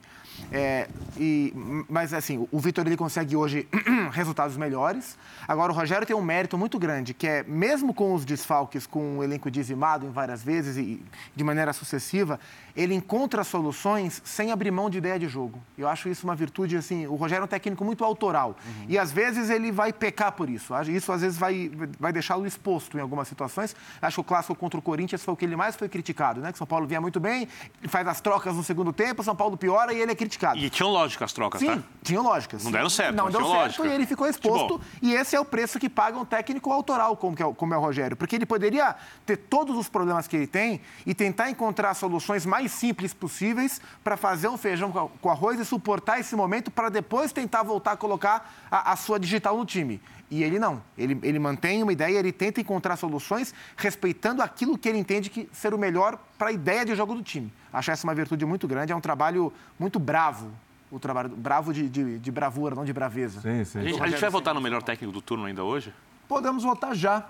[0.51, 0.87] É,
[1.17, 1.51] e,
[1.89, 3.67] mas assim, o Vitor ele consegue hoje
[4.13, 5.17] resultados melhores.
[5.47, 9.17] Agora o Rogério tem um mérito muito grande, que é mesmo com os desfalques, com
[9.17, 11.03] o elenco dizimado em várias vezes e
[11.35, 12.39] de maneira sucessiva,
[12.77, 15.59] ele encontra soluções sem abrir mão de ideia de jogo.
[15.77, 18.55] Eu acho isso uma virtude, assim, o Rogério é um técnico muito autoral.
[18.65, 18.85] Uhum.
[18.87, 20.73] E às vezes ele vai pecar por isso.
[20.89, 23.75] Isso às vezes vai, vai deixá-lo exposto em algumas situações.
[24.01, 26.51] Acho que o clássico contra o Corinthians foi o que ele mais foi criticado, né?
[26.51, 27.47] Que São Paulo vinha muito bem,
[27.87, 30.59] faz as trocas no segundo tempo, São Paulo piora e ele é criticado.
[30.59, 31.83] E tinham lógica as trocas, Sim, tá?
[32.03, 32.63] tinham lógicas.
[32.63, 33.87] Não deram certo, Não mas deu certo lógica.
[33.87, 34.79] e ele ficou exposto.
[35.01, 37.77] E esse é o preço que paga um técnico autoral, como, é, o- como é
[37.77, 38.15] o Rogério.
[38.15, 42.66] Porque ele poderia ter todos os problemas que ele tem e tentar encontrar soluções mais
[42.67, 47.31] simples possíveis para fazer um feijão com com arroz e suportar esse momento para depois
[47.31, 50.01] tentar voltar a colocar a, a sua digital no time.
[50.29, 50.81] E ele não.
[50.97, 55.49] Ele, ele mantém uma ideia, ele tenta encontrar soluções respeitando aquilo que ele entende que
[55.53, 57.51] ser o melhor para a ideia de jogo do time.
[57.71, 60.51] Acho essa uma virtude muito grande, é um trabalho muito bravo.
[60.91, 63.41] O trabalho bravo de, de, de bravura, não de braveza.
[63.41, 63.79] Sim, sim.
[63.79, 65.93] A gente, a gente vai votar no melhor técnico do turno ainda hoje?
[66.27, 67.25] Podemos votar já.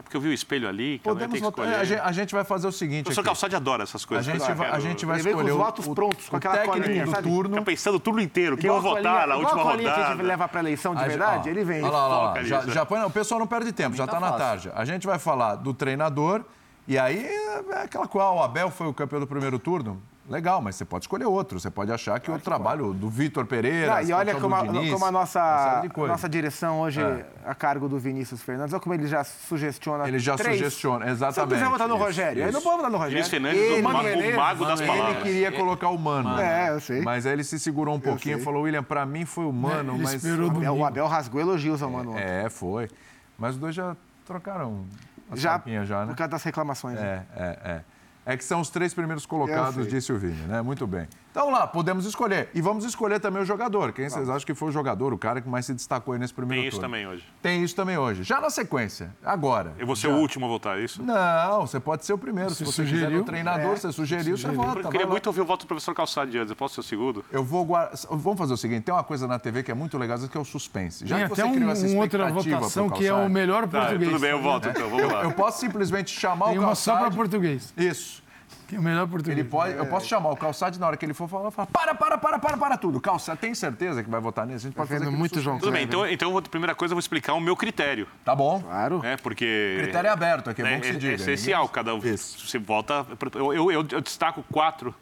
[0.00, 1.74] É porque eu vi o espelho ali, que Podemos tem que escolher.
[1.74, 3.02] A gente, a gente vai fazer o O seguinte.
[3.04, 3.28] professor aqui.
[3.28, 4.24] Calçade adora essas A coisas.
[4.24, 6.54] gente, vai, a gente vai Ele escolher os o- votos o, prontos, com o aquela
[6.56, 7.28] técnico colinha, do sabe?
[7.28, 7.50] turno.
[7.56, 8.56] Fica pensando o turno inteiro.
[8.56, 10.16] Quem eu Igual vou a colinha- votar na última a colinha que a rodada?
[10.16, 11.82] gente leva para eleição de A verdade, ó, ele vem.
[11.82, 12.42] Olha lá, olha lá.
[12.44, 12.84] Já, já é.
[12.86, 14.70] põe, o pessoal não perde tempo, já tá está na fácil.
[14.70, 14.72] tarde.
[14.74, 16.42] A gente vai falar do treinador
[16.88, 20.00] e aí é aquela qual o Abel foi o campeão do primeiro turno.
[20.30, 21.58] Legal, mas você pode escolher outro.
[21.58, 23.96] Você pode achar que o trabalho do Vitor Pereira.
[23.96, 27.26] Ah, e olha como a, do Diniz, como a uma nossa, nossa direção hoje, É.
[27.44, 30.06] a cargo do Vinícius Fernandes, olha como ele já sugestiona.
[30.06, 30.56] Ele já três.
[30.56, 31.54] sugestiona, Se eu exatamente.
[31.54, 32.56] quiser votar no Isso, Rogério, aí isso.
[32.58, 33.16] não pode votar no Rogério.
[33.18, 35.22] Luiz Fernandes, Ele, o mago, Menezes, o mago das Ele palavras.
[35.24, 36.38] queria colocar o Mano.
[36.38, 37.02] É, eu sei.
[37.02, 39.94] Mas aí ele se segurou um pouquinho e falou: William, pra mim foi o Mano,
[39.94, 40.22] Ele mas.
[40.22, 42.12] do- É, O Abel rasgou elogios ao Mano.
[42.12, 42.22] ontem.
[42.22, 42.88] É, foi.
[43.36, 44.84] Mas os dois já trocaram
[45.28, 46.06] a já, já, né?
[46.12, 46.94] por causa das reclamações.
[47.00, 47.24] né?
[47.36, 47.80] É, é,
[48.26, 48.34] é.
[48.34, 49.92] É que são os três primeiros colocados, Eu sei.
[49.92, 50.62] disse o Vini, né?
[50.62, 51.06] Muito bem.
[51.30, 52.48] Então lá, podemos escolher.
[52.52, 53.92] E vamos escolher também o jogador.
[53.92, 56.34] Quem vocês acham que foi o jogador, o cara que mais se destacou aí nesse
[56.34, 56.88] primeiro Tem isso turno?
[56.92, 57.24] também hoje.
[57.40, 58.22] Tem isso também hoje.
[58.24, 59.72] Já na sequência, agora.
[59.78, 61.00] Eu vou ser o último a votar, é isso?
[61.02, 62.50] Não, você pode ser o primeiro.
[62.50, 63.20] Se Você você quiser sugeriu.
[63.20, 63.76] o treinador, É.
[63.76, 64.78] você sugeriu, você vota.
[64.78, 65.12] Eu vai queria lá.
[65.12, 66.50] muito ouvir o voto do professor Calçade antes.
[66.50, 67.24] Eu posso ser o segundo?
[67.30, 67.96] Eu vou guardar.
[68.10, 70.40] Vamos fazer o seguinte: tem uma coisa na TV que é muito legal, que é
[70.40, 71.06] o suspense.
[71.06, 73.12] Já Tem que até você um, criou essa um outra expectativa pro votação que é
[73.12, 74.10] o Calçade, melhor Tá, português.
[74.10, 74.90] tudo bem, eu voto então.
[74.90, 75.22] Vamos lá.
[75.22, 77.72] Eu posso simplesmente chamar Tem o uma só para português.
[77.76, 78.22] Isso.
[78.70, 79.36] Tem o melhor português.
[79.36, 81.92] Ele pode, eu posso chamar o Calçade na hora que ele for falar, falar para,
[81.94, 83.00] para, para, para, para tudo.
[83.00, 84.58] Calçade, tem certeza que vai votar nisso?
[84.66, 85.40] A gente pode Tá vendo fazer muito.
[85.40, 88.06] João Tudo bem, então, então eu vou, primeira coisa, eu vou explicar o meu critério.
[88.24, 88.60] Tá bom.
[88.60, 89.00] Claro.
[89.00, 89.16] Né?
[89.16, 89.78] Porque.
[89.82, 91.12] Critério é aberto aqui, é bom que se é, diga.
[91.12, 91.98] é essencial, Ninguém- cada um.
[91.98, 92.46] Isso.
[92.46, 93.04] Você vota.
[93.34, 94.94] Eu, eu, eu- eu destaco quatro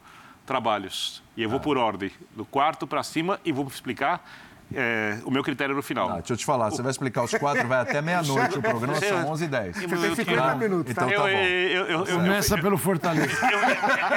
[0.45, 1.21] trabalhos.
[1.37, 2.11] E eu vou por ordem.
[2.35, 4.27] Do quarto para cima e vou explicar
[4.73, 6.09] é, o meu critério no final.
[6.09, 8.95] Ah, deixa eu te falar, você vai explicar os quatro, vai até meia-noite o programa,
[8.95, 10.55] são 11 h 10 Eu- Você tem eu- 50 Tá?
[10.55, 11.05] minutos, tá?
[11.05, 11.29] Então eu, tá bom.
[11.43, 13.31] eu, eu, eu, Começa pelo Fortaleza.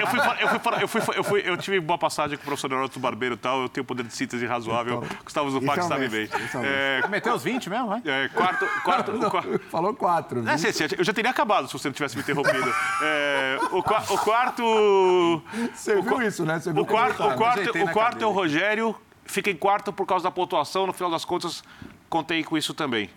[0.01, 2.47] eu, fui, eu, fui, fora- eu, fui, eu, fui, eu tive boa passagem com o
[2.47, 5.03] professor Heródoto Barbeiro e tal, eu tenho poder de síntese razoável.
[5.25, 6.25] Gustavo Zupac é um sabe bem.
[6.25, 8.03] isso é É, Meteu os 20 mesmo, vai?
[8.05, 10.41] é, quarto, quarto, o qua- Falou quatro.
[10.41, 10.59] É, viu?
[10.59, 12.73] sim, sim, eu já teria acabado se você não tivesse me interrompido.
[13.03, 13.83] É, o, o
[14.19, 15.43] quarto.
[15.75, 16.59] Você o viu isso, né?
[16.61, 18.33] Você viu O quarto, o quarto, o quarto é o.
[18.33, 18.95] Rogério,
[19.25, 21.63] fica em quarto por causa da pontuação, no final das contas,
[22.09, 23.11] contei com isso também.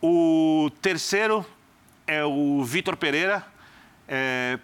[0.00, 1.44] O terceiro
[2.06, 3.44] é o Vitor Pereira.
[4.08, 4.58] É,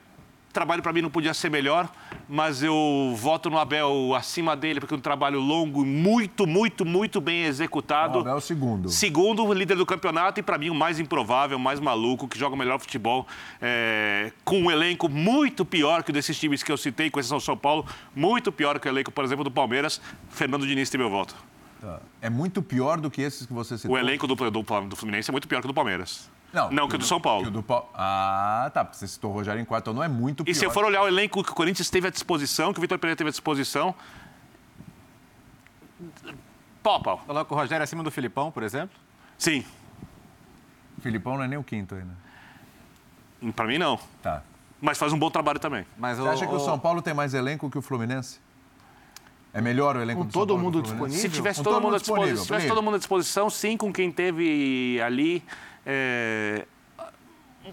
[0.59, 1.89] trabalho para mim não podia ser melhor,
[2.29, 7.21] mas eu voto no Abel acima dele, porque é um trabalho longo, muito, muito, muito
[7.21, 8.19] bem executado.
[8.19, 8.89] O Abel é o segundo.
[8.89, 12.57] Segundo, líder do campeonato e, para mim, o mais improvável, o mais maluco, que joga
[12.57, 13.25] o melhor futebol,
[13.63, 17.39] é, com um elenco muito pior que o desses times que eu citei, com exceção
[17.39, 20.01] do São Paulo, muito pior que o elenco, por exemplo, do Palmeiras.
[20.29, 21.37] Fernando Diniz tem meu voto.
[21.81, 22.01] Tá.
[22.21, 23.95] É muito pior do que esses que você citou.
[23.95, 26.29] O elenco do, do, do Fluminense é muito pior que o do Palmeiras.
[26.53, 27.43] Não, Não, que o do São Paulo.
[27.43, 30.03] que o do Pau- Ah, tá, porque você citou o Rogério em quarto, então não
[30.03, 30.51] é muito pior.
[30.53, 32.81] E se eu for olhar o elenco que o Corinthians teve à disposição, que o
[32.81, 33.95] Vitor Pereira teve à disposição.
[36.83, 37.19] Pau a pau.
[37.27, 38.97] Coloca o Rogério acima do Filipão, por exemplo.
[39.37, 39.65] Sim.
[41.03, 42.17] Filipão não é nem o quinto ainda.
[43.55, 43.99] Para mim, não.
[44.23, 44.43] Tá.
[44.81, 45.85] Mas faz um bom trabalho também.
[45.97, 48.41] Mas Você acha que o São Paulo tem mais elenco que o Fluminense?
[49.59, 51.21] É melhor o elenco Com do São todo Paulo mundo disponível?
[51.21, 53.77] Se tivesse Com todo, todo mundo disponível, disposição, se tivesse todo mundo à disposição, sim,
[53.77, 55.43] com quem teve ali.
[55.85, 56.65] é,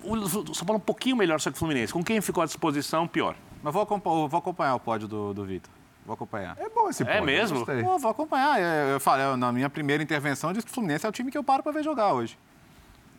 [0.03, 1.93] O São Paulo um pouquinho melhor só que o Fluminense.
[1.93, 3.35] Com quem ficou à disposição, pior.
[3.61, 3.85] Mas vou,
[4.27, 5.71] vou acompanhar o pódio do, do Vitor.
[6.05, 6.55] Vou acompanhar.
[6.59, 7.65] É bom esse É pódio, eu mesmo?
[7.65, 8.59] Pô, vou acompanhar.
[8.59, 11.11] Eu, eu falei, eu, na minha primeira intervenção, eu disse que o Fluminense é o
[11.11, 12.37] time que eu paro para ver jogar hoje.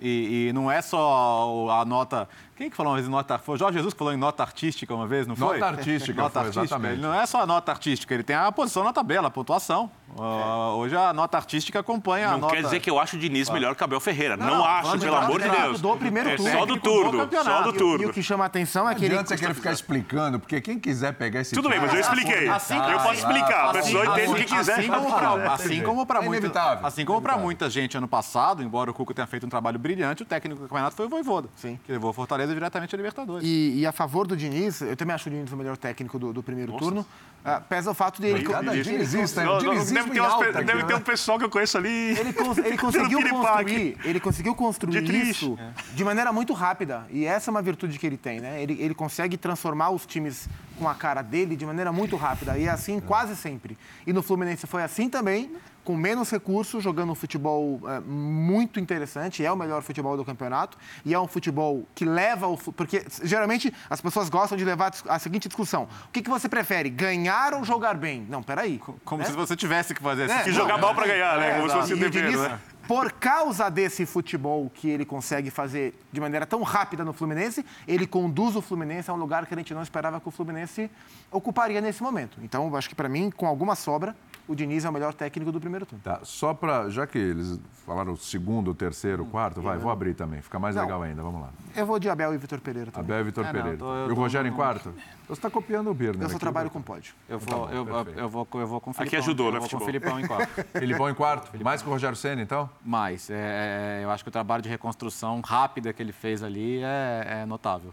[0.01, 2.29] E, e não é só a nota.
[2.57, 3.39] Quem que falou uma vez em nota?
[3.39, 5.59] Foi o Jorge Jesus que falou em nota artística uma vez, não foi?
[5.59, 6.65] Nota artística, nota foi, artística.
[6.65, 6.93] exatamente.
[6.95, 9.91] Ele não é só a nota artística, ele tem a posição na tabela, a pontuação.
[10.19, 12.55] Ah, hoje a nota artística acompanha a Não nota.
[12.55, 14.39] quer dizer que eu acho o Diniz melhor que o Abel Ferreira.
[14.39, 15.81] Não, não, acho, pelo amor de Deus.
[15.83, 16.53] do primeiro é turno.
[16.59, 17.29] só do turno.
[17.45, 18.13] Só do E o turno.
[18.15, 19.15] que chama a atenção é que Não ele.
[19.17, 22.49] adianta você querer ficar explicando, porque quem quiser pegar esse Tudo bem, mas eu expliquei.
[22.49, 24.79] Assim- eu posso explicar, a pessoa entende o que quiser.
[24.79, 27.45] Assim como pra, assim como pra É muita, assim como pra Inevitável.
[27.45, 30.69] muita gente ano passado, embora o Cuca tenha feito um trabalho brilhante, o técnico do
[30.69, 31.49] campeonato foi o Voivoda.
[31.57, 31.79] Sim.
[31.85, 33.47] Que levou o Fortaleza preza diretamente a Libertadores.
[33.47, 36.33] E, e a favor do Diniz, eu também acho o Diniz o melhor técnico do,
[36.33, 37.05] do primeiro turno.
[37.45, 38.43] Ah, pesa o fato de ele.
[38.43, 40.85] Cada dinizista, Não, deve ter, alta aqui, deve né?
[40.89, 41.89] ter um pessoal que eu conheço ali.
[42.19, 45.59] Ele, cons- ele conseguiu construir, ele conseguiu construir De isso
[45.95, 47.07] de maneira muito rápida.
[47.11, 48.61] E essa é uma virtude que ele tem, né?
[48.63, 50.49] Ele, ele consegue transformar os times
[50.79, 52.59] com a cara dele de maneira muito rápida.
[52.59, 53.79] E é assim quase sempre.
[54.05, 55.51] E no Fluminense foi assim também,
[55.87, 59.45] com menos recursos, jogando um futebol é, muito interessante.
[59.45, 60.77] É o melhor futebol do campeonato.
[61.05, 62.59] E é um futebol que leva o.
[62.59, 66.91] Porque geralmente as pessoas gostam de levar a seguinte discussão: o que, que você prefere,
[66.91, 68.27] ganhar ou jogar bem?
[68.29, 68.81] Não, peraí.
[69.05, 69.29] Como né?
[69.29, 70.43] se você tivesse que fazer É.
[70.43, 71.59] Que jogar mal pra ganhar, né?
[71.59, 72.59] Como se fosse o dever, Diniz, né?
[72.87, 78.07] por causa desse futebol que ele consegue fazer de maneira tão rápida no Fluminense, ele
[78.07, 80.91] conduz o Fluminense a um lugar que a gente não esperava que o Fluminense
[81.31, 82.39] ocuparia nesse momento.
[82.43, 84.17] Então, eu acho que para mim, com alguma sobra,
[84.49, 86.03] o Diniz é o melhor técnico do primeiro turno.
[86.05, 86.89] Tá, só para.
[86.91, 90.41] Já que eles falaram o segundo, o terceiro, o quarto, vai, vou abrir também.
[90.43, 90.83] Fica mais Não.
[90.83, 91.51] legal ainda, vamos lá.
[91.75, 93.05] Eu vou de Abel e Vitor Pereira também.
[93.11, 93.79] Abel e Vitor É, não, Pereira.
[93.79, 94.93] tô- eu e o tô- Rogério em quarto?
[95.27, 96.23] Você está copiando o Birner.
[96.23, 97.15] Eu só aqui, trabalho com pódio.
[97.29, 98.19] Eu vou, eu, perfeito.
[98.21, 99.19] eu, vou, eu vou com o Aqui Filipão.
[99.21, 99.81] ajudou, né, eu vou com o?
[99.81, 100.65] Filipão em quatro.
[100.79, 101.51] Filipão em quarto?
[101.65, 102.71] Mais que o Rogério Senna, então?
[102.85, 107.41] Mas é, eu acho que o trabalho de reconstrução rápida que ele fez ali é,
[107.43, 107.93] é notável.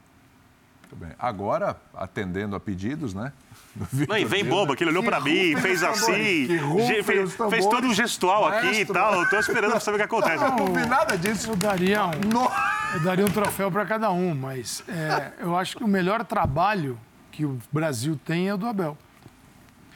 [0.82, 1.16] Muito bem.
[1.18, 3.34] Agora, atendendo a pedidos, né?
[4.08, 6.46] Não, e vem boba, que ele olhou pra mim, fez assim,
[6.86, 8.94] ge- fez, fez todo um gestual aqui e Maestro.
[8.94, 9.16] tal.
[9.16, 10.44] Eu tô esperando pra saber o que acontece.
[10.44, 11.50] Não vi nada disso.
[11.50, 12.52] Eu daria um, No-
[12.94, 17.00] eu daria um troféu para cada um, mas é, eu acho que o melhor trabalho
[17.32, 18.96] que o Brasil tem é o do Abel.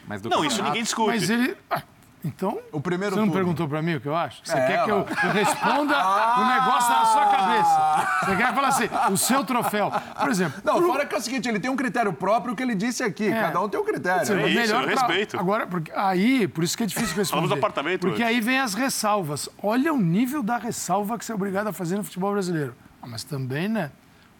[0.08, 1.08] Mas do Não, isso ninguém discute.
[1.10, 1.56] Mas ele.
[1.70, 1.82] ah,
[2.24, 2.58] então.
[2.72, 3.40] O primeiro Você não turno.
[3.40, 4.40] perguntou para mim o que eu acho?
[4.44, 5.06] Você É, quer que eu, ela.
[5.24, 5.94] eu responda
[6.38, 8.08] o negócio na sua cabeça?
[8.26, 9.90] Você quer falar assim, o seu troféu.
[10.18, 10.60] Por exemplo.
[10.64, 13.02] Não, pro- fora que é o seguinte, ele tem um critério próprio que ele disse
[13.02, 13.28] aqui.
[13.28, 13.40] É.
[13.40, 14.26] Cada um tem um critério.
[14.26, 15.38] Sim, É isso, eu respeito.
[15.38, 17.28] Agora, porque aí, por isso que é difícil responder.
[17.30, 18.34] Falamos do apartamento Porque antes.
[18.34, 19.48] aí vem as ressalvas.
[19.62, 22.74] Olha o nível da ressalva que você é obrigado a fazer no futebol brasileiro.
[23.02, 23.90] Ah, mas também, né?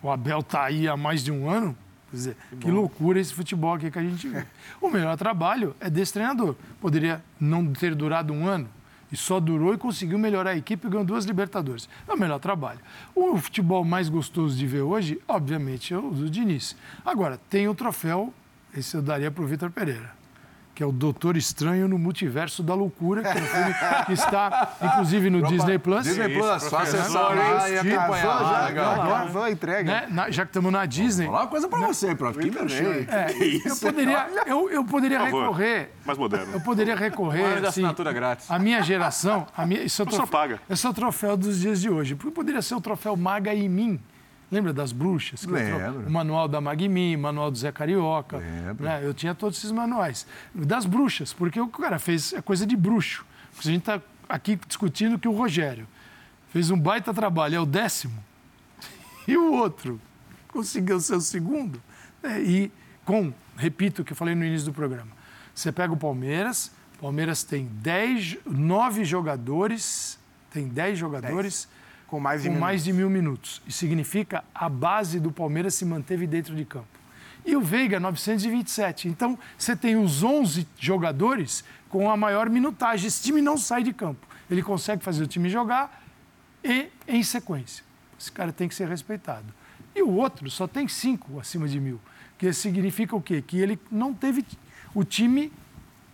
[0.02, 1.76] O Abel tá aí há mais de um ano.
[2.10, 4.46] Quer dizer, que, loucura esse futebol aqui que a gente vê.
[4.80, 6.54] O melhor trabalho é desse treinador.
[6.80, 8.68] Poderia não ter durado um ano.
[9.10, 11.88] E só durou e conseguiu melhorar a equipe e ganhou duas Libertadores.
[12.06, 12.80] É o melhor trabalho.
[13.14, 16.76] O futebol mais gostoso de ver hoje, obviamente, é o do Diniz.
[17.04, 18.32] Agora, tem o troféu,
[18.76, 20.14] esse eu daria para o Vitor Pereira,
[20.78, 23.74] que é o Doutor Estranho no Multiverso da Loucura, que é um filme
[24.06, 26.04] que está, inclusive, no Disney Plus.
[26.04, 28.22] Disney Plus, só acessar Casou, lá e acompanhar.
[28.22, 29.28] já, legal.
[29.32, 29.92] já, entrega.
[29.92, 30.06] Né?
[30.08, 32.38] Na- já que estamos na Disney, Vou falar uma coisa pra você, prof.
[32.38, 32.84] Que merchan.
[32.84, 36.52] é, eu poderia, eu, eu poderia recorrer Mais moderno.
[36.52, 37.42] Eu poderia recorrer.
[37.42, 38.48] Um de assim, assinatura grátis.
[38.48, 39.48] A minha geração.
[39.56, 40.60] A minha, isso é o troféu, paga.
[40.70, 42.14] esse é o troféu dos dias de hoje.
[42.14, 43.98] Porque poderia ser o troféu Maga e Mim.
[44.50, 45.44] Lembra das bruxas?
[45.44, 46.06] Lembro.
[46.06, 48.38] O manual da Magmi, o manual do Zé Carioca.
[48.38, 48.84] Lembro.
[48.84, 49.00] né?
[49.02, 50.26] Eu tinha todos esses manuais.
[50.54, 53.26] Das bruxas, porque o cara fez é coisa de bruxo.
[53.54, 55.86] Porque a gente está aqui discutindo que o Rogério
[56.50, 58.22] fez um baita trabalho, é o décimo.
[59.28, 60.00] E o outro
[60.50, 61.82] conseguiu ser o segundo.
[62.22, 62.40] né?
[62.40, 62.72] E
[63.04, 65.10] com, repito o que eu falei no início do programa,
[65.54, 70.18] você pega o Palmeiras, o Palmeiras tem 10, 9 jogadores,
[70.50, 71.68] tem 10 jogadores
[72.08, 73.62] Com mais de com mil mais de mil minutos.
[73.66, 76.88] Isso significa a base do Palmeiras se manteve dentro de campo.
[77.44, 79.08] E o Veiga, 927.
[79.08, 83.06] Então, você tem os 11 jogadores com a maior minutagem.
[83.06, 84.26] Esse time não sai de campo.
[84.50, 86.02] Ele consegue fazer o time jogar
[86.64, 87.84] e em sequência.
[88.18, 89.46] Esse cara tem que ser respeitado.
[89.94, 92.00] E o outro só tem cinco acima de mil.
[92.36, 93.42] Que significa o quê?
[93.42, 94.44] Que ele não teve.
[94.94, 95.52] O time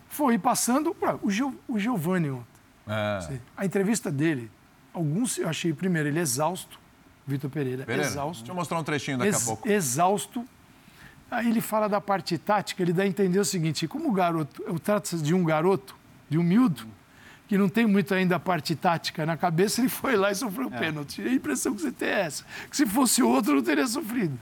[0.09, 0.95] foi passando.
[1.21, 2.45] O, Gio, o Giovanni ontem.
[2.87, 3.39] É.
[3.57, 4.49] A entrevista dele,
[4.95, 6.79] alguns eu achei, primeiro, ele exausto,
[7.27, 8.43] Vitor Pereira, Pereira, exausto.
[8.43, 9.67] deixa eu mostrar um trechinho daqui ex- a pouco.
[9.69, 10.45] Exausto.
[11.29, 14.63] Aí ele fala da parte tática, ele dá a entender o seguinte: como o garoto,
[14.65, 15.95] eu trato de um garoto,
[16.29, 16.85] de um miúdo,
[17.47, 20.67] que não tem muito ainda a parte tática na cabeça, ele foi lá e sofreu
[20.71, 20.77] É.
[20.79, 21.21] pênalti.
[21.23, 22.43] A impressão que você tem é essa.
[22.69, 24.37] Que se fosse outro, não teria sofrido.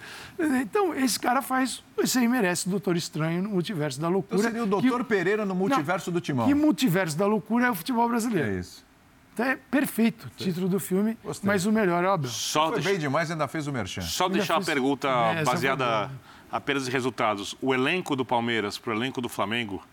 [0.61, 1.81] Então, esse cara faz.
[1.97, 4.35] Esse aí merece o Doutor Estranho no multiverso da loucura.
[4.41, 6.47] Então seria o que- Doutor Pereira no multiverso do Timão.
[6.47, 8.49] Que multiverso da loucura é o futebol brasileiro.
[8.55, 8.85] É isso.
[9.34, 11.47] Então é perfeito o título do filme, Gostei.
[11.47, 12.30] mas o melhor é o Abel.
[12.30, 14.01] Só, Foi deixa- bem demais, ainda fez o merchan.
[14.01, 16.11] só Ainda deixar uma fiz- pergunta É, essa baseada
[16.51, 17.55] apenas em resultados.
[17.60, 19.84] O elenco do Palmeiras pro elenco do Flamengo,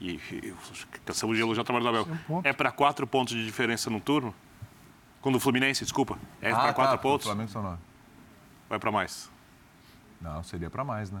[0.00, 0.54] e, e
[1.04, 4.00] cansamos de elogiar o trabalho do Abel, um é para quatro pontos de diferença no
[4.00, 4.34] turno?
[5.20, 7.26] Quando o Fluminense, desculpa, é Ah, para quatro tá, pontos?
[7.26, 7.78] O Flamengo são nove.
[8.70, 9.30] Ou é para mais?
[10.20, 11.20] Não, seria pra mais, né?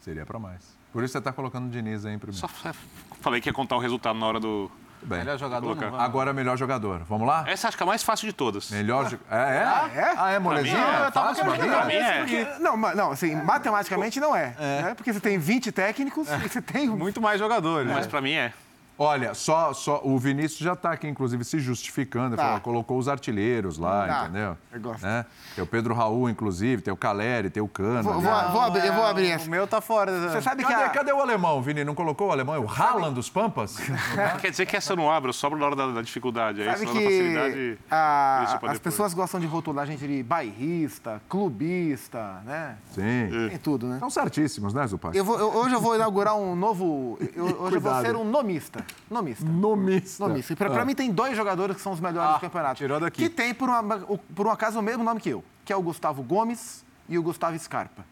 [0.00, 0.74] Seria pra mais.
[0.92, 2.38] Por isso você tá colocando o Diniz aí em primeiro.
[2.40, 2.72] Só f-
[3.20, 4.70] falei que ia contar o resultado na hora do.
[5.04, 5.18] Bem.
[5.20, 6.00] Melhor jogador não.
[6.00, 7.00] Agora melhor jogador.
[7.08, 7.44] Vamos lá?
[7.46, 8.70] Essa acho que é a mais fácil de todas.
[8.70, 9.38] Melhor jo- É, é?
[9.64, 10.14] Ah, é?
[10.16, 10.74] Ah, é molezinha?
[10.76, 11.06] mim é.
[11.06, 11.84] É fácil, Pra Maguinha?
[11.84, 12.18] mim é.
[12.20, 14.54] Porque- não, ma- não, assim, matematicamente não é.
[14.58, 14.94] Né?
[14.96, 16.88] Porque você tem 20 técnicos e você tem.
[16.88, 17.90] Muito mais jogadores.
[17.90, 18.52] Mas para mim é.
[18.96, 22.28] Olha, só, só o Vinícius já está aqui, inclusive, se justificando.
[22.28, 22.44] Ele Tá.
[22.44, 24.22] falou, colocou os artilheiros lá, Tá.
[24.24, 24.56] entendeu?
[24.72, 25.02] Eu gosto.
[25.02, 25.26] Né?
[25.54, 28.02] Tem o Pedro Raul, inclusive, tem o Caleri, tem o Cana.
[28.02, 28.30] Vou, né?
[28.44, 30.12] vou- vou abrir- eu vou abrir O meu tá fora.
[30.30, 30.88] Você sabe que Cadê, a...
[30.90, 31.82] cadê o alemão, Vini?
[31.84, 32.54] Não colocou o alemão?
[32.54, 33.76] É o Haaland dos Pampas?
[34.40, 36.62] Quer dizer que essa eu não abre, eu sobro na hora da, da dificuldade.
[36.62, 37.78] Aí, Sabe que facilidade.
[37.90, 38.78] a- as depois.
[38.78, 42.76] pessoas gostam de rotular a gente de bairrista, clubista, né?
[42.92, 43.48] Sim.
[43.48, 43.98] Tem tudo, né?
[43.98, 45.16] São certíssimos, né, Zupac?
[45.16, 47.18] Eu vou- eu- hoje eu vou inaugurar um novo.
[47.34, 48.83] eu- hoje eu vou ser um nomista.
[49.10, 49.44] Nomista.
[49.44, 50.28] Nomista.
[50.28, 50.56] Nomista.
[50.56, 52.76] Pra, pra mim tem dois jogadores que são os melhores Ah, do campeonato.
[52.76, 53.22] tirou daqui.
[53.24, 53.98] Que tem, por, uma-
[54.34, 57.22] por um acaso, o mesmo nome que eu, que é o Gustavo Gomes e o
[57.22, 58.04] Gustavo Scarpa.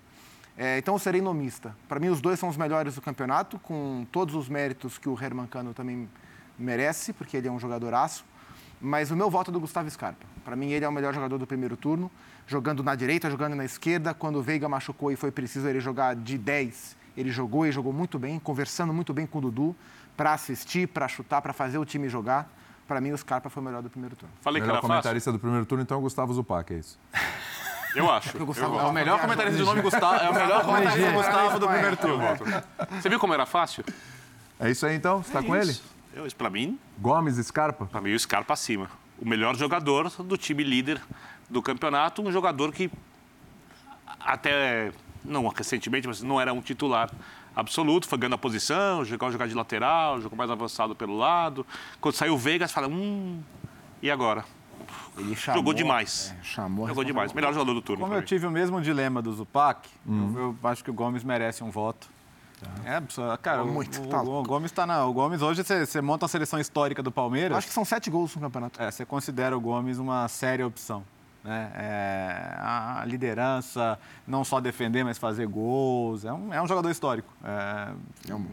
[0.57, 1.74] É, então eu serei nomista.
[1.89, 5.19] Para mim, os dois são os melhores do campeonato, com todos os méritos que o
[5.20, 6.09] Herman Cano também
[6.59, 8.24] merece, porque ele é um jogadoraço.
[8.81, 10.27] Mas o meu voto é do Gustavo Scarpa.
[10.44, 12.11] Para mim, ele é o melhor jogador do primeiro turno,
[12.47, 14.12] jogando na direita, jogando na esquerda.
[14.12, 17.93] Quando o Veiga machucou e foi preciso ele jogar de 10, ele jogou e jogou
[17.93, 19.77] muito bem, conversando muito bem com o Dudu,
[20.16, 22.48] para assistir, para chutar, para fazer o time jogar.
[22.86, 24.34] Para mim, o Scarpa foi o melhor do primeiro turno.
[24.40, 24.89] Falei que Melhor era fácil?
[24.94, 26.98] comentarista do primeiro turno, então, é o Gustavo Zupac, é isso.
[27.94, 28.43] Eu acho.
[28.43, 30.14] o Gustavo- eu É o melhor comentarista de nome Gustavo.
[30.14, 31.18] É o melhor comentarista Ligeiro.
[31.18, 32.24] Gustavo do primeiro Eu turno.
[33.02, 33.84] Você viu como era fácil?
[34.59, 35.22] É isso aí, então?
[35.22, 35.72] Você tá com ele?
[35.72, 35.84] Isso.
[36.14, 37.84] Eu, isso pra mim, Gomes, Scarpa?
[37.84, 38.89] Pra mim, o Scarpa acima.
[39.18, 41.02] O melhor jogador do time líder
[41.51, 42.90] do campeonato, um jogador que
[44.20, 44.90] até,
[45.24, 47.10] não recentemente, mas não era um titular
[47.55, 51.66] absoluto, foi ganhando a posição, jogou jogar de lateral, jogou mais avançado pelo lado.
[52.01, 53.41] Quando saiu o Vegas, fala, hum,
[54.03, 54.45] e agora?
[55.16, 56.35] Ele Jogou demais.
[56.41, 57.33] é, chamou Jogou demais.
[57.33, 58.03] Melhor jogador do turno.
[58.03, 58.27] Como eu mim.
[58.27, 62.09] tive o mesmo dilema do Zupac, eu, eu acho que o Gomes merece um voto.
[62.85, 64.49] É, só- cara, o, Muito, o- tá o louco.
[64.49, 65.05] Gomes tá na.
[65.05, 67.59] O Gomes hoje você, você monta a seleção histórica do Palmeiras.
[67.59, 68.81] Acho que são sete gols no campeonato.
[68.81, 71.03] É, você considera o Gomes uma séria opção.
[71.44, 71.73] Né?
[71.74, 76.24] É, a liderança, não só defender, mas fazer gols.
[76.24, 77.32] É um, é um jogador histórico.
[77.44, 77.93] É,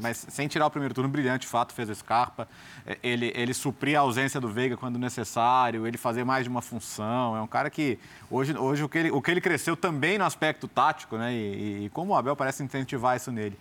[0.01, 2.47] mas sem tirar o primeiro turno, brilhante, de fato, fez a Scarpa.
[2.85, 6.61] É, Ele, ele supria a ausência do Veiga quando necessário, ele fazer mais de uma
[6.61, 7.37] função.
[7.37, 7.99] É um cara que,
[8.29, 11.31] hoje, hoje o, que ele, o que ele cresceu também no aspecto tático, né?
[11.33, 13.57] e, e como o Abel parece incentivar isso nele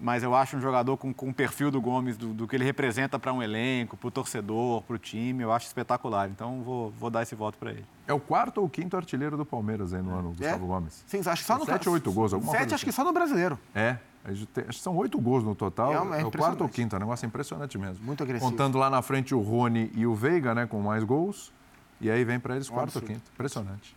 [0.00, 2.64] mas eu acho um jogador com, com o perfil do Gomes, do, do que ele
[2.64, 6.28] representa para um elenco, para o torcedor, para o time, eu acho espetacular.
[6.28, 7.84] Então vou, vou dar esse voto para ele.
[8.06, 11.04] É o quarto ou quinto artilheiro do Palmeiras aí no ano, Gustavo Gomes.
[11.06, 13.04] Sim, acho que só no Sete ou oito gols, alguma Sete, coisa acho que só
[13.04, 13.58] no brasileiro.
[13.74, 15.92] É, acho que são oito gols no total.
[16.14, 18.04] É, é É, o quarto ou quinto, é um negócio impressionante mesmo.
[18.04, 18.50] Muito agressivo.
[18.50, 21.52] Contando lá na frente o Rony e o Veiga, né, com mais gols.
[22.00, 23.22] E aí vem para eles quarto ou quinto.
[23.34, 23.96] Impressionante.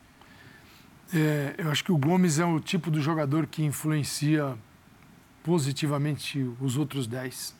[1.13, 4.55] É, eu acho que o Gomes é o tipo do jogador que influencia
[5.49, 7.55] positivamente os outros 10.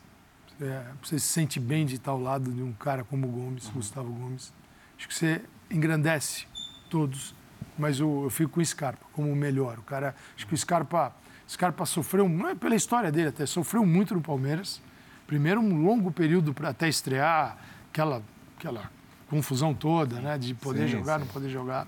[0.62, 3.68] É, você se sente bem de estar ao lado de um cara como o Gomes,
[3.70, 4.54] Gustavo Gomes.
[4.96, 5.42] Acho que você
[5.72, 6.46] engrandece
[6.88, 7.34] todos,
[7.80, 9.80] mas eu, eu fico com o Scarpa como o melhor.
[9.80, 11.16] O cara, acho que o Scarpa,
[11.50, 14.80] Scarpa sofreu, não é pela história dele até, sofreu muito no Palmeiras.
[15.26, 17.58] Primeiro um longo período para até estrear,
[17.90, 18.22] aquela,
[18.56, 18.92] aquela
[19.28, 21.26] confusão toda, né, de poder Sim, jogar, sim.
[21.26, 21.88] não poder jogar.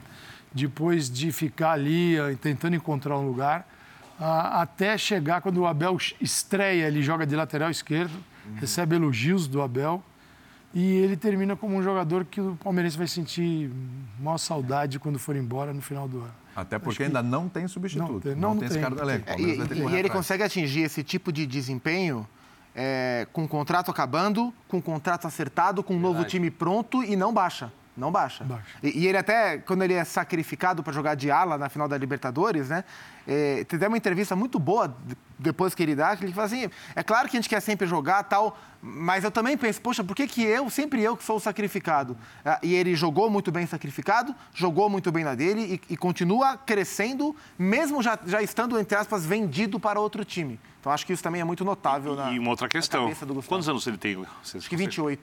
[0.52, 3.81] Depois de ficar ali eh, tentando encontrar um lugar, ah,
[4.24, 8.14] até chegar quando o Abel estreia, ele joga de lateral esquerdo,
[8.56, 10.04] recebe elogios do Abel
[10.74, 13.70] e ele termina como um jogador que o palmeirense vai sentir
[14.20, 16.34] maior saudade quando for embora no final do ano.
[16.56, 18.12] Até porque ainda não tem substituto.
[18.12, 19.30] Não tem- Não, não tem esse tem, cara do não elenco.
[19.30, 20.12] É, e, e correr ele atrás.
[20.12, 22.28] consegue atingir esse tipo de desempenho
[22.76, 27.16] é, com o contrato acabando, com o contrato acertado, com um novo time pronto e
[27.16, 27.72] não baixa.
[27.96, 28.44] Não baixa.
[28.46, 28.64] Baixa.
[28.82, 31.98] E, e ele até, quando ele é sacrificado para jogar de ala na final da
[31.98, 32.84] Libertadores, né?
[33.28, 36.48] É, tem até uma entrevista muito boa de- depois que ele dá, que ele fala
[36.48, 40.04] assim, é claro que a gente quer sempre jogar tal, mas eu também penso, poxa,
[40.04, 42.18] por que, que eu, sempre eu que sou o sacrificado?
[42.46, 46.58] Ah, E ele jogou muito bem sacrificado, jogou muito bem na dele e, e continua
[46.58, 50.60] crescendo, mesmo já, já estando, entre aspas, vendido para outro time.
[50.82, 53.04] Então acho que isso também é muito notável na E uma outra questão.
[53.04, 53.50] cabeça do Gustavo.
[53.50, 54.26] Quantos anos ele tem?
[54.42, 55.22] Acho que 28.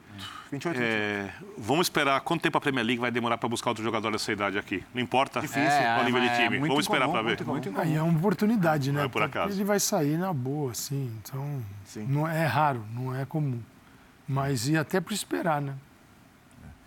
[0.53, 0.81] 28, 28.
[0.81, 4.31] É, vamos esperar quanto tempo a Premier League vai demorar para buscar outro jogador dessa
[4.33, 4.85] idade aqui.
[4.95, 5.65] Não importa Difícil.
[5.65, 6.59] qual nível de é time.
[6.61, 7.45] vamos esperar para ver.
[7.45, 9.01] muito Aí é uma oportunidade, né?
[9.01, 9.53] Não é por acaso.
[9.53, 11.13] Ele vai sair na boa, assim.
[11.25, 12.07] Então, Sim.
[12.09, 13.61] não é raro, não é comum.
[14.29, 15.75] Mas e até para esperar, né?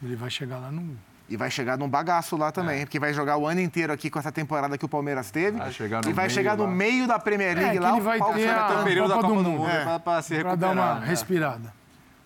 [0.01, 0.97] Ele vai chegar lá no.
[1.31, 4.19] E vai chegar num bagaço lá também, porque vai jogar o ano inteiro aqui com
[4.19, 5.57] essa temporada que o Palmeiras teve.
[5.57, 6.69] Vai chegar no e vai meio chegar no lá.
[6.69, 7.89] meio da Premier League É, que lá.
[7.91, 9.59] ele o vai pau ter vai a- ter Um período da Copa do do Mundo,
[9.59, 9.99] Mundo é.
[9.99, 10.57] para se Para recuperar.
[10.57, 11.05] dar uma né?
[11.07, 11.73] respirada.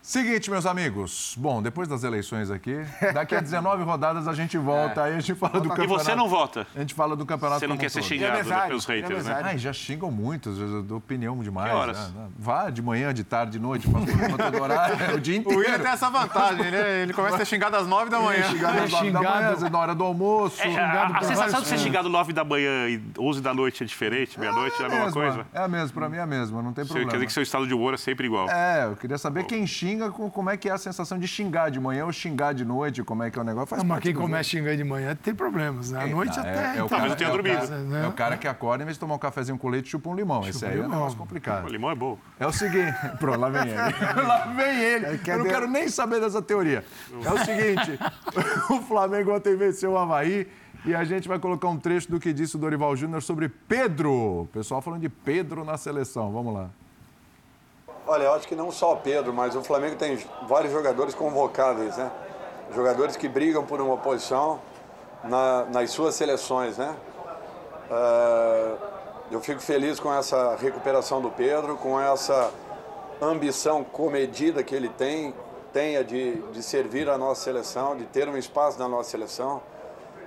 [0.05, 1.33] Seguinte, meus amigos.
[1.35, 2.79] Bom, depois das eleições aqui,
[3.11, 6.03] daqui a 19 rodadas a gente volta, aí a gente fala do E campeonato.
[6.03, 6.67] você não vota.
[6.75, 9.25] A gente fala do campeonato Você não quer ser xingado né, mesário, pelos é haters,
[9.25, 9.41] né?
[9.43, 11.71] Ai, já xingam muito, às vezes eu dou opinião demais.
[11.71, 12.13] Que horas?
[12.13, 12.27] né?
[12.37, 15.59] Vá de manhã, de tarde, de noite, programa todo horário, é o dia O inteiro.
[15.59, 18.43] William tem essa vantagem, ele, ele começa a ser xingado às 9 da manhã.
[18.43, 20.61] Xingado às nove da manhã, na hora do almoço.
[20.61, 23.81] É, a, Xingado a sensação de ser xingado 9 da manhã e 11 da noite
[23.81, 25.47] é diferente, meia-noite é a mesma coisa.
[25.51, 27.09] É a mesma, pra mim é a mesma, não tem Você problema.
[27.09, 28.47] quer dizer que seu estado de humor é sempre igual.
[28.51, 31.27] É, eu queria saber quem xinga xinga, com- como é que é a sensação de
[31.27, 33.03] xingar de manhã ou xingar de noite?
[33.03, 33.67] Como é que é o negócio?
[33.67, 36.03] Faz Não, mas quem começa xingando de manhã tem problemas, né?
[36.03, 36.49] À noite É, até.
[36.49, 37.55] é, é o então, tenha é o dormido.
[37.57, 38.03] cara- né?
[38.03, 40.15] É o cara que acorda, em vez de tomar um cafezinho com leite, chupa um
[40.15, 40.41] limão.
[40.41, 40.97] Esse Chupa aí é um limão.
[40.97, 41.67] negócio O complicado.
[41.69, 42.17] limão é bom.
[42.39, 42.93] É o seguinte.
[43.19, 43.75] Pronto, lá vem ele.
[44.27, 45.19] lá vem ele.
[45.27, 46.83] Eu não quero nem saber dessa teoria.
[47.23, 47.99] É o seguinte:
[48.69, 50.47] o Flamengo ontem venceu o Havaí
[50.85, 54.11] e a gente vai colocar um trecho do que disse o Dorival Júnior sobre Pedro.
[54.41, 56.31] O pessoal falando de Pedro na seleção.
[56.31, 56.69] Vamos lá.
[58.07, 60.17] Olha, eu acho que não só o Pedro, mas o Flamengo tem
[60.47, 62.11] vários jogadores convocáveis, né?
[62.73, 64.59] Jogadores que brigam por uma posição
[65.23, 66.95] na- nas suas seleções, né?
[67.89, 68.75] Ah,
[69.31, 72.51] eu fico feliz com essa recuperação do Pedro, com essa
[73.19, 75.33] ambição comedida que ele tem,
[75.73, 79.63] tenha de, de servir a nossa seleção, de ter um espaço na nossa seleção.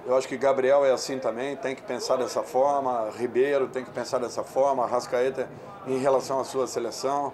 [0.05, 3.90] Eu acho que Gabriel é assim também, tem que pensar dessa forma, Ribeiro tem que
[3.90, 5.48] pensar dessa forma, Rascaeta
[5.86, 7.32] em relação à sua seleção.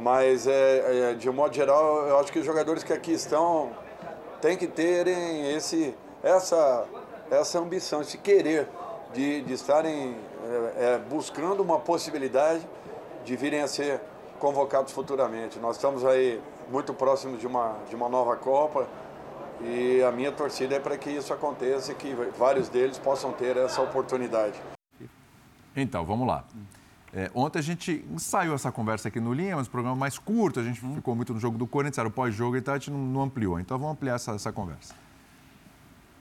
[0.00, 3.70] Mas, é, é, de um modo geral, eu acho que os jogadores que aqui estão
[4.40, 6.86] têm que terem esse, essa,
[7.30, 8.66] essa ambição, esse querer
[9.12, 12.66] de, de estarem é, é, buscando uma possibilidade
[13.26, 14.00] de virem a ser
[14.38, 15.58] convocados futuramente.
[15.58, 16.40] Nós estamos aí
[16.70, 18.88] muito próximos de uma, de uma nova Copa
[19.60, 23.54] e a minha torcida é para que isso aconteça e que vários deles possam ter
[23.58, 24.58] essa oportunidade.
[25.76, 26.44] Então, vamos lá.
[27.12, 30.60] É, ontem a gente ensaiou essa conversa aqui no Linha, mas o programa mais curto,
[30.60, 32.90] a gente ficou muito no jogo do Corinthians, era o pós-jogo e tal, a gente
[32.90, 33.58] não, não ampliou.
[33.58, 34.94] Então vamos ampliar essa, essa conversa.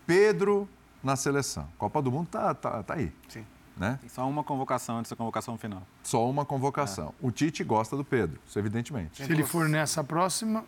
[0.06, 0.68] Pedro
[1.04, 1.68] na seleção.
[1.78, 3.12] Copa do Mundo tá, tá, tá aí.
[3.28, 3.46] Sim.
[3.78, 3.98] Né?
[4.02, 5.84] Tem só uma convocação antes da convocação final.
[6.04, 7.14] Só uma convocação.
[7.22, 9.24] O Tite gosta do Pedro, isso evidentemente.
[9.24, 10.66] Se ele for nessa próxima,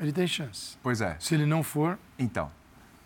[0.00, 0.76] ele tem chance.
[0.82, 1.16] Pois é.
[1.20, 2.50] Se ele não for, Então,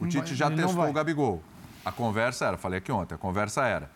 [0.01, 1.43] o Tite vai- já testou o Gabigol.
[1.85, 3.91] A conversa era, falei aqui ontem, a conversa era.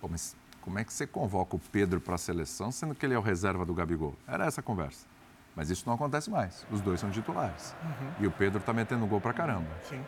[0.00, 0.34] Pô, mas
[0.68, 3.22] como é que você convoca o Pedro para a seleção, sendo que ele é o
[3.22, 4.14] reserva do Gabigol?
[4.28, 5.06] Era essa a conversa.
[5.56, 6.66] Mas isso não acontece mais.
[6.70, 7.74] Os dois são titulares.
[8.20, 9.62] E o Pedro tá metendo gol pra caramba.
[9.62, 9.88] Uhum.
[9.88, 10.04] Sim.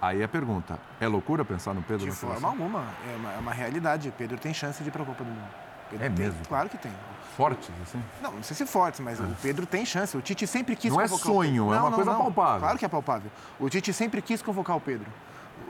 [0.00, 2.50] Aí a pergunta: é loucura pensar no Pedro De na forma seleção?
[2.50, 2.84] alguma.
[3.12, 4.14] É uma, é uma realidade.
[4.16, 5.48] Pedro tem chance de ir para a Copa do Mundo.
[5.90, 6.38] Pedro É tem- mesmo?
[6.46, 6.92] Claro que tem.
[7.36, 8.00] Forte, assim?
[8.22, 10.16] Não, não sei se fortes, mas o Pedro tem chance.
[10.16, 11.74] O Tite sempre quis Não é convocar o sonho, Pedro.
[11.78, 12.60] é uma coisa palpável.
[12.60, 13.30] Claro que é palpável.
[13.58, 15.10] O Tite sempre quis convocar o Pedro.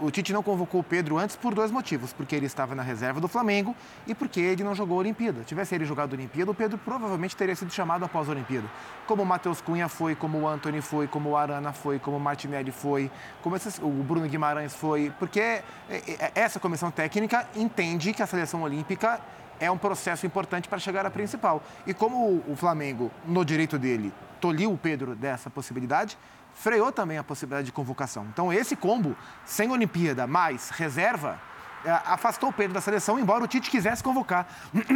[0.01, 2.12] O Tite não convocou o Pedro antes por dois motivos.
[2.12, 3.75] Porque ele estava na reserva do Flamengo
[4.07, 5.43] e porque ele não jogou a Olimpíada.
[5.45, 8.69] Tivesse ele jogado a Olimpíada, o Pedro provavelmente teria sido chamado após a Olimpíada.
[9.07, 12.21] Como o Matheus Cunha foi, como o Anthony foi, como o Arana foi, como o
[12.21, 13.11] Martinelli foi,
[13.43, 15.12] como esses- o Bruno Guimarães foi.
[15.19, 19.21] Porque é, é, essa comissão técnica entende que a seleção olímpica
[19.61, 21.62] é um processo importante para chegar à principal.
[21.87, 26.19] E como o- o Flamengo, no direito dele, tolhiu o Pedro dessa possibilidade,
[26.55, 28.26] freou também a possibilidade de convocação.
[28.32, 31.40] Então, esse combo, sem Olimpíada, mais reserva,
[31.85, 34.48] é, afastou o Pedro da seleção, embora o Tite quisesse convocar.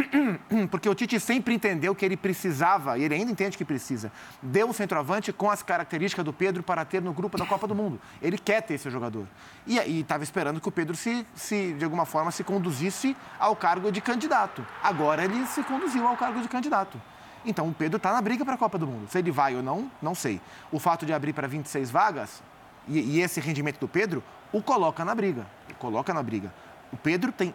[0.71, 4.11] Porque o Tite sempre entendeu que ele precisava, e ele ainda entende que precisa,
[4.41, 7.75] de um centroavante com as características do Pedro para ter no grupo da Copa do
[7.75, 8.01] Mundo.
[8.19, 9.27] Ele quer ter esse jogador.
[9.67, 13.91] E estava esperando que o Pedro, se, se, de alguma forma, se conduzisse ao cargo
[13.91, 14.65] de candidato.
[14.81, 16.99] Agora ele se conduziu ao cargo de candidato.
[17.45, 19.07] Então o Pedro está na briga para a Copa do Mundo.
[19.09, 20.41] Se ele vai ou não, não sei.
[20.71, 22.41] O fato de abrir para 26 vagas
[22.87, 25.45] e, e esse rendimento do Pedro o coloca na briga.
[25.69, 26.53] O coloca na briga.
[26.91, 27.53] O Pedro tem,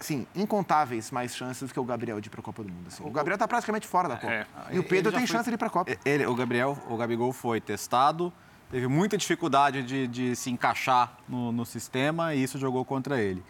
[0.00, 2.88] sim, incontáveis mais chances do que o Gabriel de ir para a Copa do Mundo.
[2.88, 3.02] assim.
[3.06, 4.32] O Gabriel está praticamente fora da Copa.
[4.32, 4.46] É.
[4.72, 5.96] E o Pedro tem foi- chance de ir para a Copa.
[6.04, 8.32] Ele, o Gabriel, o Gabigol foi testado,
[8.70, 13.42] teve muita dificuldade de, de se encaixar no, no sistema e isso jogou contra ele.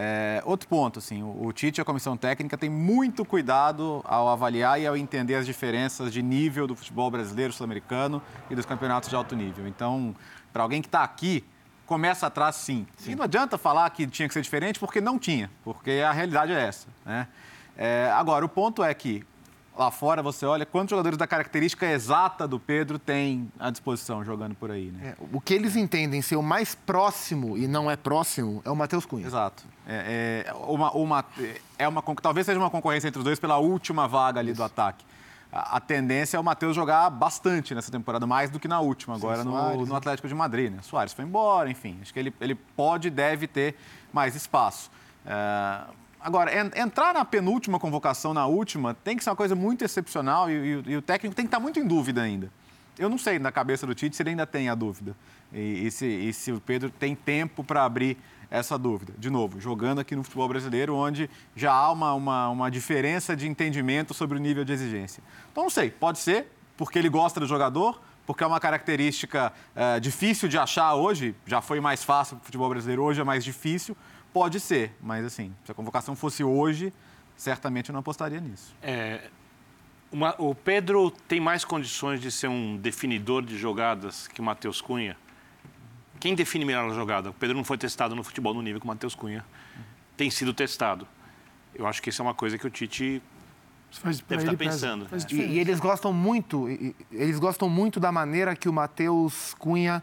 [0.00, 4.28] É, outro ponto, assim, o, o Tite e a comissão técnica têm muito cuidado ao
[4.28, 9.08] avaliar e ao entender as diferenças de nível do futebol brasileiro, sul-americano e dos campeonatos
[9.08, 9.66] de alto nível.
[9.66, 10.14] Então,
[10.52, 11.44] para alguém que está aqui,
[11.84, 12.86] começa atrás sim.
[13.08, 16.52] E não adianta falar que tinha que ser diferente, porque não tinha, porque a realidade
[16.52, 16.86] é essa.
[17.04, 17.26] Né?
[17.76, 19.26] É, agora, o ponto é que
[19.78, 24.54] lá fora você olha quantos jogadores da característica exata do Pedro tem à disposição jogando
[24.56, 25.14] por aí, né?
[25.18, 28.76] É, o que eles entendem ser o mais próximo e não é próximo é o
[28.76, 29.26] Matheus Cunha.
[29.26, 29.62] Exato.
[29.86, 31.24] É, é uma, uma,
[31.78, 35.04] é uma, talvez seja uma concorrência entre os dois pela última vaga ali do ataque.
[35.52, 39.14] A, a tendência é o Matheus jogar bastante nessa temporada, mais do que na última,
[39.14, 39.96] agora no, Soares, no né?
[39.96, 40.72] Atlético de Madrid.
[40.72, 40.78] Né?
[40.82, 41.98] Soares foi embora, enfim.
[42.02, 43.76] Acho que ele, ele pode e deve ter
[44.12, 44.90] mais espaço.
[45.24, 45.80] É,
[46.28, 50.50] agora, en- entrar na penúltima convocação, na última, tem que ser uma coisa muito excepcional
[50.50, 52.50] e, e- e o técnico tem que estar muito em dúvida ainda.
[52.98, 55.16] Eu não sei na cabeça do Tite se ele ainda tem a dúvida.
[55.52, 58.16] E, e se, e se o Pedro tem tempo para abrir
[58.50, 59.12] essa dúvida.
[59.18, 63.46] De novo, jogando aqui no futebol brasileiro, onde já há uma, uma, uma diferença de
[63.48, 65.22] entendimento sobre o nível de exigência.
[65.52, 66.46] Então, não sei, pode ser
[66.76, 71.60] porque ele gosta do jogador, porque é uma característica eh, difícil de achar hoje, já
[71.60, 73.96] foi mais fácil para o futebol brasileiro, hoje é mais difícil.
[74.38, 76.92] Pode ser, mas assim, se a convocação fosse hoje,
[77.36, 78.72] certamente eu não apostaria nisso.
[78.82, 79.28] É,
[80.12, 84.80] Uma- o Pedro tem mais condições de ser um definidor de jogadas que o Matheus
[84.80, 85.16] Cunha.
[86.18, 87.28] Quem define melhor a jogada?
[87.30, 89.44] O Pedro não foi testado no futebol no nível que o Matheus Cunha
[90.16, 91.06] tem sido testado.
[91.74, 93.20] Eu acho que isso é uma coisa que o Tite
[93.90, 95.06] faz, Deve ele estar pensando.
[95.08, 99.52] faz E, e eles gostam muito, e- eles gostam muito da maneira que o Matheus
[99.58, 100.02] Cunha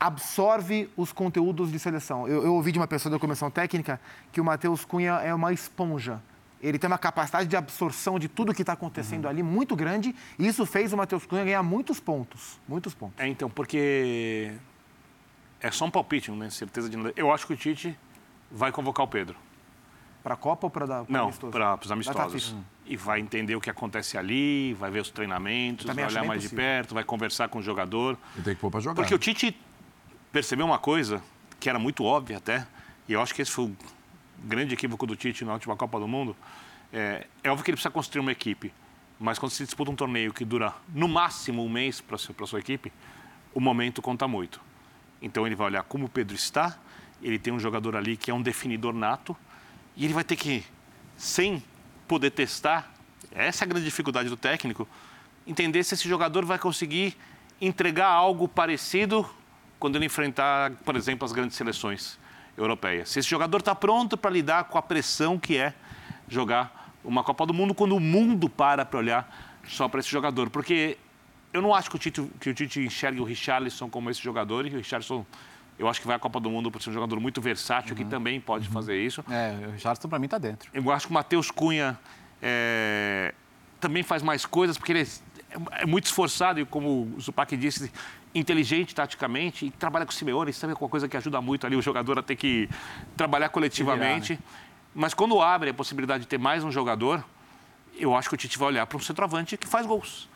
[0.00, 2.26] absorve os conteúdos de seleção.
[2.26, 4.00] Eu, eu ouvi de uma pessoa da comissão técnica
[4.32, 6.20] que o Matheus Cunha é uma esponja.
[6.62, 10.46] Ele tem uma capacidade de absorção de tudo que está acontecendo ali muito grande e
[10.46, 12.58] isso fez o Matheus Cunha ganhar muitos pontos.
[12.66, 13.14] Muitos pontos.
[13.18, 14.52] É, então, porque
[15.60, 17.12] é só um palpite, não tenho certeza de nada.
[17.16, 17.96] Eu acho que o Tite
[18.50, 19.36] vai convocar o Pedro.
[20.22, 21.50] Para a Copa ou para dar pra Não, amistoso?
[21.50, 22.32] para os Tá, amistosos.
[22.50, 22.56] fixe.
[22.84, 26.48] e vai entender o que acontece ali, vai ver os treinamentos, vai olhar mais possível.
[26.50, 28.18] de perto, vai conversar com o jogador.
[28.36, 28.96] E tem que pôr pra jogar.
[28.96, 29.58] Porque o Tite
[30.32, 31.22] percebeu uma coisa
[31.58, 32.66] que era muito óbvia até,
[33.08, 33.76] e eu acho que esse foi o
[34.44, 36.36] grande equívoco do Tite na última Copa do Mundo.
[36.92, 38.72] É, é óbvio que ele precisa construir uma equipe,
[39.18, 42.58] mas quando se disputa um torneio que dura no máximo um mês para a sua
[42.58, 42.92] equipe,
[43.52, 44.60] o momento conta muito.
[45.20, 46.78] Então ele vai olhar como o Pedro está,
[47.22, 49.36] ele tem um jogador ali que é um definidor nato,
[49.96, 50.64] e ele vai ter que,
[51.16, 51.62] sem
[52.08, 52.92] poder testar,
[53.32, 54.88] essa é a grande dificuldade do técnico,
[55.46, 57.16] entender se esse jogador vai conseguir
[57.60, 59.28] entregar algo parecido
[59.80, 62.18] quando ele enfrentar, por exemplo, as grandes seleções
[62.56, 63.08] europeias.
[63.08, 65.74] Se esse jogador está pronto para lidar com a pressão que é
[66.28, 70.50] jogar uma Copa do Mundo quando o mundo para para olhar só para esse jogador.
[70.50, 70.98] Porque
[71.52, 74.66] eu não acho que o Tite, que o Tite enxergue o Richarlison como esse jogador,
[74.66, 75.24] e o Richarlison,
[75.78, 78.04] eu acho que vai à Copa do Mundo por ser um jogador muito versátil, que
[78.04, 79.24] também pode fazer isso.
[79.30, 80.70] É, o Richardson para mim está dentro.
[80.72, 81.98] Eu acho que o Matheus Cunha
[82.42, 83.34] é,
[83.80, 87.90] também faz mais coisas, porque ele é, é muito esforçado e, como o Zupac disse,
[88.34, 90.50] inteligente taticamente e trabalha com o Simeone.
[90.50, 92.68] Isso também é uma coisa que ajuda muito ali o jogador a ter que
[93.16, 94.38] trabalhar coletivamente.
[94.94, 97.24] Mas quando abre a possibilidade de ter mais um jogador,
[97.96, 100.28] eu acho que o Tite vai olhar para um centroavante que faz gols.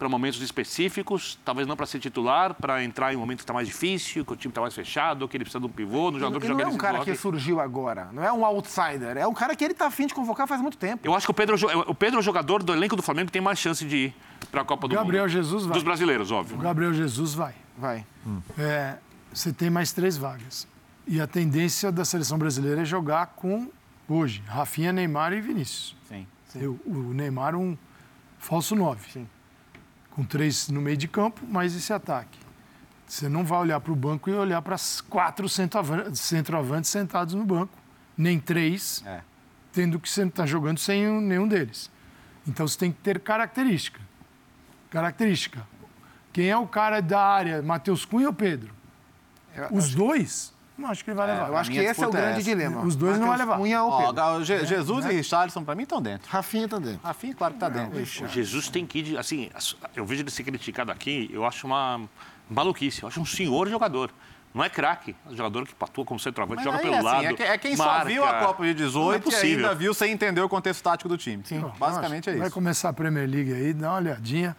[0.00, 3.52] Para momentos específicos, talvez não para ser titular, para entrar em um momento que está
[3.52, 6.16] mais difícil, que o time está mais fechado, que ele precisa de um pivô, do
[6.16, 7.10] E, jogador que e joga não é um cara bloco.
[7.10, 10.14] que surgiu agora, não é um outsider, é um cara que ele está afim de
[10.14, 11.06] convocar faz muito tempo.
[11.06, 12.96] Eu acho que o Pedro, é o jo- o Pedro é o jogador do elenco
[12.96, 14.14] do Flamengo que tem mais chance de ir
[14.50, 15.32] para a Copa do Gabriel Mundo.
[15.32, 15.74] Jesus vai.
[15.74, 16.56] Dos brasileiros, óbvio.
[16.56, 17.54] O Gabriel Jesus vai.
[17.76, 18.06] Vai.
[18.58, 18.96] É,
[19.30, 20.66] você tem mais três vagas.
[21.06, 23.68] E a tendência da seleção brasileira é jogar com,
[24.08, 25.94] hoje, Rafinha, Neymar e Vinícius.
[26.08, 26.26] Sim.
[26.54, 27.76] Eu- o Neymar um
[28.38, 29.10] falso nove.
[29.12, 29.28] Sim.
[30.20, 32.38] Com três no meio de campo, mais esse ataque.
[33.06, 34.76] Você não vai olhar para o banco e olhar para
[35.08, 37.72] quatro centroavan- centroavantes sentados no banco.
[38.18, 39.22] Nem três, É.
[39.72, 41.90] tendo que você está jogando sem um- nenhum deles.
[42.46, 43.98] Então você tem que ter característica.
[44.90, 45.66] Característica.
[46.34, 48.74] Quem é o cara da área, Matheus Cunha ou Pedro?
[49.70, 50.52] Os dois?
[50.80, 51.48] Não acho que ele vai levar.
[51.48, 52.50] Eu acho que minha esse é o disputa é grande essa.
[52.50, 52.80] dilema.
[52.82, 53.58] Os dois não vai Matheus levar.
[53.60, 54.12] Cunha ou Ó, Pedro.
[54.14, 56.30] Ga- Je- Jesus e Richardson para mim estão dentro.
[56.30, 57.00] Rafinha tá dentro.
[57.04, 57.98] Rafinha, claro que está dentro.
[58.00, 61.44] O Jesus tem que ir, de- assim, as- eu vejo ele ser criticado aqui, eu
[61.44, 62.00] acho uma
[62.48, 64.10] maluquice, eu acho um senhor jogador.
[64.52, 67.04] Não é craque, é um jogador que atua como centroavante, Mas joga aí, pelo assim,
[67.04, 67.24] lado.
[67.24, 68.06] é que- É quem só marca.
[68.06, 69.64] viu a Copa de Não é 18 e possível.
[69.66, 71.44] ainda viu sem entender o contexto tático do time.
[71.78, 72.54] Basicamente é Vai isso.
[72.54, 74.56] começar a Premier League aí, dá uma olhadinha.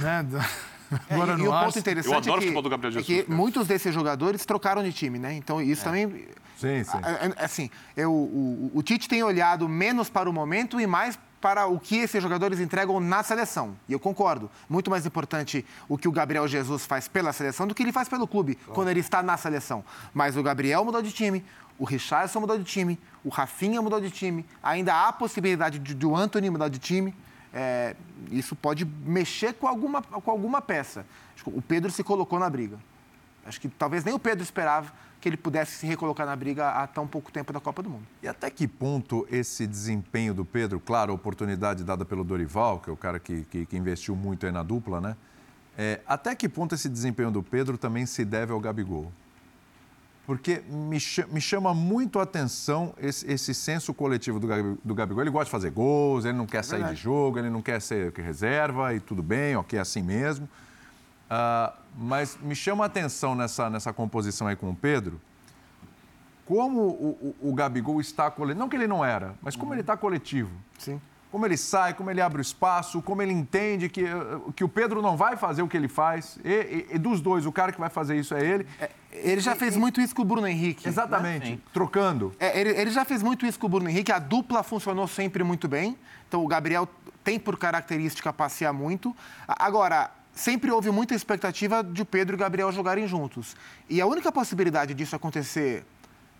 [0.00, 0.24] Né?
[0.28, 0.44] Dá-
[1.08, 2.90] É, Agora e, e o ponto interessante Eu adoro o é que, futebol do Gabriel
[2.90, 3.36] é Jesus, que cara.
[3.36, 5.34] muitos desses jogadores trocaram de time, né?
[5.34, 6.28] Então isso também...
[6.56, 6.98] Sim, sim.
[7.02, 11.18] É, é, Assim, eu, o, o Tite tem olhado menos para o momento e mais
[11.40, 13.76] para o que esses jogadores entregam na seleção.
[13.88, 14.48] E eu concordo.
[14.68, 18.08] Muito mais importante o que o Gabriel Jesus faz pela seleção do que ele faz
[18.08, 19.84] pelo clube, quando ele está na seleção.
[20.14, 21.44] Mas o Gabriel mudou de time,
[21.76, 25.94] o Richardson mudou de time, o Rafinha mudou de time, ainda há a possibilidade de,
[25.94, 27.12] de o Anthony mudar de time.
[27.52, 27.94] É,
[28.30, 31.04] isso pode mexer com alguma, com alguma peça.
[31.46, 32.78] O Pedro se colocou na briga.
[33.44, 36.86] Acho que talvez nem o Pedro esperava que ele pudesse se recolocar na briga há
[36.86, 38.06] tão pouco tempo da Copa do Mundo.
[38.22, 42.90] E até que ponto esse desempenho do Pedro, claro, a oportunidade dada pelo Dorival, que
[42.90, 45.16] é o cara que, que, que investiu muito aí na dupla, né?
[45.78, 49.12] É, até que ponto esse desempenho do Pedro também se deve ao Gabigol?
[50.32, 50.96] Porque me,
[51.28, 55.22] me chama muito a atenção esse, esse senso coletivo do, do Gabigol.
[55.22, 58.10] Ele gosta de fazer gols, ele não quer sair de jogo, ele não quer ser
[58.14, 60.48] reserva e tudo bem, ok, é assim mesmo.
[61.28, 65.20] Ah, mas me chama a atenção nessa, nessa composição aí com o Pedro,
[66.46, 68.58] como o, o, o Gabigol está coletivo.
[68.58, 70.50] Não que ele não era, mas como ele está coletivo.
[70.78, 70.98] Sim.
[71.32, 74.14] Como ele sai, como ele abre o espaço, como ele entende que, eh,
[74.54, 76.38] que o Pedro não vai fazer o que ele faz.
[76.44, 78.66] E, e- e dos dois, o cara que vai fazer isso é ele.
[79.10, 80.86] Ele já fez muito isso com o Bruno Henrique.
[80.86, 82.34] Exatamente, trocando.
[82.38, 85.42] É, ele, ele já fez muito isso com o Bruno Henrique, a dupla funcionou sempre
[85.42, 85.96] muito bem.
[86.28, 86.86] Então o Gabriel
[87.24, 89.16] tem por característica passear muito.
[89.48, 93.56] Agora, sempre houve muita expectativa de o Pedro e o Gabriel jogarem juntos.
[93.88, 95.82] E a única possibilidade disso acontecer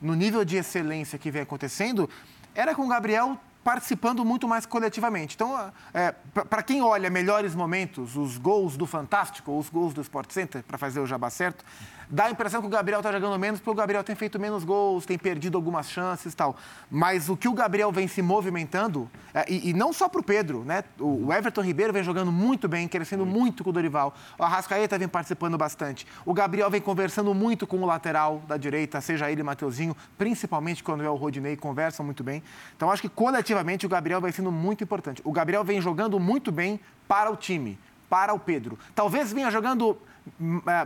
[0.02, 2.10] no nível de excelência que vem acontecendo
[2.54, 5.34] era com o Gabriel participando muito mais coletivamente.
[5.34, 6.12] Então, é,
[6.48, 10.76] para quem olha melhores momentos, os gols do Fantástico, os gols do Sport Center, para
[10.76, 11.64] fazer o jabá certo,
[12.12, 14.64] dá a impressão que o Gabriel está jogando menos, porque o Gabriel tem feito menos
[14.64, 16.54] gols, tem perdido algumas chances e tal.
[16.90, 20.22] Mas o que o Gabriel vem se movimentando, é, e, e, não só para o
[20.22, 20.84] Pedro, né?
[21.00, 24.14] O Everton Ribeiro vem jogando muito bem, crescendo muito com o Dorival.
[24.38, 26.06] O Arrascaeta vem participando bastante.
[26.26, 31.02] O Gabriel vem conversando muito com o lateral da direita, seja ele Mateuzinho, principalmente quando
[31.02, 32.42] é o Rodinei, conversam muito bem.
[32.76, 35.22] Então acho que coletivamente o Gabriel vai sendo muito importante.
[35.24, 36.78] O Gabriel vem jogando muito bem
[37.08, 37.78] para o time,
[38.10, 38.78] para o Pedro.
[38.94, 39.96] Talvez venha jogando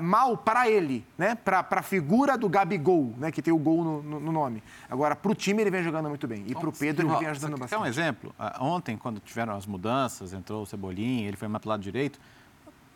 [0.01, 1.35] mal para ele, né?
[1.35, 3.31] para a figura do Gabigol, né?
[3.31, 4.63] que tem o gol no, no, no nome.
[4.89, 6.45] Agora, para o time, ele vem jogando muito bem.
[6.47, 7.79] E para o Pedro, ele vem ajudando bastante.
[7.79, 8.35] Quer um exemplo?
[8.39, 12.19] Ah, ontem, quando tiveram as mudanças, entrou o Cebolinha, ele foi mais para lado direito.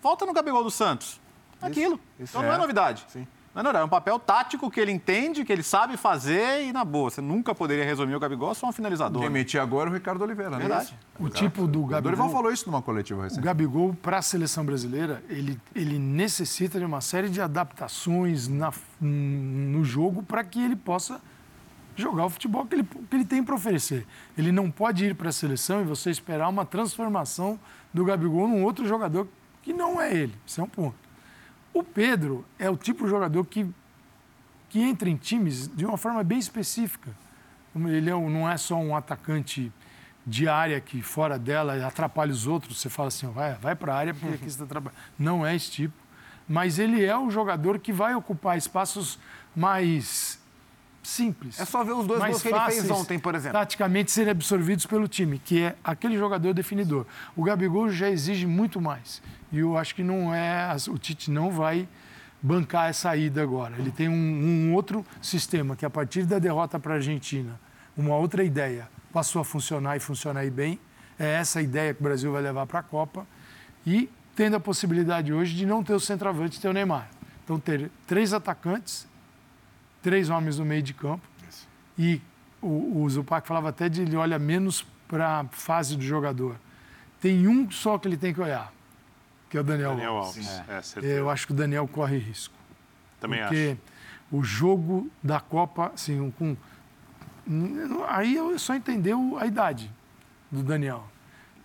[0.03, 1.21] Volta no Gabigol do Santos.
[1.61, 1.95] Aquilo.
[2.19, 2.47] Isso, isso então é.
[2.47, 3.05] não é novidade.
[3.09, 3.27] Sim.
[3.52, 6.72] Não, não, não, é um papel tático que ele entende, que ele sabe fazer e
[6.72, 7.10] na boa.
[7.10, 9.20] Você nunca poderia resumir o Gabigol só um finalizador.
[9.22, 10.59] Demitir agora o Ricardo Oliveira, né?
[10.59, 10.97] Verdade.
[11.18, 11.98] O tipo do Gabigol.
[11.98, 13.40] O Dorival falou isso numa coletiva recente.
[13.40, 18.72] O Gabigol, para a seleção brasileira, ele, ele necessita de uma série de adaptações na,
[19.01, 21.20] no jogo para que ele possa
[21.97, 24.06] jogar o futebol que ele, que ele tem para oferecer.
[24.39, 27.59] Ele não pode ir para a seleção e você esperar uma transformação
[27.93, 29.27] do Gabigol num outro jogador
[29.60, 30.35] que não é ele.
[30.47, 31.10] Isso é um ponto.
[31.73, 33.67] O Pedro é o tipo de jogador que,
[34.69, 37.11] que entra em times de uma forma bem específica.
[37.75, 39.73] Ele é, não é só um atacante
[40.27, 42.81] de área que fora dela atrapalha os outros.
[42.81, 44.99] Você fala assim, vai, vai para a área porque aqui você está trabalhando.
[45.19, 45.95] Não é esse tipo.
[46.49, 49.19] Mas ele é o jogador que vai ocupar espaços
[49.55, 50.41] mais
[51.03, 51.61] simples.
[51.61, 53.59] É só ver os dois gols que ele fez ontem, por exemplo.
[53.59, 57.07] Taticamente serem absorvidos pelo time, que é aquele jogador definidor.
[57.37, 59.23] O Gabigol já exige muito mais.
[59.52, 60.74] E eu acho que não é.
[60.89, 61.89] O Tite não vai
[62.43, 63.74] bancar essa ida agora.
[63.78, 67.60] Ele tem um, um outro sistema que, a partir da derrota para a Argentina,
[67.97, 70.78] uma outra ideia passou a funcionar e funcionar aí bem.
[71.18, 73.27] É essa ideia que o Brasil vai levar para a Copa.
[73.86, 77.09] E tendo a possibilidade hoje de não ter o centroavante e ter o Neymar.
[77.44, 79.06] Então, ter três atacantes,
[80.02, 81.27] três homens no meio de campo.
[81.98, 82.22] E
[82.62, 86.56] o, o Zupac falava até de ele olha menos para a fase do jogador.
[87.20, 88.72] Tem um só que ele tem que olhar,
[89.51, 90.48] que é o Daniel, Daniel Alves.
[90.68, 90.97] Alves.
[90.97, 91.06] É.
[91.06, 92.55] É, eu acho que o Daniel corre risco.
[93.20, 94.36] Também porque acho.
[94.36, 96.56] o jogo da Copa, assim, com
[98.09, 99.90] aí eu só entendeu a idade
[100.51, 101.05] do Daniel.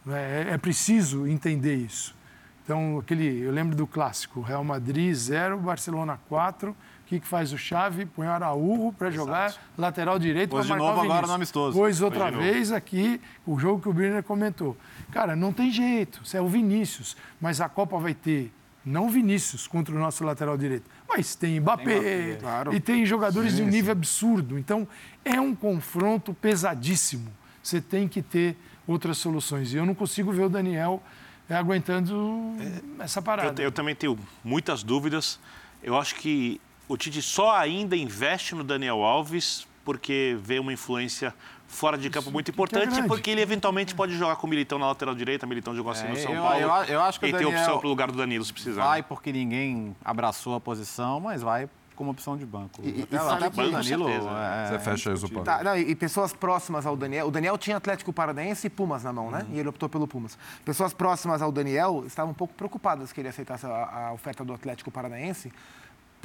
[0.07, 2.15] É, é, preciso entender isso.
[2.63, 6.75] Então, aquele, eu lembro do clássico, Real Madrid 0, Barcelona 4.
[7.05, 8.07] O que, que faz o Chave?
[8.07, 11.77] Põe o Araújo para jogar lateral direito para marcar novo agora no amistoso.
[11.77, 14.75] Pois outra vez aqui, o jogo que o Birner comentou.
[15.11, 18.51] Cara, não tem jeito, você é o Vinícius, mas a Copa vai ter
[18.83, 22.73] não Vinícius contra o nosso lateral direito, mas tem Mbappé, tem Mbappé claro.
[22.73, 24.59] e tem jogadores sim, de um nível absurdo.
[24.59, 24.87] Então,
[25.23, 27.31] é um confronto pesadíssimo.
[27.63, 28.55] Você tem que ter
[28.85, 29.73] outras soluções.
[29.73, 31.01] E eu não consigo ver o Daniel
[31.49, 32.55] é, aguentando
[32.99, 33.59] é, essa parada.
[33.59, 35.39] Eu, eu, também tenho muitas dúvidas.
[35.81, 41.33] Eu acho que o Tite só ainda investe no Daniel Alves porque vê uma influência
[41.67, 44.49] fora de campo Isso, muito é importante, é porque ele eventualmente pode jogar com o
[44.49, 46.59] Militão na lateral direita, Militão jogou assim é, no São eu, Paulo.
[46.59, 48.53] Eu, eu, acho que e o Daniel tem opção para o lugar do Danilo se
[48.53, 48.83] precisar.
[48.83, 52.81] Vai porque ninguém abraçou a posição, mas vai como opção de banco.
[52.83, 55.45] E, até, e até banco, Danilo, é, Você fecha isso, Paulo.
[55.45, 57.27] Tá, não, e pessoas próximas ao Daniel.
[57.27, 59.45] O Daniel tinha Atlético Paranaense e Pumas na mão, né?
[59.47, 59.55] Uhum.
[59.55, 60.37] E ele optou pelo Pumas.
[60.63, 64.53] Pessoas próximas ao Daniel estavam um pouco preocupadas que ele aceitasse a, a oferta do
[64.53, 65.51] Atlético Paranaense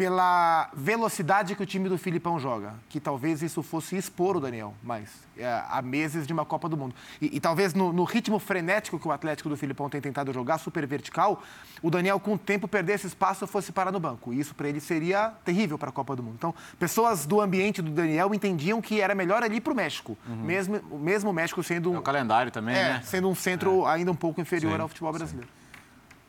[0.01, 4.73] pela velocidade que o time do Filipão joga, que talvez isso fosse expor o Daniel
[4.83, 6.95] mais é, há meses de uma Copa do Mundo.
[7.21, 10.57] E, e talvez no, no, ritmo frenético que o Atlético do Filipão tem tentado jogar,
[10.57, 11.43] super vertical,
[11.83, 14.33] o Daniel com o tempo perdesse espaço e fosse parar no banco.
[14.33, 16.37] E isso para ele seria terrível para a Copa do Mundo.
[16.39, 20.37] Então, pessoas do ambiente do Daniel entendiam que era melhor ali para o México, uhum.
[20.37, 21.95] mesmo, mesmo o México sendo...
[21.95, 23.03] É o calendário também, é, né?
[23.05, 23.91] Sendo um centro é.
[23.91, 25.47] ainda um pouco inferior sim, ao futebol brasileiro.
[25.47, 25.61] Sim.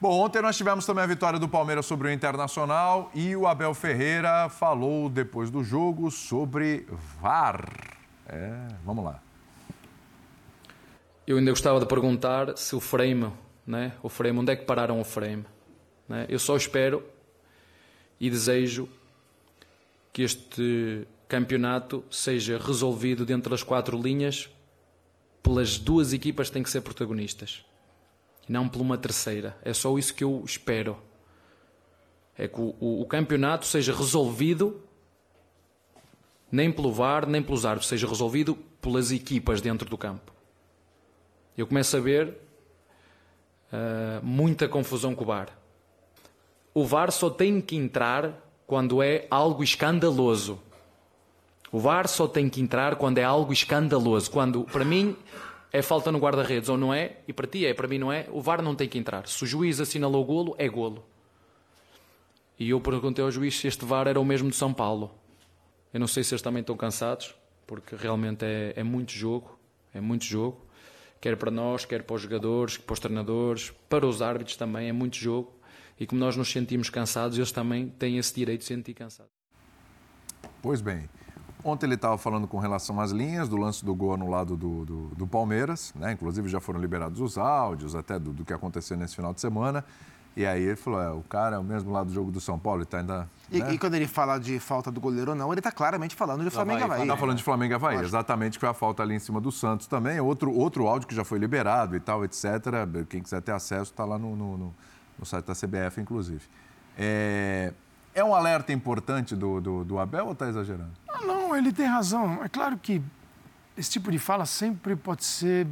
[0.01, 3.71] Bom, ontem nós tivemos também a vitória do Palmeiras sobre o Internacional e o Abel
[3.75, 6.87] Ferreira falou depois do jogo sobre
[7.21, 7.69] VAR.
[8.25, 9.21] É, vamos lá.
[11.27, 13.31] Eu ainda gostava de perguntar se o frame,
[13.63, 15.45] né, o frame, onde é que pararam o frame?
[16.09, 16.25] Né?
[16.27, 17.03] Eu só espero
[18.19, 18.89] e desejo
[20.11, 24.49] que este campeonato seja resolvido dentro das quatro linhas
[25.43, 27.63] pelas duas equipas que têm que ser protagonistas
[28.47, 29.57] e não por uma terceira.
[29.63, 30.97] É só isso que eu espero.
[32.37, 34.81] É que o, o, o campeonato seja resolvido
[36.51, 40.33] nem pelo VAR, nem pelos árbitros, seja resolvido pelas equipas dentro do campo.
[41.57, 42.37] Eu começo a ver
[43.71, 45.49] uh, muita confusão com o VAR.
[46.73, 48.33] O VAR só tem que entrar
[48.67, 50.59] quando é algo escandaloso.
[51.71, 54.29] O VAR só tem que entrar quando é algo escandaloso.
[54.29, 55.15] Quando, para mim,
[55.71, 58.27] é falta no guarda-redes ou não é, e para ti é, para mim não é,
[58.31, 59.27] o VAR não tem que entrar.
[59.27, 61.05] Se o juiz assinalou o golo, é golo.
[62.59, 65.15] E eu perguntei ao juiz se este VAR era o mesmo de São Paulo.
[65.93, 67.33] Eu não sei se eles também estão cansados,
[67.65, 69.57] porque realmente é, é muito jogo,
[69.93, 70.65] é muito jogo,
[71.19, 74.93] quer para nós, quer para os jogadores, para os treinadores, para os árbitros também, é
[74.93, 75.53] muito jogo.
[75.99, 79.31] E como nós nos sentimos cansados, eles também têm esse direito de se sentir cansados.
[80.61, 81.07] Pois bem,
[81.63, 85.07] ontem ele estava falando com relação às linhas do lance do gol anulado do, do,
[85.15, 86.11] do Palmeiras, né?
[86.11, 89.83] Inclusive já foram liberados os áudios até do, do que aconteceu nesse final de semana.
[90.35, 92.57] E aí ele falou, é, o cara é o mesmo lado do jogo do São
[92.57, 93.29] Paulo, ele tá ainda...
[93.51, 93.73] E, né?
[93.73, 96.49] e quando ele fala de falta do goleiro ou não, ele está claramente falando de
[96.49, 97.05] Flamengo Havaí.
[97.05, 99.87] Tá falando de Flamengo Havaí, exatamente, que foi a falta ali em cima do Santos
[99.87, 100.21] também.
[100.21, 102.45] Outro, outro áudio que já foi liberado e tal, etc.
[103.09, 104.75] Quem quiser ter acesso está lá no, no, no,
[105.19, 106.43] no site da CBF, inclusive.
[106.97, 107.73] É,
[108.13, 110.91] é um alerta importante do, do, do Abel ou está exagerando?
[111.07, 112.43] Ah, não, ele tem razão.
[112.43, 113.01] É claro que
[113.77, 115.67] esse tipo de fala sempre pode ser.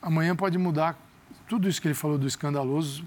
[0.00, 0.96] Amanhã pode mudar.
[1.48, 3.06] Tudo isso que ele falou do escandaloso,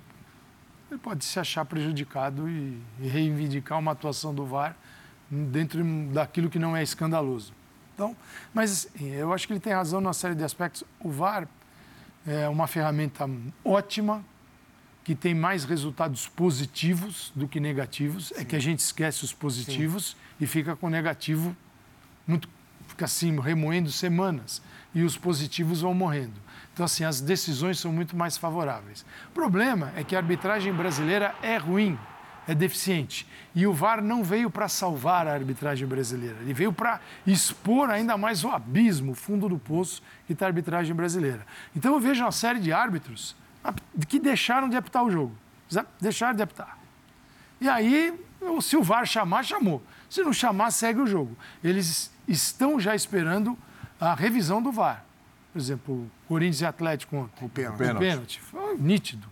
[0.90, 4.76] ele pode se achar prejudicado e, e reivindicar uma atuação do VAR
[5.30, 7.54] dentro daquilo que não é escandaloso.
[7.94, 8.16] Então,
[8.54, 10.84] mas assim, eu acho que ele tem razão numa série de aspectos.
[11.00, 11.48] O VAR
[12.26, 13.30] é uma ferramenta
[13.64, 14.24] ótima,
[15.04, 18.32] que tem mais resultados positivos do que negativos.
[18.36, 21.56] É que a gente esquece os positivos e fica com o negativo
[22.28, 22.48] muito
[22.88, 24.62] fica assim remoendo semanas
[24.94, 26.40] e os positivos vão morrendo.
[26.74, 29.06] Então assim, as decisões são muito mais favoráveis.
[29.30, 31.98] O problema é que a arbitragem brasileira é ruim,
[32.48, 33.28] é deficiente.
[33.56, 38.18] E o VAR não veio para salvar a arbitragem brasileira, ele veio para expor ainda
[38.18, 41.46] mais o abismo, o fundo do poço que está a arbitragem brasileira.
[41.76, 43.36] Então eu vejo uma série de árbitros
[44.08, 45.36] que deixaram de apitar o jogo.
[46.00, 46.78] Deixaram de apitar.
[47.60, 48.20] E aí,
[48.62, 49.82] se o VAR chamar, chamou.
[50.10, 51.38] Se não chamar, segue o jogo.
[51.64, 53.58] Eles estão já esperando
[54.00, 55.06] a revisão do VAR.
[55.54, 57.46] Por exemplo, Corinthians e Atlético ontem.
[57.46, 57.76] O pênalti.
[57.76, 57.98] O pênalti.
[57.98, 58.42] O pênalti.
[58.42, 59.28] Foi nítido.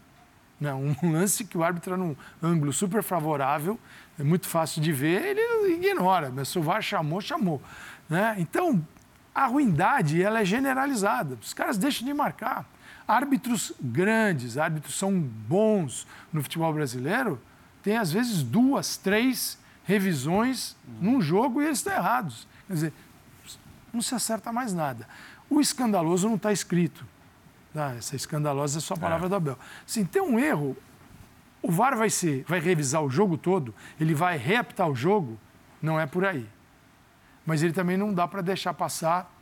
[0.60, 0.74] Né?
[0.74, 3.80] Um lance que o árbitro num ângulo super favorável,
[4.20, 6.32] é muito fácil de ver, ele ignora.
[6.34, 7.62] Mas se o VAR chamou, chamou.
[8.10, 8.36] Né?
[8.38, 8.86] Então,
[9.34, 11.38] a ruindade ela é generalizada.
[11.42, 12.66] Os caras deixam de marcar.
[13.10, 17.42] Árbitros grandes, árbitros são bons no futebol brasileiro,
[17.82, 22.48] tem às vezes duas, três revisões num jogo e eles estão errados.
[22.68, 22.94] Quer dizer,
[23.92, 25.08] não se acerta mais nada.
[25.50, 27.04] O escandaloso não está escrito.
[27.74, 27.96] Tá?
[27.96, 29.58] Essa escandalosa é só a palavra do Abel.
[29.88, 30.78] Se tem um erro,
[31.64, 35.36] o VAR vai ser, vai revisar o jogo todo, ele vai reapitar o jogo,
[35.82, 36.48] não é por aí.
[37.44, 39.34] Mas ele também não dá para deixar passar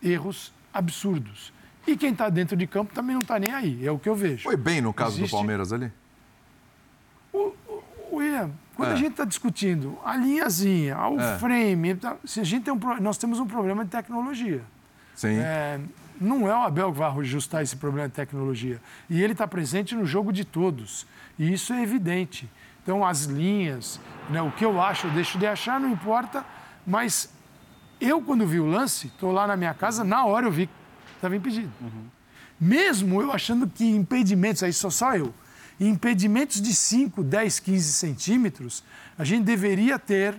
[0.00, 1.52] erros absurdos.
[1.86, 4.14] E quem está dentro de campo também não está nem aí, é o que eu
[4.14, 4.44] vejo.
[4.44, 5.90] Foi bem no caso Existe- do Palmeiras ali?
[7.32, 8.92] O, o- William, quando É.
[8.92, 11.38] a gente está discutindo a linhazinha, o É.
[11.38, 14.62] frame, tá- se a gente tem um, nós temos um problema de tecnologia.
[15.14, 15.38] Sim.
[15.38, 15.80] É,
[16.20, 18.80] não é o Abel que vai ajustar esse problema de tecnologia.
[19.10, 21.06] E ele está presente no jogo de todos.
[21.38, 22.48] E isso é evidente.
[22.82, 24.00] Então, as linhas,
[24.30, 26.44] né, o que eu acho, eu deixo de achar, não importa.
[26.86, 27.32] Mas
[28.00, 30.68] eu, quando vi o lance, estou lá na minha casa, na hora eu vi
[31.22, 31.70] estava impedido.
[32.60, 35.32] Mesmo eu achando que impedimentos, aí sou só eu,
[35.80, 38.84] impedimentos de 5, 10, 15 centímetros,
[39.16, 40.36] a gente deveria ter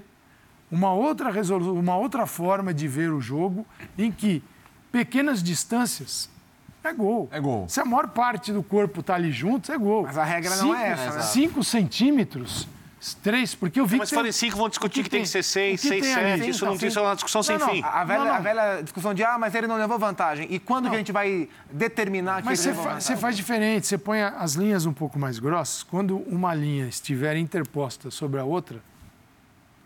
[0.69, 3.65] uma outra resolução, uma outra forma de ver o jogo
[3.97, 4.43] em que
[4.91, 6.29] pequenas distâncias
[6.83, 7.29] é gol.
[7.31, 7.67] É gol.
[7.69, 10.03] Se a maior parte do corpo está ali junto, é gol.
[10.03, 11.21] Mas a regra não é essa, né?
[11.21, 12.67] 5 centímetros,
[13.15, 15.43] três, porque eu vi Mas que forem cinco, vão discutir o que, tem que ser
[15.43, 16.37] seis, que seis, tem ali?
[16.37, 16.49] sete.
[16.49, 17.83] Isso Então, não tem isso é uma discussão sem Não, não, fim.
[17.83, 18.33] A velha, Não, não.
[18.35, 20.47] a velha discussão de, ah, mas ele não levou vantagem.
[20.49, 23.01] E quando que a gente vai determinar que Mas ele você, levou vantagem?
[23.01, 25.83] você faz diferente, você põe as linhas um pouco mais grossas.
[25.83, 28.79] Quando uma linha estiver interposta sobre a outra,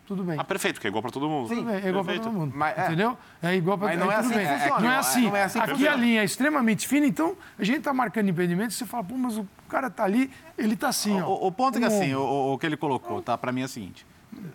[0.08, 0.40] tudo bem.
[0.40, 1.50] Ah, perfeito, porque é igual para todo mundo.
[1.50, 2.54] Tudo bem, é igual para todo mundo.
[2.56, 2.86] Mas, é.
[2.86, 3.18] Entendeu?
[3.44, 4.48] É igual para Mas não é assim bem.
[4.48, 4.80] que funciona.
[4.80, 5.22] Não é assim.
[5.24, 5.94] Não é assim que Aqui funciona.
[5.94, 9.38] a linha é extremamente fina, então a gente está marcando impedimento, você fala, pô, mas
[9.38, 11.28] o cara tá ali, ele tá assim, ó.
[11.28, 13.38] O, o ponto é que assim, o, o que ele colocou, tá?
[13.38, 14.06] Para mim é o seguinte: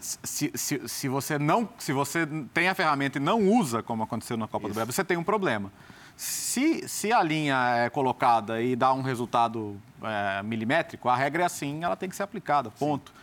[0.00, 4.38] se, se, se você não, se você tem a ferramenta e não usa, como aconteceu
[4.38, 5.70] na Copa do Brasil, você tem um problema.
[6.16, 11.46] Se, se a linha é colocada e dá um resultado é, milimétrico, a regra é
[11.46, 13.12] assim, ela tem que ser aplicada, ponto.
[13.18, 13.21] É,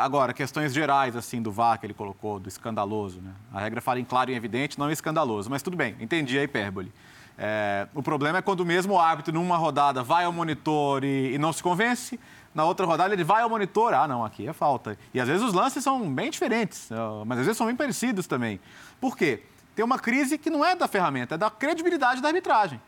[0.00, 3.32] agora, questões gerais assim do VAR que ele colocou, do escandaloso, né?
[3.52, 6.92] A regra fala em claro e evidente, não escandaloso, mas tudo bem, entendi a hipérbole.
[7.36, 11.38] É, o problema é quando o mesmo árbitro, numa rodada, vai ao monitor e, e
[11.38, 12.18] não se convence,
[12.54, 14.98] na outra rodada ele vai ao monitor, ah, não, aqui é falta.
[15.14, 18.26] E às vezes os lances são bem diferentes, ó, mas às vezes são bem parecidos
[18.26, 18.58] também.
[19.00, 19.44] Por quê?
[19.76, 22.80] Tem uma crise que não é da ferramenta, é da credibilidade da arbitragem.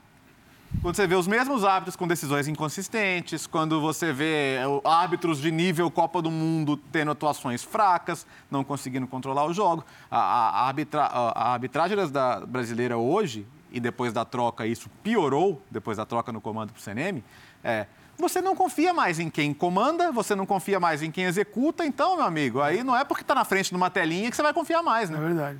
[0.82, 5.50] Quando você vê os mesmos árbitros com decisões inconsistentes, quando você vê é, árbitros de
[5.50, 9.84] nível Copa do Mundo tendo atuações fracas, não conseguindo controlar o jogo.
[10.10, 15.60] A, a- arbitra- a- a arbitragem da brasileira hoje, e depois da troca isso piorou,
[15.70, 17.22] depois da troca no comando para o CNM,
[17.62, 17.86] é
[18.16, 22.16] você não confia mais em quem comanda, você não confia mais em quem executa, então,
[22.16, 24.52] meu amigo, aí não é porque está na frente de uma telinha que você vai
[24.52, 25.18] confiar mais, É né?
[25.18, 25.58] verdade.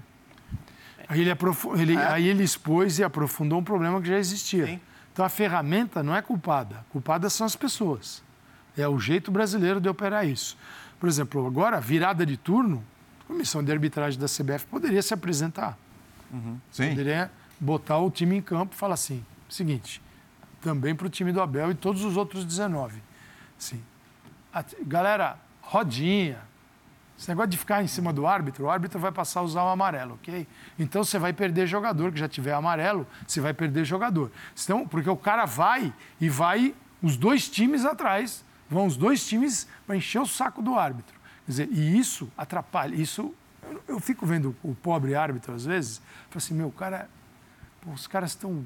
[1.09, 4.66] Aí ele, aprofu- ele- aí ele expôs e aprofundou um problema que já existia.
[4.66, 4.81] Sim.
[5.12, 6.85] Então a ferramenta não é culpada.
[6.91, 8.23] Culpadas são as pessoas.
[8.77, 10.57] É o jeito brasileiro de operar isso.
[10.99, 12.85] Por exemplo, agora, virada de turno,
[13.23, 15.77] a comissão de arbitragem da CBF poderia se apresentar.
[16.70, 16.91] Sim.
[16.91, 20.01] Poderia botar o time em campo e falar assim: seguinte,
[20.61, 23.03] também para o time do Abel e todos os outros 19.
[23.59, 23.82] Sim.
[24.82, 26.49] Galera, rodinha.
[27.20, 29.68] Esse negócio de ficar em cima do árbitro, o árbitro vai passar a usar o
[29.68, 30.48] amarelo, ok?
[30.78, 34.32] Então você vai perder jogador, que já tiver amarelo, você vai perder jogador.
[34.55, 39.68] Então, porque o cara vai e vai os dois times atrás, vão os dois times
[39.86, 41.14] para encher o saco do árbitro.
[41.44, 43.34] Quer dizer, e isso atrapalha, isso.
[43.70, 45.98] Eu, eu fico vendo o pobre árbitro às vezes,
[46.30, 47.06] falo assim, meu, cara.
[47.82, 48.64] pô, os caras estão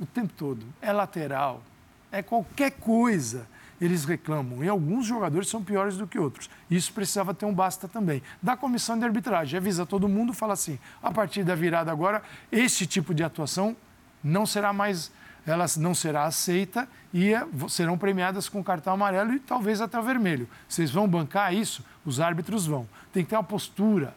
[0.00, 0.66] o tempo todo.
[0.80, 1.62] É lateral,
[2.10, 3.46] é qualquer coisa.
[3.82, 4.62] Eles reclamam.
[4.62, 6.48] E alguns jogadores são piores do que outros.
[6.70, 8.22] Isso precisava ter um basta também.
[8.40, 12.22] Da comissão de arbitragem, avisa todo mundo, fala assim: a partir da virada agora,
[12.52, 13.76] esse tipo de atuação
[14.22, 15.10] não será mais,
[15.44, 20.48] ela não será aceita e eh, serão premiadas com cartão amarelo e talvez até vermelho.
[20.68, 21.84] Vocês vão bancar isso?
[22.06, 22.88] Os árbitros vão.
[23.12, 24.14] Tem que ter uma postura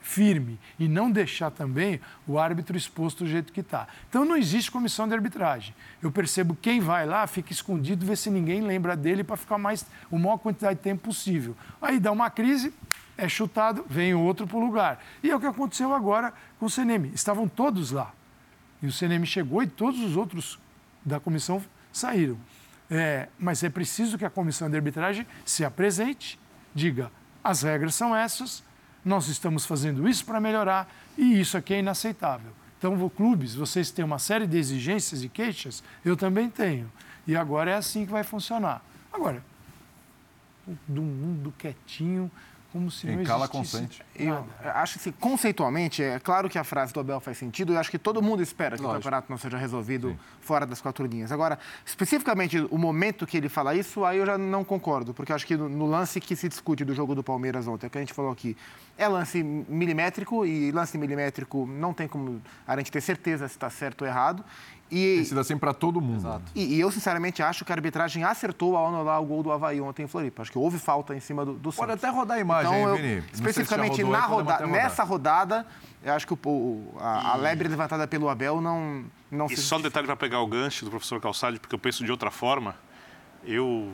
[0.00, 3.88] firme e não deixar também o árbitro exposto do jeito que está.
[4.08, 5.74] Então não existe comissão de arbitragem.
[6.02, 9.86] Eu percebo quem vai lá fica escondido, vê se ninguém lembra dele para ficar mais
[10.10, 11.56] o maior quantidade de tempo possível.
[11.80, 12.72] Aí dá uma crise,
[13.16, 15.02] é chutado, vem outro para o lugar.
[15.22, 17.10] E é o que aconteceu agora com o CNM.
[17.14, 18.12] Estavam todos lá.
[18.82, 20.58] E o CNM chegou e todos os outros
[21.04, 21.62] da comissão
[21.92, 22.38] saíram.
[22.90, 26.38] É, mas é preciso que a comissão de arbitragem se apresente,
[26.74, 27.10] diga:
[27.42, 28.62] as regras são essas,
[29.04, 32.52] nós estamos fazendo isso para melhorar e isso aqui é inaceitável.
[32.78, 36.90] Então, clubes, vocês têm uma série de exigências e queixas, eu também tenho.
[37.26, 38.82] E agora é assim que vai funcionar.
[39.12, 39.42] Agora,
[40.88, 42.30] do mundo quietinho,
[42.72, 44.02] como se Quem não cala, consente.
[44.16, 47.74] Eu acho que, conceitualmente, é claro que a frase do Abel faz sentido.
[47.74, 51.04] Eu acho que todo mundo espera que o campeonato não seja resolvido fora das quatro
[51.04, 51.30] linhas.
[51.30, 55.36] Agora, especificamente o momento que ele fala isso, aí eu já não concordo, porque eu
[55.36, 57.90] acho que no, no lance que se discute do jogo do Palmeiras ontem, é o
[57.90, 58.56] que a gente falou aqui,
[58.96, 63.68] é lance milimétrico e lance milimétrico não tem como a gente ter certeza se está
[63.68, 64.42] certo ou errado.
[64.94, 66.42] E, Tem sido assim para todo mundo.
[66.54, 69.80] e, e eu, sinceramente, acho que a arbitragem acertou ao anular o gol do Havaí
[69.80, 70.42] ontem em Floripa.
[70.42, 72.04] Acho que houve falta em cima do, do Pode Santos.
[72.04, 73.24] até rodar a imagem Então, aí, eu, Vini.
[73.32, 75.66] Especificamente rodou na roda, nessa rodada,
[76.04, 79.62] eu acho que o, o- a, a lebre levantada pelo Abel não, não E se
[79.62, 82.30] só um detalhe para pegar o gancho do professor Calçade, porque eu penso de outra
[82.30, 82.74] forma.
[83.46, 83.92] Eu,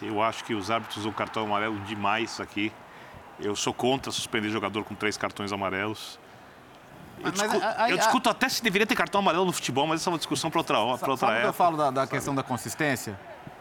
[0.00, 2.70] eu acho que os árbitros usam cartão amarelo demais aqui.
[3.40, 6.19] Eu sou contra suspender jogador com três cartões amarelos.
[7.20, 9.52] Eu, Mas, discu- a- a- eu a- discuto até se deveria ter cartão amarelo no
[9.52, 11.76] futebol, mas essa é uma discussão para outra, hora- pra outra Sabe o eu falo
[11.76, 13.18] da, da questão da consistência?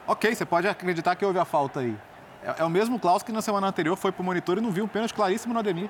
[0.07, 1.95] Ok, você pode acreditar que houve a falta aí.
[2.43, 4.85] É, é o mesmo Klaus que na semana anterior foi pro monitor e não viu
[4.85, 5.89] um pênalti claríssimo no Ademir.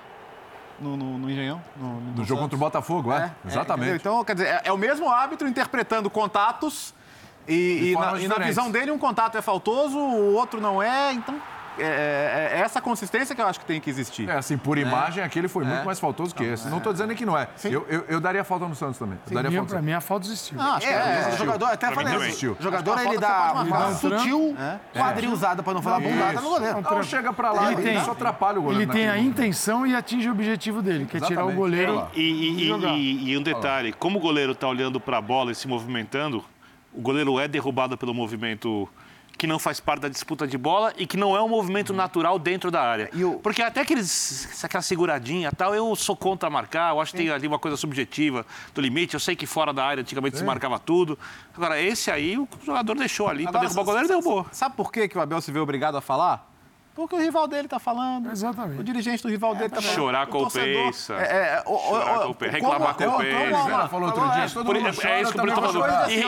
[0.79, 1.61] No, no, no Engenhão.
[1.77, 3.31] No, No jogo contra o Botafogo, é?
[3.45, 3.89] Exatamente.
[3.89, 3.95] entendeu?
[3.95, 6.93] então, quer dizer, é, é o mesmo árbitro interpretando contatos
[7.47, 11.11] e, e na, e na visão dele um contato é faltoso, o outro não é.
[11.13, 11.35] Então,
[11.81, 14.29] é, é- é essa consistência que eu acho que tem que existir.
[14.29, 15.83] É, assim, por imagem, aquele foi muito É.
[15.85, 16.67] mais faltoso que esse.
[16.69, 17.47] Não estou dizendo que não é.
[17.65, 19.17] Eu, eu, eu daria falta no Santos também.
[19.27, 19.73] Eu daria Minha- falta.
[19.73, 20.59] Pra mim, a falta existiu.
[20.59, 20.97] Ah, acho que É,
[21.29, 22.51] é, o jogador, até falei isso.
[22.59, 24.55] O jogador, ele falta dá uma sutil
[24.93, 26.81] quadrilzada, para não falar bundada no goleiro.
[26.81, 28.83] Não, chega pra lá, Ele só atrapalha o goleiro.
[28.83, 32.07] Ele tem a intenção e atinge o objetivo dele, que é tirar o goleiro.
[32.15, 36.43] E um detalhe, como o goleiro está olhando para a bola e se movimentando,
[36.93, 38.87] o goleiro é derrubado pelo movimento
[39.39, 42.37] que não faz parte da disputa de bola e que não é um movimento natural
[42.37, 43.09] dentro da área.
[43.13, 47.13] E o- Porque até aqueles, aquela seguradinha e tal, eu sou contra marcar, eu acho
[47.13, 48.45] que tem ali uma coisa subjetiva
[48.75, 49.13] do limite.
[49.13, 51.17] Eu sei que fora da área antigamente se marcava tudo.
[51.55, 54.45] Agora, esse aí o jogador deixou ali para derrubar o goleiro e derrubou.
[54.51, 56.48] Sabe por que, que o Abel se vê obrigado a falar?
[56.99, 58.29] Porque o rival dele tá falando.
[58.29, 58.81] Exatamente.
[58.81, 59.95] O dirigente do rival dele tá falando.
[59.95, 61.13] Chorar O com o Peissa.
[61.13, 63.69] É, é, o- o- Chorar o- com o Peissa, reclamar com o como- Peissa.
[63.69, 65.71] Ela falou outro dia, todo Por- mundo é, chora, é isso que o vou falou.
[65.71, 66.11] chorar.
[66.11, 66.21] E,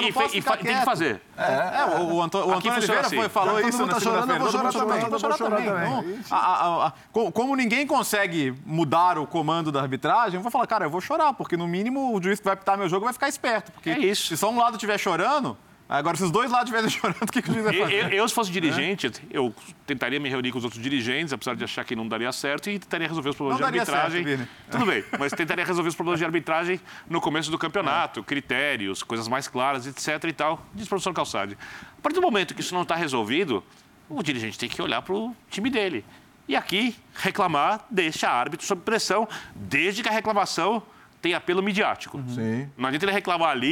[0.64, 1.22] tem que fazer.
[1.38, 3.16] É, o, o Antônio, o Antônio Oliveira assim.
[3.18, 4.34] foi, falou Já isso na segunda-feira.
[4.34, 7.32] eu vou chorar também, eu vou chorar também.
[7.34, 11.34] Como ninguém consegue mudar o comando da arbitragem, eu vou falar, cara, eu vou chorar,
[11.34, 13.74] porque no mínimo o juiz que vai pitar meu jogo vai ficar esperto.
[13.74, 14.28] Porque É isso.
[14.28, 15.58] se só um lado estiver chorando,
[16.00, 17.96] agora se os dois lados estiverem chorando, o que, que o juiz vai Eu, fazer?
[18.04, 19.54] eu- eu, se fosse dirigente, eu
[19.86, 22.80] tentaria me reunir com os outros dirigentes, apesar de achar que não daria certo, e
[22.80, 24.24] tentaria resolver os problemas Não de arbitragem.
[24.26, 24.48] certo.
[24.72, 29.28] Tudo bem, mas tentaria resolver os problemas de arbitragem no começo do campeonato, critérios, coisas
[29.28, 30.24] mais claras, etc.
[30.30, 30.66] e tal.
[30.74, 31.58] Diz o professor Calçade.
[31.98, 33.64] A partir do momento que isso não está resolvido,
[34.10, 36.04] o dirigente tem que olhar para o time dele.
[36.48, 40.82] E aqui, reclamar deixa árbitro sob pressão, desde que a reclamação
[41.22, 42.20] tem apelo midiático.
[42.30, 42.68] Sim.
[42.78, 43.70] Não adianta ele reclamar ali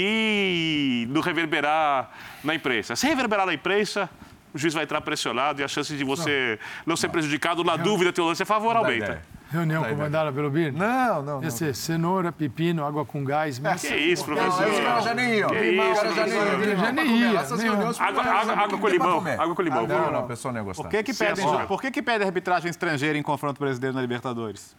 [1.03, 2.09] e não reverberar
[2.43, 2.95] na imprensa.
[2.95, 4.09] Se reverberar na imprensa,
[4.53, 8.13] o juiz vai entrar pressionado e a chance de você não, ser prejudicado na dúvida
[8.13, 9.21] teu lance a favor aumenta.
[9.51, 10.71] Reunião comandada pelo Bir?
[10.71, 11.49] Não, não, Ia não.
[11.49, 13.57] ser cenoura, pepino, água com gás.
[13.57, 13.81] Mas...
[13.81, 14.67] Que isso, professor?
[14.67, 15.49] Os caras já nem iam.
[15.49, 16.45] Que isso, já nem iam.
[16.45, 16.77] professor.
[16.77, 17.99] Já nem ia, Essas reuniões.
[17.99, 19.85] Água- com limão, água com limão.
[19.85, 20.83] Ah, Não, não, o pessoal não ia gostar.
[20.83, 21.65] Por que que, Sem pede, açúcar.
[21.65, 24.75] por que que pede arbitragem estrangeira em confronto brasileiro na Libertadores?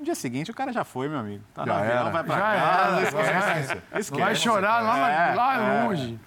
[0.00, 1.44] No dia seguinte o cara já foi, meu amigo.
[1.52, 2.10] Tá Já avião, era.
[2.10, 3.82] vai pra Já casa, era, esquece.
[3.90, 4.40] Vai Esquece.
[4.40, 5.84] chorar lá, É, lá é.
[5.84, 6.18] longe.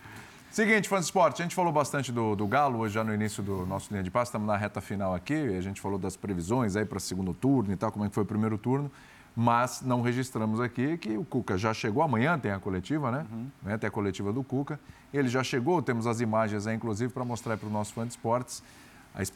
[0.52, 3.42] Seguinte, fãs de esporte, a gente falou bastante do, do Galo hoje já no início
[3.42, 6.76] do nosso linha de passe, estamos na reta final aqui, a gente falou das previsões
[6.76, 8.92] aí para segundo turno e tal, como é que foi o primeiro turno,
[9.36, 13.26] mas não registramos aqui que o Cuca já chegou, amanhã tem a coletiva, né?
[13.64, 13.80] né?
[13.80, 14.80] Tem a coletiva do Cuca,
[15.12, 18.12] ele já chegou, temos as imagens aí, inclusive, para mostrar para o nosso fã de
[18.12, 18.62] esportes.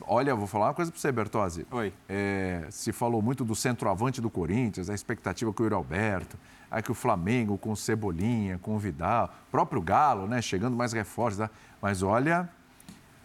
[0.08, 1.68] Olha, eu vou falar uma coisa para você, Bertozzi.
[1.70, 1.94] Oi.
[2.10, 6.38] É, se falou muito do centroavante do Corinthians, a expectativa com o Yuri Alberto,
[6.70, 10.94] aí que o Flamengo com o Cebolinha, com o Vidal, próprio Galo, né, chegando mais
[10.94, 11.50] reforços, tá?
[11.80, 12.50] mas olha,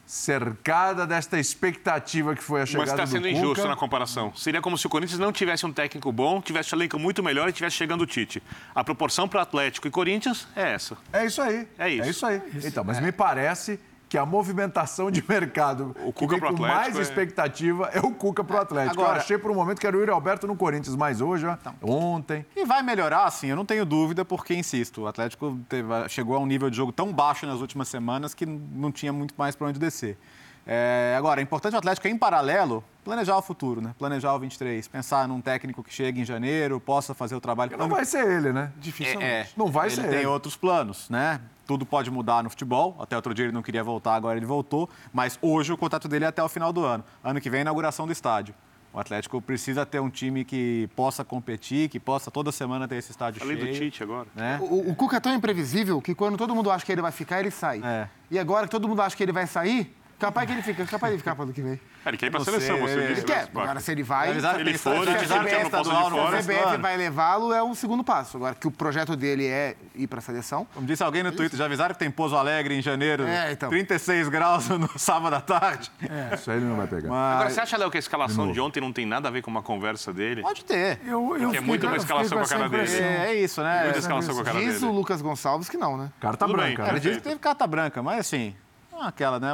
[0.04, 3.38] cercada desta expectativa que foi a Mas chegada está do sendo Cuca.
[3.38, 4.34] injusto na comparação.
[4.34, 7.48] Seria como se o Corinthians não tivesse um técnico bom, tivesse um elenco muito melhor
[7.48, 8.42] e tivesse chegando o Tite.
[8.74, 10.98] A proporção para Atlético e Corinthians é essa.
[11.12, 11.66] É isso aí.
[11.78, 12.02] É isso.
[12.02, 12.42] É isso aí.
[12.62, 13.80] Então, mas me parece
[14.12, 18.00] que a movimentação de mercado O que Cuca vem pro com mais é- expectativa é
[18.00, 19.00] o Cuca pro Atlético.
[19.00, 21.46] Agora- Eu achei por um momento que era o Yuri Alberto no Corinthians, mas hoje,
[21.46, 22.44] ó, ontem...
[22.54, 26.40] E vai melhorar, sim, eu não tenho dúvida, porque, insisto, o Atlético teve- chegou a
[26.40, 29.68] um nível de jogo tão baixo nas últimas semanas que não tinha muito mais para
[29.68, 30.18] onde descer.
[30.66, 33.94] É, agora, é importante o Atlético, em paralelo, planejar o futuro, né?
[33.98, 37.76] Planejar o 23, pensar num técnico que chegue em janeiro, possa fazer o trabalho.
[37.76, 38.72] Não vai ser ele, né?
[39.20, 39.48] É, é.
[39.56, 40.26] Não vai ele ser tem ele.
[40.26, 41.40] outros planos, né?
[41.66, 42.96] Tudo pode mudar no futebol.
[43.00, 44.88] Até outro dia ele não queria voltar, agora ele voltou.
[45.12, 47.04] Mas hoje o contrato dele é até o final do ano.
[47.22, 48.54] Ano que vem é a inauguração do estádio.
[48.92, 53.10] O Atlético precisa ter um time que possa competir, que possa toda semana ter esse
[53.10, 53.72] estádio Além cheio.
[53.72, 54.28] do Tite agora.
[54.34, 54.58] Né?
[54.60, 57.40] O, o Cuca é tão imprevisível que quando todo mundo acha que ele vai ficar,
[57.40, 57.80] ele sai.
[57.82, 58.06] É.
[58.30, 59.96] E agora que todo mundo acha que ele vai sair,
[60.26, 61.80] capaz que ele fica, capaz de ficar para o ano que vem.
[62.06, 63.20] Ele quer ir para a seleção, você ele disse.
[63.20, 63.48] Ele quer.
[63.54, 66.30] Agora, se ele vai, Avisaram ele for, ele que é de fora.
[66.30, 68.36] do CBF vai levá-lo é um segundo passo.
[68.36, 71.58] Agora, que o projeto dele é ir para a seleção, Como disse alguém no Twitter,
[71.58, 73.68] já avisaram que tem Pouso Alegre em janeiro, É, então.
[73.68, 75.90] 36 graus no sábado à tarde.
[76.34, 77.08] Isso aí ele não vai pegar.
[77.08, 79.42] Agora, Mas você acha, Léo, que a escalação de ontem não tem nada a ver
[79.42, 80.42] com uma conversa dele?
[80.42, 81.00] pode ter.
[81.06, 82.96] Eu, eu Que é muito uma escalação com a cara dele.
[82.96, 83.84] É, é isso, né?
[83.84, 84.86] Muita escalação com a cara diz dele.
[84.86, 86.10] o Lucas Gonçalves que não, né?
[86.20, 86.92] Carta branca, cara.
[86.92, 86.98] né?
[86.98, 88.61] Ele disse que teve carta branca, mas assim, é
[89.00, 89.52] aquela, né?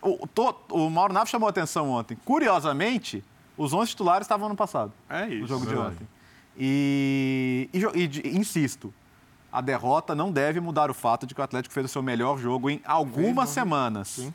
[0.00, 2.16] O, to- o Mauro Naves chamou a atenção ontem.
[2.24, 3.24] Curiosamente,
[3.56, 5.46] os 11 titulares estavam no passado, É no isso.
[5.48, 6.06] jogo de ontem.
[6.56, 7.78] E, e
[8.28, 8.92] e insisto,
[9.52, 12.38] a derrota não deve mudar o fato de que o Atlético fez o seu melhor
[12.38, 14.30] jogo em algumas semanas.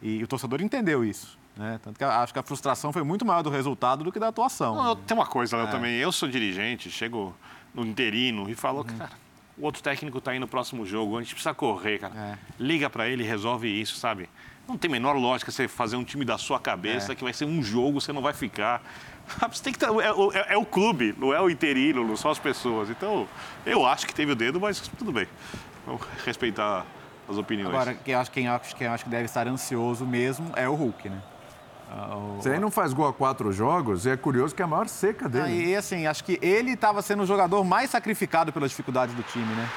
[0.00, 1.36] E o torcedor entendeu isso.
[1.56, 1.80] Né?
[1.82, 4.76] Tanto que acho que a frustração foi muito maior do resultado do que da atuação.
[4.76, 5.62] Não, eu- tem uma coisa, É.
[5.62, 5.96] Léo, também.
[5.96, 7.34] Eu sou dirigente, chego
[7.74, 8.84] no interino e falo, Uhum.
[8.98, 9.10] cara,
[9.60, 12.14] o outro técnico tá aí no próximo jogo, a gente precisa correr, cara.
[12.16, 12.38] É.
[12.58, 14.28] Liga pra ele e resolve isso, sabe?
[14.68, 17.14] Não tem a menor lógica você fazer um time da sua cabeça, É.
[17.14, 18.82] que vai ser um jogo, você não vai ficar.
[19.52, 22.16] Você tem que ter- é, o- é- é o clube, não é o interino, não
[22.16, 22.88] são as pessoas.
[22.88, 23.28] Então,
[23.66, 25.26] eu acho que teve o dedo, mas tudo bem.
[25.84, 26.86] Vamos respeitar
[27.28, 27.74] as opiniões.
[27.74, 30.74] Agora, quem acho, quem acho, quem eu acho que deve estar ansioso mesmo é o
[30.74, 31.20] Hulk, né?
[31.90, 34.68] Ah, Se aí não faz gol a quatro jogos, e é curioso que é a
[34.68, 35.68] maior seca Ah, dele.
[35.70, 39.52] e assim, acho que ele estava sendo o jogador mais sacrificado pelas dificuldades do time,
[39.54, 39.68] né?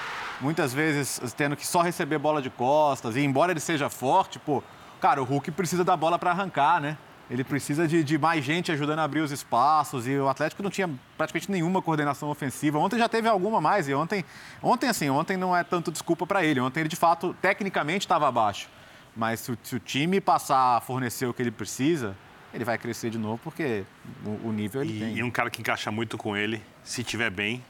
[0.42, 4.62] Muitas vezes tendo que só receber bola de costas, e embora ele seja forte, pô,
[5.00, 6.98] cara, o Hulk precisa da bola para arrancar, né?
[7.30, 10.70] Ele precisa de, de mais gente ajudando a abrir os espaços, e o Atlético não
[10.70, 12.78] tinha praticamente nenhuma coordenação ofensiva.
[12.78, 14.26] Ontem já teve alguma mais, e ontem,
[14.62, 16.60] ontem assim, ontem não é tanto desculpa para ele.
[16.60, 18.68] Ontem ele, de fato, tecnicamente estava abaixo.
[19.16, 22.16] Mas se o, se o time passar a fornecer o que ele precisa,
[22.54, 23.84] ele vai crescer de novo, porque
[24.26, 25.16] o, o nível ele tem.
[25.16, 27.64] E, e um cara que encaixa muito com ele, se tiver bem,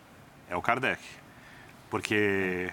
[0.50, 1.02] é o Kardec.
[1.90, 2.72] Porque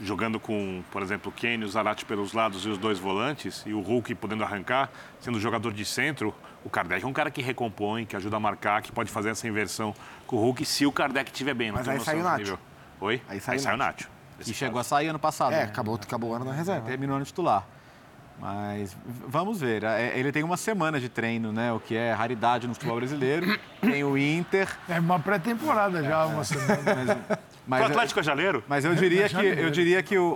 [0.00, 3.72] jogando com, por exemplo, o Kenny, o Zarate pelos lados e os dois volantes, e
[3.72, 4.90] o Hulk podendo arrancar,
[5.20, 6.34] sendo jogador de centro,
[6.64, 9.46] o Kardec é um cara que recompõe, que ajuda a marcar, que pode fazer essa
[9.48, 9.94] inversão
[10.26, 11.72] com o Hulk, se o Kardec estiver bem.
[11.72, 12.38] Mas aí saiu o Nacho.
[12.38, 12.58] nível.
[13.00, 13.22] Oi?
[13.28, 14.08] Aí saiu o o Nacho.
[14.46, 15.52] E chegou a sair ano passado.
[15.52, 15.62] É, né?
[15.64, 16.86] acabou, acabou o ano na reserva.
[16.86, 17.66] Terminou no titular.
[18.40, 18.96] Mas
[19.26, 19.82] vamos ver.
[19.82, 21.72] É, Ele tem uma semana de treino, né?
[21.72, 23.58] O que é raridade no futebol brasileiro.
[23.82, 24.68] Tem o Inter.
[24.88, 27.18] É uma pré-temporada já, uma semana.
[27.68, 28.64] Mas, mas, o Atlético é jaleiro?
[28.66, 30.32] mas eu diria que, eu diria que o,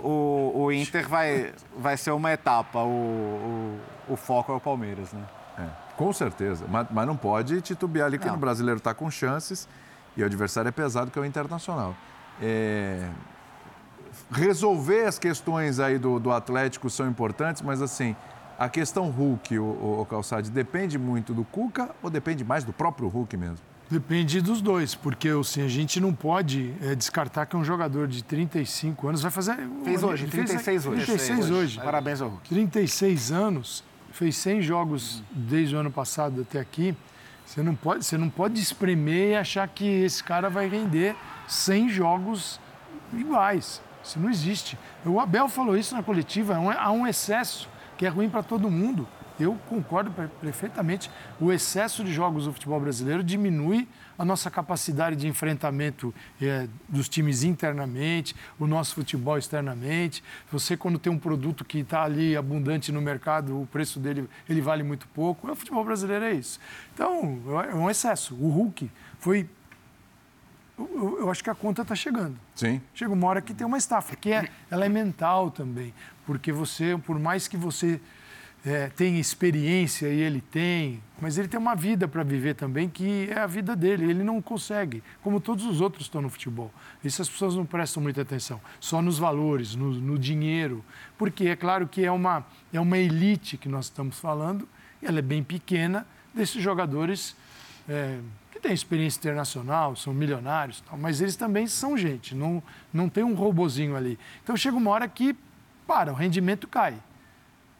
[0.53, 2.77] o- o Inter vai, vai ser uma etapa.
[2.83, 5.23] O, o, o foco é o Palmeiras, né?
[5.57, 5.63] É,
[5.97, 6.65] com certeza.
[6.69, 8.35] Mas, mas não pode titubear ali, que Não.
[8.35, 9.67] o brasileiro está com chances
[10.15, 11.95] e o adversário é pesado, que é o Internacional.
[12.39, 13.09] É,
[14.33, 18.15] Resolver as questões aí do, do Atlético são importantes, mas assim,
[18.57, 23.07] a questão Hulk, o, o, Calçade, depende muito do Cuca ou depende mais do próprio
[23.07, 23.57] Hulk mesmo?
[23.89, 28.23] Depende dos dois, porque assim, a gente não pode é, descartar que um jogador de
[28.23, 29.57] 35 anos vai fazer.
[29.83, 31.05] Fez hoje, ele 36 hoje.
[31.05, 31.79] 36 hoje.
[31.79, 32.49] Parabéns ao Hulk.
[32.49, 36.95] 36 anos, fez 100 jogos desde o ano passado até aqui.
[37.45, 41.15] Você não pode, você não pode espremer e achar que esse cara vai render
[41.47, 42.59] 100 jogos
[43.13, 43.81] iguais.
[44.03, 44.77] Isso não existe.
[45.05, 48.69] O Abel falou isso na coletiva, é há um excesso que é ruim para todo
[48.69, 49.07] mundo.
[49.39, 51.09] Eu concordo per- perfeitamente.
[51.39, 57.09] O excesso de jogos do futebol brasileiro diminui a nossa capacidade de enfrentamento eh, dos
[57.09, 60.23] times internamente, o nosso futebol externamente.
[60.51, 64.61] Você, quando tem um produto que está ali abundante no mercado, o preço dele ele
[64.61, 65.49] vale muito pouco.
[65.49, 66.59] O futebol brasileiro é isso.
[66.93, 68.35] Então, é um excesso.
[68.35, 69.49] O Hulk foi.
[70.91, 72.81] Eu, eu- acho que a conta está chegando Sim.
[72.93, 75.93] chega uma hora que tem uma estafa, que é, ela é mental também,
[76.25, 77.99] porque você, por mais que você
[78.65, 83.27] eh, tenha experiência e ele tem, mas ele tem uma vida para viver também que
[83.29, 86.71] é a vida dele, ele não consegue, como todos os outros estão no futebol.
[87.03, 90.83] Isso as pessoas não prestam muita atenção, só nos valores, no, no dinheiro,
[91.17, 94.67] porque é claro que é uma, é uma elite que nós estamos falando,
[95.01, 97.35] ela é bem pequena, desses jogadores
[97.89, 98.19] eh,
[98.63, 102.63] têm experiência internacional, são milionários, tal, mas eles também são gente, não,
[102.93, 104.17] não tem um robozinho ali.
[104.43, 105.35] Então chega uma hora que,
[105.85, 106.95] para, o rendimento cai.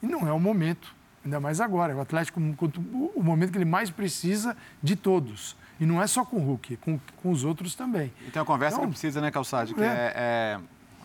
[0.02, 0.94] E não é o momento,
[1.24, 1.96] ainda mais agora.
[1.96, 2.82] O Atlético, quanto-
[3.16, 5.56] o momento que ele mais precisa de todos.
[5.80, 8.12] E não é só com o Hulk, com, com os outros também.
[8.28, 9.74] E tem uma conversa Então, que precisa, né, Calçade?
[9.74, 9.86] Que é.
[9.86, 10.60] é, é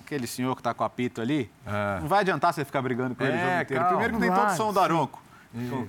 [0.05, 1.49] aquele senhor que tá com o apito ali.
[1.65, 2.01] É.
[2.01, 3.85] Não vai adiantar você ficar brigando com ele o É, jogo inteiro.
[3.85, 3.89] calma.
[3.89, 4.85] Primeiro que tem Vai, todo o som do sim.
[4.85, 5.23] Aronco.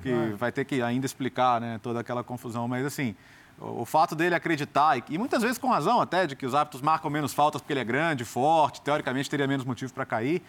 [0.02, 2.68] Que vai ter que ainda explicar né, toda aquela confusão.
[2.68, 3.16] Mas, assim,
[3.62, 6.82] o, fato dele acreditar, e, e muitas vezes com razão até, de que os árbitros
[6.82, 10.42] marcam menos faltas porque ele é grande, forte, teoricamente teria menos motivo para cair,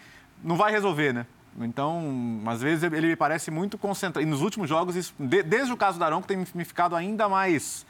[0.43, 1.25] não vai resolver, né?
[1.59, 4.25] Então, às vezes ele me parece muito concentrado.
[4.25, 7.27] E nos últimos jogos, isso- de- desde o caso do Aronco, tem me ficado ainda
[7.27, 7.85] mais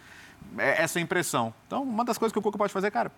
[0.57, 1.53] é, essa impressão.
[1.67, 3.11] Então, uma das coisas que o Cuca pode fazer, cara,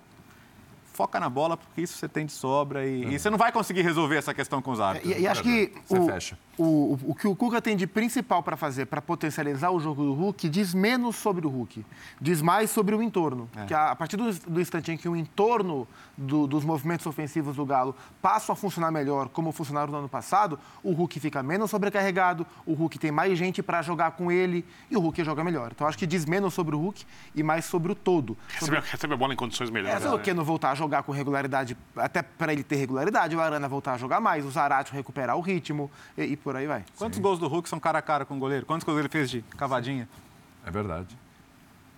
[0.92, 3.82] foca na bola, porque isso você tem de sobra e, e você não vai conseguir
[3.82, 5.16] resolver essa questão com os árbitros.
[5.16, 6.38] E, e acho que Você o, fecha.
[6.56, 10.14] O, o, que o Cuca tem de principal para fazer, para potencializar o jogo do
[10.14, 11.84] Hulk, diz menos sobre o Hulk,
[12.22, 13.50] diz mais sobre o entorno.
[13.66, 17.56] Que a, a partir do, do instante em que o entorno do- dos movimentos ofensivos
[17.56, 21.72] do Galo passam a funcionar melhor, como funcionaram no ano passado, o Hulk fica menos
[21.72, 25.72] sobrecarregado, o Hulk tem mais gente para jogar com ele e o Hulk joga melhor.
[25.74, 27.04] Então acho que diz menos sobre o Hulk
[27.34, 28.38] e mais sobre o todo.
[28.48, 30.04] Recebe, recebe a bola em condições É, melhores.
[30.04, 33.68] se o Keno voltar a jogar com regularidade, até para ele ter regularidade, o Arana
[33.68, 36.84] voltar a jogar mais, o Zarate recuperar o ritmo e, e por aí vai.
[36.98, 38.66] Quantos gols do Hulk são cara a cara com o goleiro?
[38.66, 40.08] Quantos gols ele fez de cavadinha?
[40.66, 41.18] É verdade.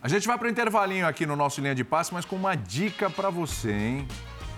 [0.01, 2.55] A gente vai para o intervalinho aqui no nosso Linha de Passe, mas com uma
[2.55, 4.07] dica para você, hein?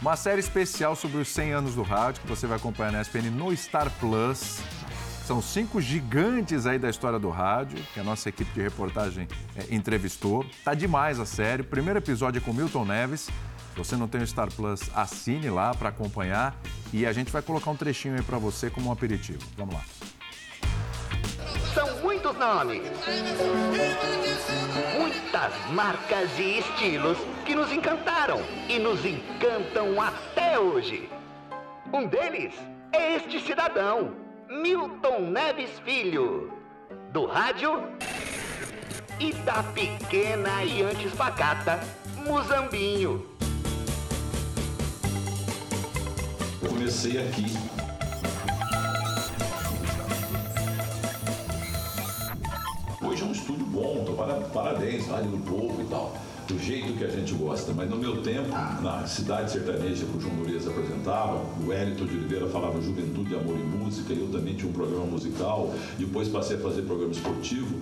[0.01, 3.31] Uma série especial sobre os 100 anos do rádio, que você vai acompanhar na SPN
[3.31, 4.59] no Star Plus.
[5.25, 9.73] São cinco gigantes aí da história do rádio, que a nossa equipe de reportagem é,
[9.73, 10.45] entrevistou.
[10.63, 11.63] Tá demais a série.
[11.63, 13.29] O primeiro episódio é com Milton Neves.
[13.77, 16.55] Você não tem o Star Plus, assine lá para acompanhar.
[16.91, 19.39] E a gente vai colocar um trechinho aí para você como um aperitivo.
[19.55, 19.81] Vamos lá.
[21.73, 22.81] São muitos nomes.
[24.97, 31.07] Muitas marcas e estilos que nos encantaram e nos encantam até hoje.
[31.93, 32.53] Um deles
[32.91, 34.15] é este cidadão,
[34.49, 36.51] Milton Neves Filho,
[37.11, 37.83] do rádio
[39.19, 41.79] e da pequena e antes pacata
[42.25, 43.36] Muzambinho.
[46.67, 47.45] Comecei aqui.
[53.01, 56.15] Hoje é um estúdio bom, tô para- parabéns, Rádio do Povo e tal.
[56.47, 57.73] Do jeito que a gente gosta.
[57.73, 58.49] Mas no meu tempo,
[58.81, 63.55] na cidade sertaneja que o João Moreira apresentava, o Hélito de Oliveira falava Juventude, Amor
[63.57, 67.75] e Música, eu também tinha um programa musical, depois passei a fazer programa esportivo.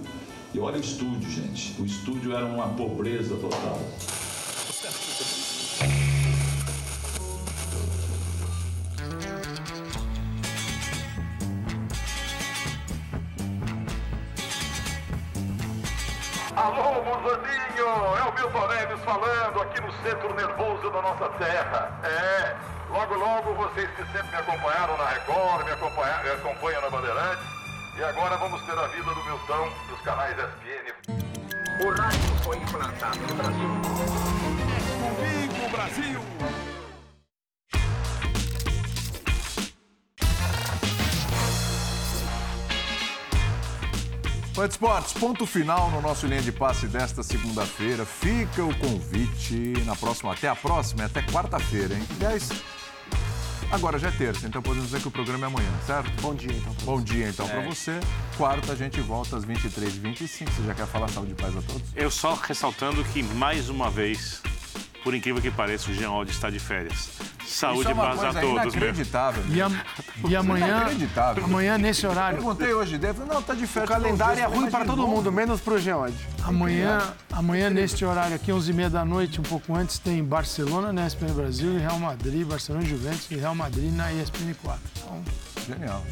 [0.53, 1.76] E olha o estúdio, gente.
[1.80, 3.80] O estúdio era uma pobreza total.
[17.26, 17.88] Muzandinho!
[18.20, 22.00] É o Milton Neves falando aqui no centro nervoso da nossa terra.
[22.04, 22.56] É,
[22.92, 27.44] logo, logo vocês que sempre me acompanharam na Record, me, acompanha- me acompanham na Bandeirantes.
[27.98, 30.94] E agora vamos ter a vida do Milton nos canais SPN.
[31.84, 33.70] O rádio foi implantado no Brasil.
[35.02, 36.75] Comigo, Brasil!
[44.56, 48.06] Band Esportes, ponto final no nosso linha de passe desta segunda-feira.
[48.06, 52.03] Fica o convite na próxima, até a próxima, até quarta-feira, hein?
[52.18, 52.49] Aliás,
[53.72, 56.10] Agora já é terça, então podemos dizer que o programa é amanhã, certo?
[56.22, 56.73] Bom dia, então.
[56.76, 57.49] pra Bom dia, então, É.
[57.49, 57.99] pra você.
[58.38, 60.52] Quarta, a gente volta às 23h25.
[60.52, 61.82] Você já quer falar saúde e paz a todos?
[61.95, 64.40] Eu só ressaltando que, mais uma vez,
[65.06, 67.10] por incrível que pareça, o Jean Oddi está de férias.
[67.45, 68.84] Saúde é e uma paz a todos, meu.
[68.90, 69.44] inacreditável.
[69.49, 69.72] E, a-
[70.27, 71.45] e amanhã, Inacreditável.
[71.45, 73.90] amanhã nesse horário, Perguntei hoje falei, não, tá de O férias.
[73.90, 75.11] calendário é ruim para todo novo?
[75.15, 76.15] mundo, menos pro Geode.
[76.44, 81.34] amanhã, amanhã neste horário aqui, 11h30 da noite, um pouco antes, tem Barcelona na ESPN
[81.34, 84.82] Brasil e Real Madrid, Barcelona e Juventus e Real Madrid na ESPN 4.
[84.98, 85.23] Então,
[85.68, 86.04] Genial.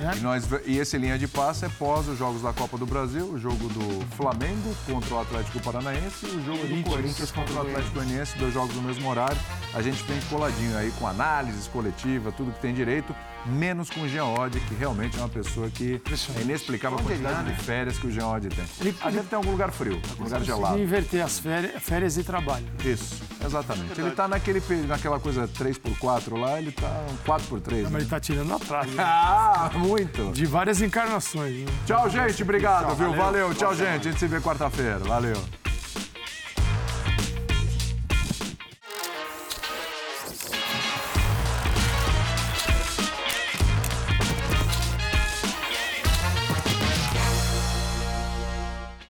[0.00, 0.16] É?
[0.16, 3.26] E, nós, e esse linha de passe é pós os jogos da Copa do Brasil,
[3.26, 7.60] o jogo do Flamengo contra o Atlético Paranaense e o jogo do Corinthians contra o
[7.60, 9.38] Atlético Goianiense, dois jogos no mesmo horário.
[9.72, 13.14] A gente vem coladinho aí com análises coletiva, tudo que tem direito,
[13.46, 16.00] menos com o Oddi, que realmente é uma pessoa que
[16.36, 18.64] é inexplicável a quantidade de férias que o Jean Oddi tem.
[19.00, 20.78] A gente tem algum lugar frio, algum lugar gelado.
[20.78, 22.66] e inverter as férias, férias e trabalho.
[22.84, 24.00] Isso, exatamente.
[24.00, 27.82] Ele tá naquele, naquela coisa 3x4 lá, ele tá um 4x3.
[27.84, 27.98] Mas Né?
[28.00, 28.90] ele tá tirando a praia.
[28.98, 30.32] Ah, muito.
[30.32, 31.64] De várias encarnações.
[31.64, 31.66] Né?
[31.86, 32.42] Tchau, gente.
[32.42, 33.12] Obrigado, viu?
[33.14, 33.54] Valeu.
[33.54, 34.08] Tchau, gente.
[34.08, 34.98] A gente se vê quarta-feira.
[34.98, 35.36] Valeu.